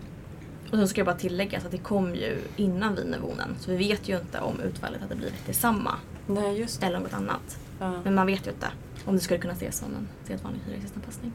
Och 0.70 0.78
sen 0.78 0.88
ska 0.88 1.00
jag 1.00 1.06
bara 1.06 1.16
tillägga 1.16 1.58
att 1.58 1.70
det 1.70 1.78
kom 1.78 2.14
ju 2.14 2.38
innan 2.56 2.94
Wienerwohnen 2.94 3.56
så 3.60 3.70
vi 3.70 3.76
vet 3.76 4.08
ju 4.08 4.18
inte 4.18 4.40
om 4.40 4.60
utfallet 4.60 5.00
hade 5.00 5.14
blivit 5.14 5.46
detsamma. 5.46 5.94
Nej, 6.26 6.58
just 6.58 6.80
det. 6.80 6.86
Eller 6.86 7.00
något 7.00 7.12
annat. 7.12 7.58
Ja. 7.78 8.00
Men 8.04 8.14
man 8.14 8.26
vet 8.26 8.46
ju 8.46 8.50
inte 8.50 8.66
om 9.04 9.14
det 9.14 9.20
skulle 9.20 9.40
kunna 9.40 9.52
ses 9.52 9.78
som 9.78 9.94
en 9.94 10.08
sedvanlig 10.26 10.60
hyresgästanpassning. 10.66 11.32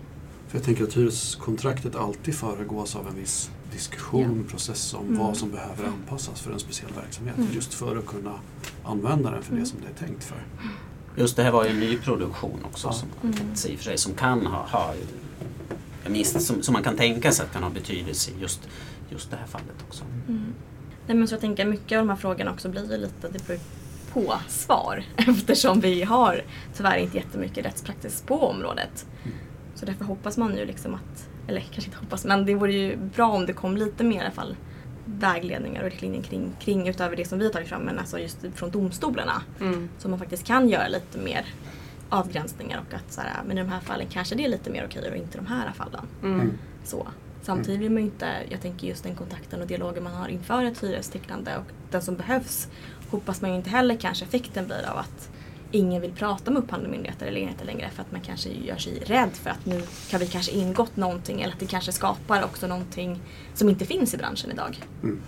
För 0.48 0.58
jag 0.58 0.66
tänker 0.66 0.84
att 0.84 0.98
hyreskontraktet 0.98 1.96
alltid 1.96 2.36
föregås 2.36 2.96
av 2.96 3.08
en 3.08 3.16
viss 3.16 3.52
diskussion, 3.74 4.44
ja. 4.46 4.52
process 4.52 4.94
om 4.94 5.06
mm. 5.06 5.20
vad 5.20 5.38
som 5.38 5.52
behöver 5.52 5.86
anpassas 5.86 6.42
för 6.42 6.52
en 6.52 6.60
speciell 6.60 6.92
verksamhet. 6.94 7.38
Mm. 7.38 7.50
Just 7.54 7.74
för 7.74 7.98
att 7.98 8.06
kunna 8.06 8.34
använda 8.84 9.32
den 9.32 9.44
för 9.44 9.52
det 9.52 9.58
mm. 9.58 9.66
som 9.66 9.80
det 9.82 10.04
är 10.04 10.08
tänkt 10.08 10.24
för. 10.24 10.38
Just 11.16 11.36
det 11.36 11.44
här 11.44 11.52
var 11.52 11.64
ju 11.64 11.70
en 11.70 11.80
ny 11.80 11.98
produktion 11.98 12.60
också 12.66 12.88
ja. 12.88 12.94
som, 12.94 13.10
mm. 13.24 13.54
i 13.68 13.78
för 13.78 13.84
sig, 13.84 13.98
som 13.98 14.14
kan 14.14 14.46
ha, 14.46 14.68
ha 14.68 14.94
minst, 16.10 16.42
som, 16.42 16.64
som 16.64 16.74
man 16.74 16.84
kan 16.84 16.96
tänka 16.96 17.32
sig 17.32 17.46
att 17.46 17.54
kan 17.54 17.64
ha 17.64 17.70
betydelse 17.70 18.32
i 18.32 18.42
just, 18.42 18.70
just 19.10 19.32
det 19.32 19.38
här 19.38 19.48
fallet 19.48 19.76
också. 19.88 20.04
Mm. 20.28 20.54
Nej, 21.08 21.18
men 21.18 21.28
så 21.28 21.34
jag 21.34 21.42
tänker 21.42 21.66
mycket 21.66 21.98
av 21.98 22.06
de 22.06 22.10
här 22.10 22.16
frågorna 22.16 22.52
också 22.52 22.70
blir 22.70 22.92
ju 22.92 22.98
lite 22.98 23.30
det 23.30 23.48
beror 23.48 23.60
på 24.14 24.34
svar 24.48 25.04
eftersom 25.18 25.80
vi 25.80 26.04
har 26.04 26.42
tyvärr 26.78 26.98
inte 26.98 27.18
jättemycket 27.18 27.66
rättspraxis 27.66 28.22
på 28.22 28.48
området. 28.48 29.06
Mm. 29.24 29.38
Så 29.76 29.86
därför 29.86 30.06
hoppas 30.06 30.38
man 30.38 30.58
ju 30.58 30.66
liksom 30.66 30.94
att, 30.94 31.30
eller 31.48 31.62
kanske 31.62 31.86
inte 31.86 31.98
hoppas, 31.98 32.26
men 32.26 32.46
det 32.46 32.56
vore 32.56 32.74
ju 32.74 32.98
bra 32.98 33.32
om 33.32 33.46
det 33.46 33.54
kom 33.54 33.78
lite 33.78 34.04
mer 34.04 34.18
i 34.18 34.20
alla 34.20 34.32
fall 34.32 34.56
vägledningar 35.06 35.84
och 35.84 35.90
riktlinjer 35.90 36.22
kring, 36.22 36.52
kring 36.60 36.88
utöver 36.88 37.16
det 37.16 37.26
som 37.26 37.40
vi 37.40 37.46
har 37.46 37.52
tagit 37.54 37.70
fram 37.70 37.82
men 37.82 38.00
alltså 38.00 38.20
just 38.20 38.38
från 38.54 38.72
domstolarna. 38.72 39.42
Mm. 39.62 39.90
Så 39.98 40.10
man 40.10 40.20
faktiskt 40.20 40.48
kan 40.48 40.70
göra 40.70 40.88
lite 40.88 41.18
mer 41.18 41.46
avgränsningar 42.10 42.84
och 42.88 42.94
att 42.94 43.14
så 43.14 43.22
här, 43.22 43.44
men 43.48 43.58
i 43.58 43.62
de 43.62 43.70
här 43.70 43.80
fallen 43.80 44.08
kanske 44.10 44.36
det 44.36 44.46
är 44.46 44.50
lite 44.50 44.70
mer 44.70 44.86
okej 44.86 45.10
och 45.12 45.18
inte 45.18 45.38
de 45.38 45.46
här 45.46 45.72
fallen. 45.72 46.06
Mm. 46.24 46.40
mm. 46.40 46.58
Så. 46.84 47.08
Samtidigt 47.42 47.82
vill 47.82 47.92
man 47.92 48.02
ju 48.02 48.06
inte, 48.06 48.28
jag 48.50 48.62
tänker 48.62 48.88
just 48.88 49.04
den 49.04 49.16
kontakten 49.16 49.62
och 49.62 49.68
dialogen 49.68 50.04
man 50.04 50.14
har 50.14 50.28
inför 50.28 50.66
ett 50.66 50.84
hyrestecknande 50.84 51.58
och 51.58 51.74
den 51.92 52.02
som 52.02 52.16
behövs 52.16 52.68
hoppas 53.10 53.42
man 53.42 53.50
ju 53.52 53.56
inte 53.58 53.70
heller 53.70 53.96
kanske 53.96 54.26
effekten 54.26 54.66
blir 54.66 54.90
av 54.90 54.98
att 54.98 55.30
ingen 55.74 56.02
vill 56.02 56.12
prata 56.12 56.52
med 56.52 56.64
upphandlande 56.64 56.98
myndigheter 56.98 57.26
eller 57.26 57.42
enheter 57.42 57.66
längre 57.66 57.90
för 57.90 58.02
att 58.02 58.12
man 58.12 58.22
kanske 58.22 58.50
gör 58.50 58.78
sig 58.78 59.00
rädd 59.00 59.30
för 59.34 59.50
att 59.50 59.66
nu 59.66 59.82
kan 60.10 60.20
vi 60.20 60.28
kanske 60.28 60.52
ingått 60.52 60.96
någonting 60.96 61.42
eller 61.42 61.54
att 61.54 61.60
det 61.60 61.66
kanske 61.66 61.92
skapar 61.92 62.44
också 62.44 62.68
någonting 62.68 63.20
som 63.54 63.70
inte 63.70 63.86
finns 63.86 64.14
i 64.14 64.18
branschen 64.18 64.52
idag. 64.52 64.84
Mm. 65.04 65.22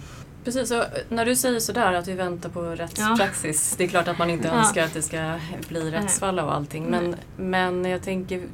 Precis, 0.43 0.71
och 0.71 0.83
när 1.09 1.25
du 1.25 1.35
säger 1.35 1.59
sådär 1.59 1.93
att 1.93 2.07
vi 2.07 2.13
väntar 2.13 2.49
på 2.49 2.61
rättspraxis. 2.61 3.71
Ja. 3.71 3.75
Det 3.77 3.83
är 3.83 3.87
klart 3.87 4.07
att 4.07 4.17
man 4.17 4.29
inte 4.29 4.47
ja. 4.47 4.53
önskar 4.53 4.83
att 4.83 4.93
det 4.93 5.01
ska 5.01 5.39
bli 5.67 5.91
rättsfall 5.91 6.39
av 6.39 6.49
allting. 6.49 6.85
Men, 6.85 7.15
men 7.37 7.85
jag 7.85 8.03
tänker, 8.03 8.47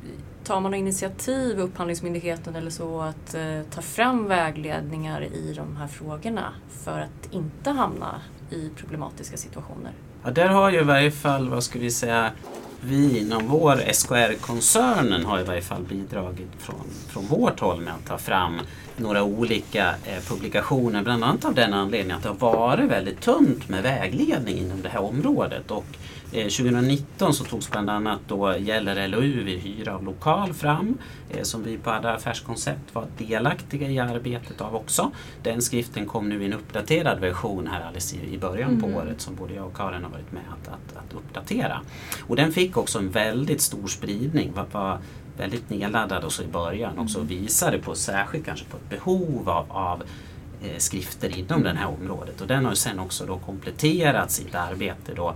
tar 0.44 0.60
man 0.60 0.74
initiativ, 0.74 1.60
Upphandlingsmyndigheten 1.60 2.56
eller 2.56 2.72
så, 2.72 3.02
att 3.02 3.34
eh, 3.34 3.62
ta 3.70 3.82
fram 3.82 4.28
vägledningar 4.28 5.24
i 5.24 5.54
de 5.54 5.78
här 5.78 5.88
frågorna 5.88 6.54
för 6.70 7.00
att 7.00 7.34
inte 7.34 7.70
hamna 7.70 8.22
i 8.50 8.70
problematiska 8.78 9.38
situationer? 9.38 9.92
Ja, 10.24 10.32
där 10.32 10.48
har 10.48 10.72
ju 10.72 10.80
i 10.80 10.84
varje 10.84 11.12
fall, 11.12 11.50
vad 11.50 11.64
ska 11.64 11.80
vi 11.80 11.92
säga, 11.92 12.32
vi 12.82 13.20
inom 13.20 13.48
vår 13.48 13.94
SKR-koncernen 13.94 15.26
har 15.26 15.40
i 15.40 15.44
varje 15.44 15.62
fall 15.62 15.84
bidragit 15.84 16.52
från, 16.58 16.86
från 17.10 17.26
vårt 17.28 17.60
håll 17.60 17.82
med 17.82 17.94
att 17.94 18.06
ta 18.06 18.18
fram 18.18 18.60
några 18.98 19.24
olika 19.24 19.96
eh, 20.06 20.24
publikationer, 20.28 21.04
bland 21.04 21.24
annat 21.24 21.46
av 21.46 21.54
den 21.54 21.74
anledningen 21.74 22.18
att 22.18 22.24
det 22.24 22.30
har 22.30 22.36
varit 22.36 22.92
väldigt 22.92 23.22
tunt 23.22 23.70
med 23.70 23.84
vägledning 23.84 24.58
inom 24.58 24.82
det 24.82 24.90
här 24.90 25.02
området. 25.02 25.72
Och 25.72 25.86
2019 26.32 27.28
eh, 27.28 27.32
så 27.32 27.44
togs 27.44 27.72
bland 27.72 27.90
annat 27.90 28.20
då 28.28 28.58
gäller 28.58 29.08
LOU 29.08 29.44
vid 29.44 29.60
hyra 29.60 29.96
av 29.96 30.04
lokal 30.04 30.54
fram 30.54 30.98
eh, 31.30 31.44
som 31.44 31.64
vi 31.64 31.78
på 31.78 31.90
Adda 31.90 32.14
affärskoncept 32.14 32.96
var 32.96 33.06
delaktiga 33.18 33.90
i 33.90 34.00
arbetet 34.00 34.62
av 34.62 34.76
också. 34.76 35.12
Den 35.44 35.62
skriften 35.62 36.06
kom 36.06 36.30
nu 36.30 36.44
i 36.44 36.46
en 36.46 36.54
uppdaterad 36.54 37.20
version 37.20 37.68
här 37.68 37.82
alldeles 37.82 38.14
i 38.14 38.38
början 38.38 38.82
på 38.82 38.88
mm. 38.88 38.98
året 38.98 39.22
som 39.22 39.36
både 39.36 39.54
jag 39.54 39.66
och 39.66 39.78
Karin 39.78 40.04
har 40.04 40.12
varit 40.12 40.32
med 40.32 40.44
att, 40.52 40.68
att, 40.68 40.98
att 40.98 41.14
uppdatera. 41.14 41.82
Och 42.28 42.36
den 42.36 42.52
fick 42.52 42.78
också 42.78 43.00
en 43.00 43.10
väldigt 43.10 43.62
stor 43.62 43.88
spridning. 43.88 44.54
Var, 44.54 44.66
var 44.72 45.00
väldigt 45.38 45.70
nedladdad 45.70 46.24
och 46.24 46.32
så 46.32 46.44
i 46.44 46.48
början 46.48 47.00
också 47.00 47.18
mm. 47.18 47.28
visade 47.28 47.78
på 47.78 47.96
särskilt 47.96 48.46
kanske 48.46 48.66
på 48.66 48.78
ett 48.78 48.90
behov 48.90 49.50
av, 49.50 49.66
av 49.70 50.04
eh, 50.64 50.78
skrifter 50.78 51.38
inom 51.38 51.64
det 51.64 51.74
här 51.74 51.88
området 51.88 52.42
och 52.42 52.48
den 52.48 52.66
har 52.66 52.74
sen 52.74 53.00
också 53.00 53.26
då 53.26 53.38
kompletterat 53.38 54.32
sitt 54.32 54.56
arbete 54.56 55.14
då 55.16 55.36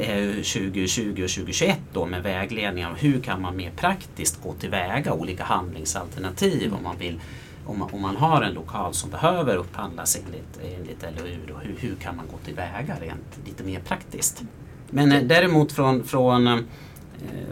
Eh, 0.00 0.28
2020 0.28 1.10
och 1.10 1.30
2021 1.30 1.78
då 1.92 2.06
med 2.06 2.22
vägledning 2.22 2.86
av 2.86 2.96
hur 2.96 3.20
kan 3.20 3.42
man 3.42 3.56
mer 3.56 3.70
praktiskt 3.76 4.42
gå 4.42 4.52
tillväga 4.52 5.12
olika 5.12 5.44
handlingsalternativ 5.44 6.74
om 6.74 6.82
man 6.82 6.98
vill 6.98 7.20
om 7.66 7.78
man, 7.78 7.90
om 7.92 8.02
man 8.02 8.16
har 8.16 8.42
en 8.42 8.54
lokal 8.54 8.94
som 8.94 9.10
behöver 9.10 9.56
upphandlas 9.56 10.16
enligt, 10.26 10.76
enligt 10.78 11.02
LOU, 11.02 11.38
då, 11.48 11.54
hur, 11.54 11.76
hur 11.78 11.94
kan 11.96 12.16
man 12.16 12.26
gå 12.30 12.38
tillväga 12.44 12.96
rent 13.00 13.38
lite 13.46 13.64
mer 13.64 13.80
praktiskt? 13.80 14.42
Men 14.90 15.12
eh, 15.12 15.22
däremot 15.22 15.72
från, 15.72 16.04
från 16.04 16.46
eh, 16.46 16.58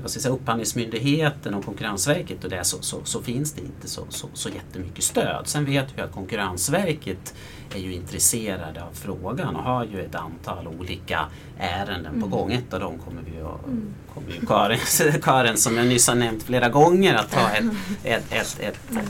vad 0.02 0.10
ska 0.10 0.18
jag 0.18 0.22
säga, 0.22 0.34
Upphandlingsmyndigheten 0.34 1.54
och 1.54 1.64
Konkurrensverket 1.64 2.44
och 2.44 2.50
det 2.50 2.64
så, 2.64 2.82
så, 2.82 3.00
så 3.04 3.22
finns 3.22 3.52
det 3.52 3.60
inte 3.60 3.88
så, 3.88 4.06
så, 4.08 4.28
så 4.34 4.48
jättemycket 4.48 5.04
stöd. 5.04 5.46
Sen 5.46 5.64
vet 5.64 5.86
vi 5.96 6.02
att 6.02 6.12
Konkurrensverket 6.12 7.34
är 7.74 7.80
ju 7.80 7.94
intresserade 7.94 8.82
av 8.82 8.92
frågan 8.92 9.56
och 9.56 9.62
har 9.62 9.84
ju 9.84 10.00
ett 10.04 10.14
antal 10.14 10.68
olika 10.68 11.26
ärenden 11.58 12.14
mm. 12.14 12.20
på 12.20 12.36
gång. 12.36 12.52
Ett 12.52 12.74
av 12.74 12.80
dem 12.80 12.98
kommer 12.98 13.22
vi 13.22 13.40
att, 13.40 13.66
mm. 13.66 13.94
kommer 14.14 14.32
ju 14.32 14.46
Karin, 14.46 15.20
Karin, 15.22 15.56
som 15.56 15.76
jag 15.76 15.86
nyss 15.86 16.08
har 16.08 16.14
nämnt 16.14 16.42
flera 16.42 16.68
gånger, 16.68 17.14
att 17.14 17.30
ta 17.30 17.50
ett, 17.50 17.64
ett, 18.04 18.32
ett, 18.32 18.60
ett, 18.60 18.78
mm. 18.90 19.06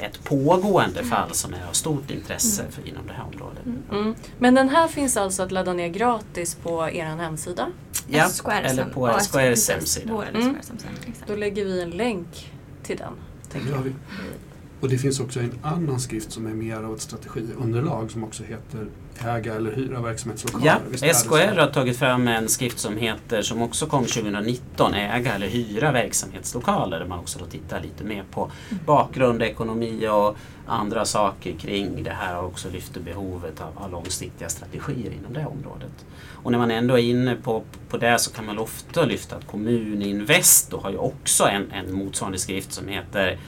ett 0.00 0.24
pågående 0.24 1.04
fall 1.04 1.32
som 1.32 1.54
är 1.54 1.68
av 1.68 1.72
stort 1.72 2.10
intresse 2.10 2.62
mm. 2.62 2.72
för, 2.72 2.88
inom 2.88 3.06
det 3.06 3.12
här 3.12 3.24
området. 3.34 3.90
Mm. 3.90 4.14
Men 4.38 4.54
den 4.54 4.68
här 4.68 4.88
finns 4.88 5.16
alltså 5.16 5.42
att 5.42 5.52
ladda 5.52 5.72
ner 5.72 5.88
gratis 5.88 6.54
på 6.54 6.90
er 6.90 7.04
hemsida? 7.04 7.68
Ja, 8.08 8.30
eller 8.52 8.84
på 8.84 9.18
SKRs 9.20 9.70
hemsida. 9.70 10.24
Mm. 10.34 10.56
Då 11.26 11.36
lägger 11.36 11.64
vi 11.64 11.82
en 11.82 11.90
länk 11.90 12.52
till 12.82 12.96
den. 12.96 13.12
Tänker 13.52 13.70
jag. 13.70 13.92
Och 14.86 14.92
det 14.92 14.98
finns 14.98 15.20
också 15.20 15.40
en 15.40 15.58
annan 15.62 16.00
skrift 16.00 16.32
som 16.32 16.46
är 16.46 16.54
mer 16.54 16.76
av 16.76 16.94
ett 16.94 17.00
strategiunderlag 17.00 18.10
som 18.10 18.24
också 18.24 18.44
heter 18.44 18.86
Äga 19.24 19.54
eller 19.54 19.72
hyra 19.72 20.00
verksamhetslokaler. 20.00 20.80
Ja, 21.02 21.14
SKR 21.14 21.60
har 21.60 21.66
tagit 21.66 21.98
fram 21.98 22.28
en 22.28 22.48
skrift 22.48 22.78
som 22.78 22.96
heter, 22.96 23.42
som 23.42 23.62
också 23.62 23.86
kom 23.86 24.04
2019, 24.04 24.94
Äga 24.94 25.34
eller 25.34 25.46
hyra 25.46 25.92
verksamhetslokaler 25.92 26.98
där 26.98 27.06
man 27.06 27.18
också 27.18 27.38
då 27.38 27.46
tittar 27.46 27.80
lite 27.80 28.04
mer 28.04 28.24
på 28.30 28.50
bakgrund, 28.86 29.42
ekonomi 29.42 30.08
och 30.08 30.36
andra 30.66 31.04
saker 31.04 31.52
kring 31.52 32.02
det 32.02 32.10
här 32.10 32.38
och 32.38 32.46
också 32.46 32.68
lyfter 32.70 33.00
behovet 33.00 33.60
av, 33.60 33.84
av 33.84 33.90
långsiktiga 33.90 34.48
strategier 34.48 35.12
inom 35.12 35.32
det 35.32 35.46
området. 35.46 36.06
Och 36.42 36.52
när 36.52 36.58
man 36.58 36.70
ändå 36.70 36.94
är 36.94 37.02
inne 37.02 37.36
på, 37.36 37.62
på 37.88 37.96
det 37.96 38.18
så 38.18 38.32
kan 38.32 38.46
man 38.46 38.58
ofta 38.58 39.04
lyfta 39.04 39.36
att 39.36 39.46
Kommuninvest 39.46 40.70
då 40.70 40.80
har 40.80 40.90
ju 40.90 40.98
också 40.98 41.44
en, 41.44 41.70
en 41.70 41.94
motsvarande 41.94 42.38
skrift 42.38 42.72
som 42.72 42.88
heter 42.88 43.38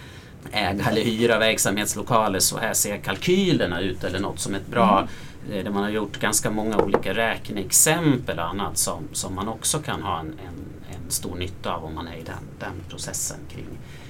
äga 0.53 0.85
eller 0.85 1.05
hyra 1.05 1.39
verksamhetslokaler 1.39 2.39
så 2.39 2.59
här 2.59 2.75
ser 2.75 2.97
kalkylerna 2.99 3.81
ut 3.81 4.05
eller 4.05 4.21
något 4.21 4.41
som 4.41 4.55
ett 4.55 4.67
bra, 4.67 5.09
eh, 5.53 5.65
där 5.65 5.71
man 5.71 5.83
har 5.83 5.91
gjort 5.91 6.21
ganska 6.21 6.51
många 6.51 6.77
olika 6.77 7.15
räkneexempel 7.15 8.39
och 8.39 8.45
annat 8.49 8.79
som, 8.79 9.03
som 9.13 9.35
man 9.35 9.49
också 9.49 9.79
kan 9.79 10.03
ha 10.03 10.21
en, 10.21 10.27
en, 10.27 10.95
en 10.95 11.11
stor 11.11 11.37
nytta 11.37 11.75
av 11.75 11.85
om 11.85 11.95
man 11.95 12.09
är 12.09 12.17
i 12.17 12.23
den, 12.23 12.45
den 12.59 12.73
processen 12.89 13.39
kring 13.49 13.69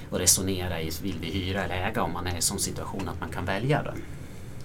och 0.09 0.19
resonera 0.19 0.81
i 0.81 0.91
vill 1.03 1.15
vi 1.21 1.27
hyra 1.27 1.63
eller 1.63 1.75
äga 1.89 2.03
om 2.03 2.13
man 2.13 2.27
är 2.27 2.31
i 2.31 2.35
en 2.35 2.41
sån 2.41 2.59
situation 2.59 3.09
att 3.09 3.19
man 3.19 3.29
kan 3.29 3.45
välja 3.45 3.83
det. 3.83 3.93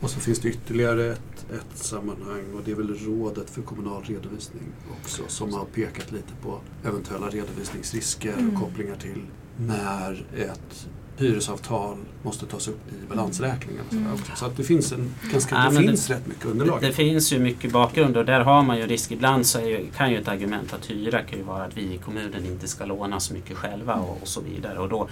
Och 0.01 0.11
så 0.11 0.21
finns 0.21 0.39
det 0.41 0.49
ytterligare 0.49 1.13
ett, 1.13 1.47
ett 1.51 1.79
sammanhang 1.79 2.55
och 2.55 2.61
det 2.65 2.71
är 2.71 2.75
väl 2.75 2.99
Rådet 2.99 3.51
för 3.51 3.63
kommunal 3.63 4.03
redovisning 4.05 4.63
också 5.01 5.23
som 5.29 5.55
har 5.55 5.65
pekat 5.65 6.13
lite 6.13 6.33
på 6.43 6.61
eventuella 6.85 7.29
redovisningsrisker 7.29 8.33
Mm. 8.33 8.55
och 8.55 8.61
kopplingar 8.61 8.97
till 8.97 9.23
när 9.57 10.27
ett 10.37 10.87
hyresavtal 11.17 11.97
måste 12.23 12.47
tas 12.47 12.69
upp 12.69 12.81
i 12.89 13.09
balansräkningen. 13.09 13.85
Mm. 13.91 14.19
Så 14.37 14.47
att 14.47 14.57
det 14.57 14.65
finns, 14.65 14.93
en, 14.93 15.15
ganska, 15.33 15.55
Ja, 15.55 15.71
det 15.71 15.87
finns 15.87 16.11
rätt 16.11 16.27
mycket 16.27 16.45
underlag. 16.45 16.81
Det, 16.81 16.87
det 16.87 16.93
finns 16.93 17.33
ju 17.33 17.39
mycket 17.39 17.73
bakgrund 17.73 18.17
och 18.17 18.25
där 18.25 18.41
har 18.41 18.63
man 18.63 18.79
ju 18.79 18.87
risk. 18.87 19.13
Ibland 19.13 19.47
så 19.47 19.59
är 19.59 19.67
ju, 19.67 19.87
kan 19.97 20.11
ju 20.11 20.19
ett 20.19 20.29
argument 20.29 20.75
att 20.75 20.91
hyra 20.91 21.23
kan 21.23 21.39
ju 21.39 21.45
vara 21.45 21.65
att 21.65 21.77
vi 21.77 21.95
i 21.95 21.99
kommunen 21.99 22.47
inte 22.47 22.69
ska 22.69 22.85
låna 22.85 23.21
så 23.21 23.35
mycket 23.35 23.57
själva 23.57 23.95
och, 23.95 24.23
och 24.23 24.29
så 24.29 24.41
vidare. 24.41 24.79
Och 24.79 24.89
då, 24.89 25.09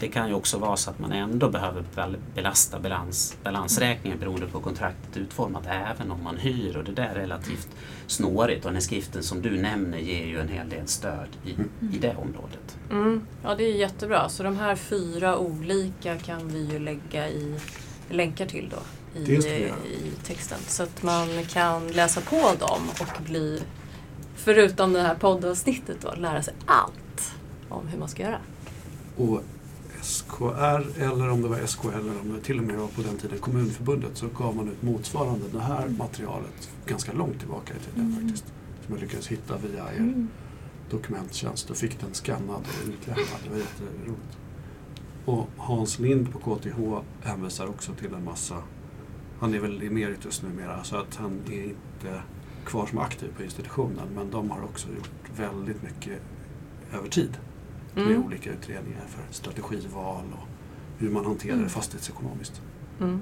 det, 0.00 0.08
kan 0.08 0.28
ju 0.28 0.34
också 0.34 0.58
vara 0.58 0.76
så 0.76 0.90
att 0.90 0.98
man 0.98 1.12
ändå 1.12 1.48
behöver 1.48 1.84
bel- 1.94 2.16
belasta 2.34 2.80
balans, 2.80 3.36
balansräkningen 3.42 4.18
beroende 4.18 4.46
på 4.46 4.58
hur 4.58 4.64
kontraktet 4.64 5.16
är 5.16 5.20
utformat 5.20 5.62
även 5.66 6.10
om 6.10 6.22
man 6.22 6.36
hyr 6.36 6.76
och 6.76 6.84
det 6.84 6.92
där 6.92 7.08
är 7.08 7.14
relativt 7.14 7.68
snårigt 8.06 8.64
och 8.64 8.68
den 8.68 8.76
här 8.76 8.80
skriften 8.80 9.22
som 9.22 9.42
du 9.42 9.62
nämner 9.62 9.98
ger 9.98 10.26
ju 10.26 10.40
en 10.40 10.48
hel 10.48 10.68
del 10.68 10.88
stöd 10.88 11.28
i, 11.44 11.50
i 11.94 11.98
det 11.98 12.16
området. 12.16 12.78
Mm. 12.90 13.26
Ja, 13.42 13.54
det 13.54 13.64
är 13.64 13.74
jättebra. 13.74 14.28
Så 14.28 14.42
de 14.42 14.56
här 14.56 14.76
fyra 14.76 15.38
olika 15.38 16.18
kan 16.18 16.48
vi 16.48 16.64
ju 16.72 16.78
lägga 16.78 17.28
i 17.28 17.58
länkar 18.08 18.46
till 18.46 18.68
då 18.70 18.82
i, 19.20 19.32
i 19.32 20.12
texten. 20.24 20.58
Så 20.66 20.82
att 20.82 21.02
man 21.02 21.44
kan 21.44 21.88
läsa 21.88 22.20
på 22.20 22.52
dem 22.58 22.80
och 23.00 23.22
bli, 23.22 23.62
förutom 24.36 24.92
det 24.92 25.02
här 25.02 25.14
poddavsnittet 25.14 25.96
då, 26.00 26.14
lära 26.14 26.42
sig 26.42 26.54
allt 26.66 27.34
om 27.68 27.88
hur 27.88 27.98
man 27.98 28.08
ska 28.08 28.22
göra. 28.22 28.40
Och 29.16 29.42
SKR, 30.02 31.02
eller 31.02 31.28
om 31.28 31.42
det 31.42 31.48
var 31.48 31.66
SKL 31.66 31.88
eller 31.88 32.20
om 32.20 32.32
det 32.32 32.40
till 32.40 32.58
och 32.58 32.64
med 32.64 32.76
var 32.76 32.88
på 32.88 33.02
den 33.02 33.16
tiden 33.16 33.38
Kommunförbundet, 33.38 34.16
så 34.16 34.26
gav 34.38 34.56
man 34.56 34.68
ut 34.68 34.82
motsvarande 34.82 35.44
det 35.52 35.60
här 35.60 35.88
materialet 35.88 36.70
ganska 36.86 37.12
långt 37.12 37.38
tillbaka 37.38 37.74
i 37.74 37.78
tiden 37.78 38.00
Mm. 38.10 38.22
faktiskt. 38.22 38.44
Som 38.86 38.94
jag 38.94 39.00
lyckades 39.02 39.26
hitta 39.28 39.56
via 39.56 39.92
er 39.92 39.98
Mm. 39.98 40.28
dokumenttjänst 40.90 41.70
och 41.70 41.76
fick 41.76 42.00
den 42.00 42.14
skannad 42.14 42.60
och 42.60 42.88
utlämnad. 42.88 43.26
Det 43.44 43.50
var 43.50 43.56
jätteroligt. 43.56 44.38
Och 45.24 45.48
Hans 45.56 45.98
Lind 45.98 46.32
på 46.32 46.38
KTH 46.56 46.78
hänvisar 47.22 47.66
också 47.66 47.92
till 47.92 48.14
en 48.14 48.24
massa, 48.24 48.56
han 49.40 49.54
är 49.54 49.58
väl 49.58 49.82
emeritus 49.82 50.42
numera, 50.42 50.84
så 50.84 50.96
att 50.96 51.14
han 51.16 51.40
är 51.50 51.62
inte 51.64 52.22
kvar 52.64 52.86
som 52.86 52.98
aktiv 52.98 53.28
på 53.36 53.42
institutionen, 53.42 54.08
men 54.14 54.30
de 54.30 54.50
har 54.50 54.62
också 54.64 54.88
gjort 54.88 55.10
väldigt 55.36 55.82
mycket 55.82 56.18
över 56.92 57.08
tid 57.08 57.38
med 58.02 58.10
Mm. 58.14 58.26
olika 58.26 58.50
utredningar 58.50 59.04
för 59.08 59.22
strategival 59.34 60.22
och 60.32 60.48
hur 60.98 61.10
man 61.10 61.24
hanterar 61.24 61.52
det 61.52 61.58
Mm. 61.58 61.68
fastighetsekonomiskt. 61.70 62.60
Mm. 63.00 63.20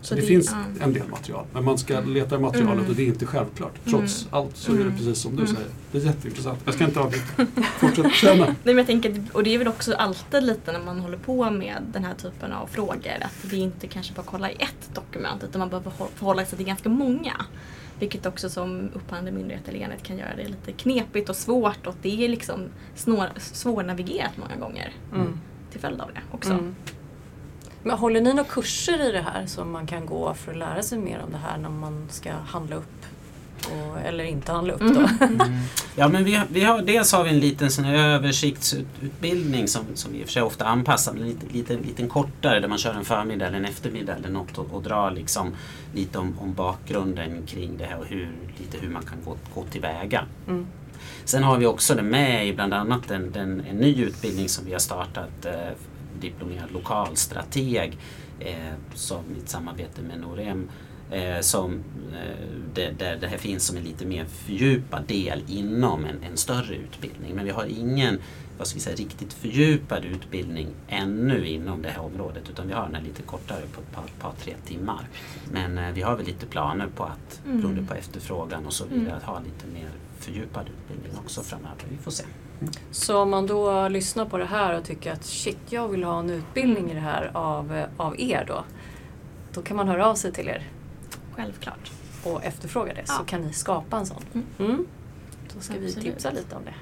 Så, 0.00 0.06
Så 0.08 0.14
det, 0.14 0.20
det- 0.20 0.26
finns 0.26 0.50
ja. 0.78 0.84
en 0.84 0.92
del 0.92 1.08
material, 1.08 1.46
men 1.52 1.64
man 1.64 1.78
ska 1.78 2.00
leta 2.00 2.36
i 2.36 2.38
materialet 2.38 2.78
Mm. 2.78 2.90
och 2.90 2.96
det 2.96 3.02
är 3.02 3.06
inte 3.06 3.26
självklart. 3.26 3.72
Trots 3.84 4.22
Mm. 4.22 4.34
allt 4.34 4.56
så 4.56 4.72
är 4.72 4.76
det 4.76 4.82
Mm. 4.82 4.96
precis 4.96 5.18
som 5.18 5.36
du 5.36 5.46
säger. 5.46 5.66
Det 5.92 5.98
är 5.98 6.02
jätteintressant. 6.02 6.58
Jag 6.64 6.74
ska 6.74 6.84
inte 6.84 7.00
avbryta. 7.00 7.46
Fortsätt 7.78 8.12
känna. 8.12 8.44
Nej, 8.46 8.56
men 8.64 8.76
jag 8.76 8.86
tänker, 8.86 9.24
och 9.32 9.42
det 9.42 9.54
är 9.54 9.58
väl 9.58 9.68
också 9.68 9.94
alltid 9.94 10.42
lite 10.42 10.72
när 10.72 10.80
man 10.84 11.00
håller 11.00 11.18
på 11.18 11.50
med 11.50 11.82
den 11.92 12.04
här 12.04 12.14
typen 12.14 12.52
av 12.52 12.66
frågor 12.66 12.94
att 13.22 13.50
det 13.50 13.56
är 13.56 13.60
inte 13.60 13.86
kanske 13.86 14.14
bara 14.14 14.22
kolla 14.26 14.50
i 14.50 14.54
ett 14.58 14.90
dokument 14.94 15.44
utan 15.44 15.58
man 15.58 15.68
behöver 15.68 15.90
hå- 15.90 16.08
förhålla 16.14 16.44
sig 16.44 16.56
till 16.56 16.66
ganska 16.66 16.88
många. 16.88 17.32
Vilket 17.98 18.26
också 18.26 18.50
som 18.50 18.90
upphandlande 18.94 19.32
myndighet 19.40 19.68
eller 19.68 19.78
enhet 19.78 20.02
kan 20.02 20.18
göra 20.18 20.36
det 20.36 20.48
lite 20.48 20.72
knepigt 20.72 21.28
och 21.28 21.36
svårt 21.36 21.86
och 21.86 21.94
det 22.02 22.24
är 22.24 22.28
liksom 22.28 22.60
snår, 22.94 23.28
svårnavigerat 23.36 24.36
många 24.36 24.56
gånger 24.56 24.92
Mm. 25.14 25.40
till 25.70 25.80
följd 25.80 26.00
av 26.00 26.10
det 26.14 26.20
också. 26.32 26.52
Mm. 26.52 26.74
Men 27.82 27.98
håller 27.98 28.20
ni 28.20 28.34
några 28.34 28.48
kurser 28.48 29.08
i 29.08 29.12
det 29.12 29.20
här 29.20 29.46
som 29.46 29.70
man 29.70 29.86
kan 29.86 30.06
gå 30.06 30.34
för 30.34 30.52
att 30.52 30.58
lära 30.58 30.82
sig 30.82 30.98
mer 30.98 31.20
om 31.26 31.32
det 31.32 31.38
här 31.38 31.58
när 31.58 31.68
man 31.68 32.06
ska 32.10 32.32
handla 32.32 32.76
upp? 32.76 33.06
Och, 33.66 34.00
eller 34.00 34.24
inte 34.24 34.52
handla 34.52 34.72
upp 34.72 34.80
då? 34.80 34.86
Mm. 35.26 35.38
Ja, 35.96 36.08
men 36.08 36.24
vi, 36.24 36.34
har- 36.34 36.46
vi 36.50 36.60
har, 36.64 36.82
dels 36.82 37.12
har 37.12 37.24
vi 37.24 37.30
en 37.30 37.40
liten 37.40 37.70
sån 37.70 37.84
översiktsutbildning 37.84 39.68
som, 39.68 39.82
som 39.94 40.14
i 40.14 40.22
och 40.22 40.26
för 40.26 40.32
sig 40.32 40.42
ofta 40.42 40.64
anpassar, 40.64 41.12
men 41.12 41.28
lite, 41.28 41.46
lite, 41.52 41.76
liten 41.76 42.08
kortare 42.08 42.60
där 42.60 42.68
man 42.68 42.78
kör 42.78 42.94
en 42.94 43.04
förmiddag 43.04 43.46
eller 43.46 43.56
en 43.58 43.64
eftermiddag 43.64 44.14
eller 44.16 44.28
något 44.28 44.58
och, 44.58 44.66
och 44.74 44.82
drar 44.82 45.10
liksom 45.10 45.52
lite 45.94 46.18
om, 46.18 46.38
om 46.38 46.54
bakgrunden 46.54 47.46
kring 47.46 47.76
det 47.78 47.84
här 47.84 47.98
och 47.98 48.06
hur, 48.06 48.28
lite 48.58 48.78
hur 48.78 48.88
man 48.90 49.02
kan 49.02 49.18
gå, 49.24 49.36
gå 49.54 49.64
tillväga. 49.70 50.24
Mm. 50.48 50.66
Sen 51.24 51.42
har 51.42 51.58
vi 51.58 51.66
också 51.66 51.94
det 51.94 52.02
med 52.02 52.46
i 52.48 52.52
bland 52.52 52.74
annat 52.74 53.10
en, 53.10 53.34
en, 53.34 53.60
en 53.70 53.76
ny 53.76 54.02
utbildning 54.04 54.48
som 54.48 54.64
vi 54.64 54.72
har 54.72 54.78
startat, 54.80 55.44
eh, 55.46 55.52
diplomerad 56.20 56.72
lokalstrateg, 56.72 57.96
eh, 58.40 58.54
som 58.94 59.24
i 59.36 59.40
ett 59.42 59.48
samarbete 59.48 60.02
med 60.02 60.20
Norem. 60.20 60.68
Eh, 61.10 61.40
som, 61.40 61.72
eh, 62.12 62.46
det, 62.74 62.90
där 62.98 63.16
det 63.16 63.26
här 63.28 63.38
finns 63.38 63.66
som 63.66 63.76
en 63.76 63.82
lite 63.82 64.06
mer 64.06 64.24
fördjupad 64.24 65.04
del 65.06 65.42
inom 65.48 66.04
en, 66.04 66.22
en 66.30 66.36
större 66.36 66.74
utbildning. 66.74 67.34
Men 67.34 67.44
vi 67.44 67.50
har 67.50 67.64
ingen 67.64 68.18
vad 68.58 68.66
ska 68.66 68.74
vi 68.76 68.80
säga, 68.80 68.96
riktigt 68.96 69.32
fördjupad 69.32 70.04
utbildning 70.04 70.68
ännu 70.88 71.46
inom 71.48 71.82
det 71.82 71.88
här 71.88 72.02
området 72.02 72.50
utan 72.50 72.66
vi 72.68 72.72
har 72.72 72.82
den 72.82 72.94
här 72.94 73.02
lite 73.02 73.22
kortare 73.22 73.60
på 73.74 73.80
ett 73.80 73.92
par, 73.92 74.04
par 74.20 74.32
tre 74.38 74.54
timmar. 74.66 75.08
Men 75.52 75.78
eh, 75.78 75.90
vi 75.94 76.02
har 76.02 76.16
väl 76.16 76.26
lite 76.26 76.46
planer 76.46 76.86
på 76.96 77.04
att, 77.04 77.40
Mm. 77.44 77.60
beroende 77.60 77.82
på 77.82 77.94
efterfrågan 77.94 78.66
och 78.66 78.72
så 78.72 78.84
vidare, 78.84 79.00
Mm. 79.06 79.16
att 79.16 79.22
ha 79.22 79.38
lite 79.40 79.66
mer 79.74 79.88
fördjupad 80.18 80.66
utbildning 80.68 81.12
också 81.24 81.42
framöver. 81.42 81.84
Vi 81.90 81.96
får 81.96 82.10
se. 82.10 82.24
Så 82.90 83.18
om 83.22 83.30
man 83.30 83.46
då 83.46 83.88
lyssnar 83.88 84.24
på 84.26 84.38
det 84.38 84.44
här 84.44 84.78
och 84.78 84.84
tycker 84.84 85.12
att 85.12 85.24
shit, 85.24 85.58
jag 85.70 85.88
vill 85.88 86.04
ha 86.04 86.18
en 86.18 86.30
utbildning 86.30 86.90
i 86.90 86.94
det 86.94 87.00
här 87.00 87.30
av, 87.34 87.84
av 87.96 88.20
er 88.20 88.44
då. 88.48 88.64
Då 89.54 89.62
kan 89.62 89.76
man 89.76 89.88
höra 89.88 90.06
av 90.06 90.14
sig 90.14 90.32
till 90.32 90.48
er 90.48 90.62
Självklart. 91.42 91.90
och 92.24 92.44
efterfråga 92.44 92.94
det 92.94 93.06
så 93.06 93.24
kan 93.24 93.40
ni 93.40 93.52
skapa 93.52 93.96
en 93.98 94.06
sån. 94.06 94.22
Mm. 94.34 94.46
Mm. 94.58 94.86
Då 95.54 95.60
ska 95.60 95.78
vi 95.78 95.86
Absolut. 95.86 96.04
tipsa 96.04 96.30
lite 96.30 96.56
om 96.56 96.64
det. 96.64 96.74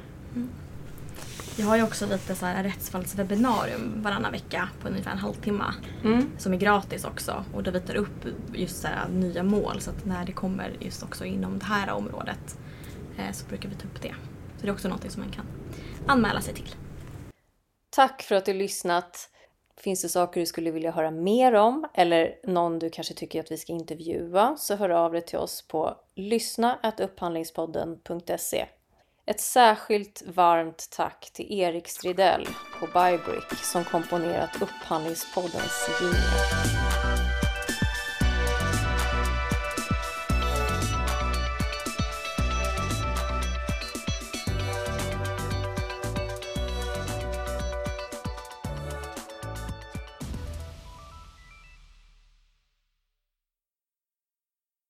Jag 1.59 1.67
har 1.67 1.77
ju 1.77 1.83
också 1.83 2.07
lite 2.07 2.35
så 2.35 2.47
här 2.47 2.63
rättsfallswebbinarium 2.65 4.03
varannan 4.03 4.33
vecka 4.33 4.69
på 4.83 4.89
ungefär 4.89 5.11
en 5.11 5.19
halvtimme. 5.19 5.65
Mm. 6.05 6.31
Som 6.39 6.53
är 6.53 6.57
gratis 6.57 7.05
också 7.05 7.45
och 7.55 7.63
där 7.63 7.73
vi 7.73 7.81
tar 7.81 7.95
upp 7.95 8.27
just 8.55 8.81
så 8.81 8.89
här 8.89 9.09
nya 9.09 9.43
mål 9.43 9.81
så 9.81 9.91
att 9.91 10.05
när 10.05 10.25
det 10.27 10.33
kommer 10.33 10.77
just 10.81 11.03
också 11.03 11.25
inom 11.25 11.59
det 11.59 11.65
här 11.65 11.91
området 11.91 12.59
eh, 13.17 13.33
så 13.33 13.47
brukar 13.47 13.69
vi 13.69 13.75
ta 13.75 13.85
upp 13.85 14.03
det. 14.03 14.15
Så 14.57 14.63
det 14.63 14.69
är 14.69 14.73
också 14.73 14.89
någonting 14.89 15.11
som 15.11 15.23
man 15.23 15.33
kan 15.33 15.47
anmäla 16.07 16.41
sig 16.41 16.55
till. 16.55 16.75
Tack 17.91 18.23
för 18.23 18.35
att 18.35 18.45
du 18.45 18.53
lyssnat. 18.53 19.31
Finns 19.81 20.03
det 20.03 20.09
saker 20.09 20.41
du 20.41 20.47
skulle 20.47 20.71
vilja 20.71 20.91
höra 20.91 21.11
mer 21.11 21.55
om 21.55 21.87
eller 21.95 22.35
någon 22.45 22.79
du 22.79 22.91
kanske 22.91 23.15
tycker 23.15 23.41
att 23.41 23.51
vi 23.51 23.57
ska 23.57 23.73
intervjua 23.73 24.57
så 24.59 24.77
hör 24.77 24.89
av 24.89 25.13
dig 25.13 25.23
till 25.23 25.39
oss 25.39 25.69
på 25.69 25.97
lyssna.upphandlingspodden.se. 26.15 28.67
Ett 29.27 29.41
särskilt 29.41 30.23
varmt 30.27 30.89
tack 30.91 31.31
till 31.33 31.61
Erik 31.61 31.89
Stridell 31.89 32.49
på 32.81 32.87
Bybrick 32.87 33.59
som 33.63 33.85
komponerat 33.85 34.63
Upphandlingspoddens 34.63 35.89
jingel. 36.01 36.86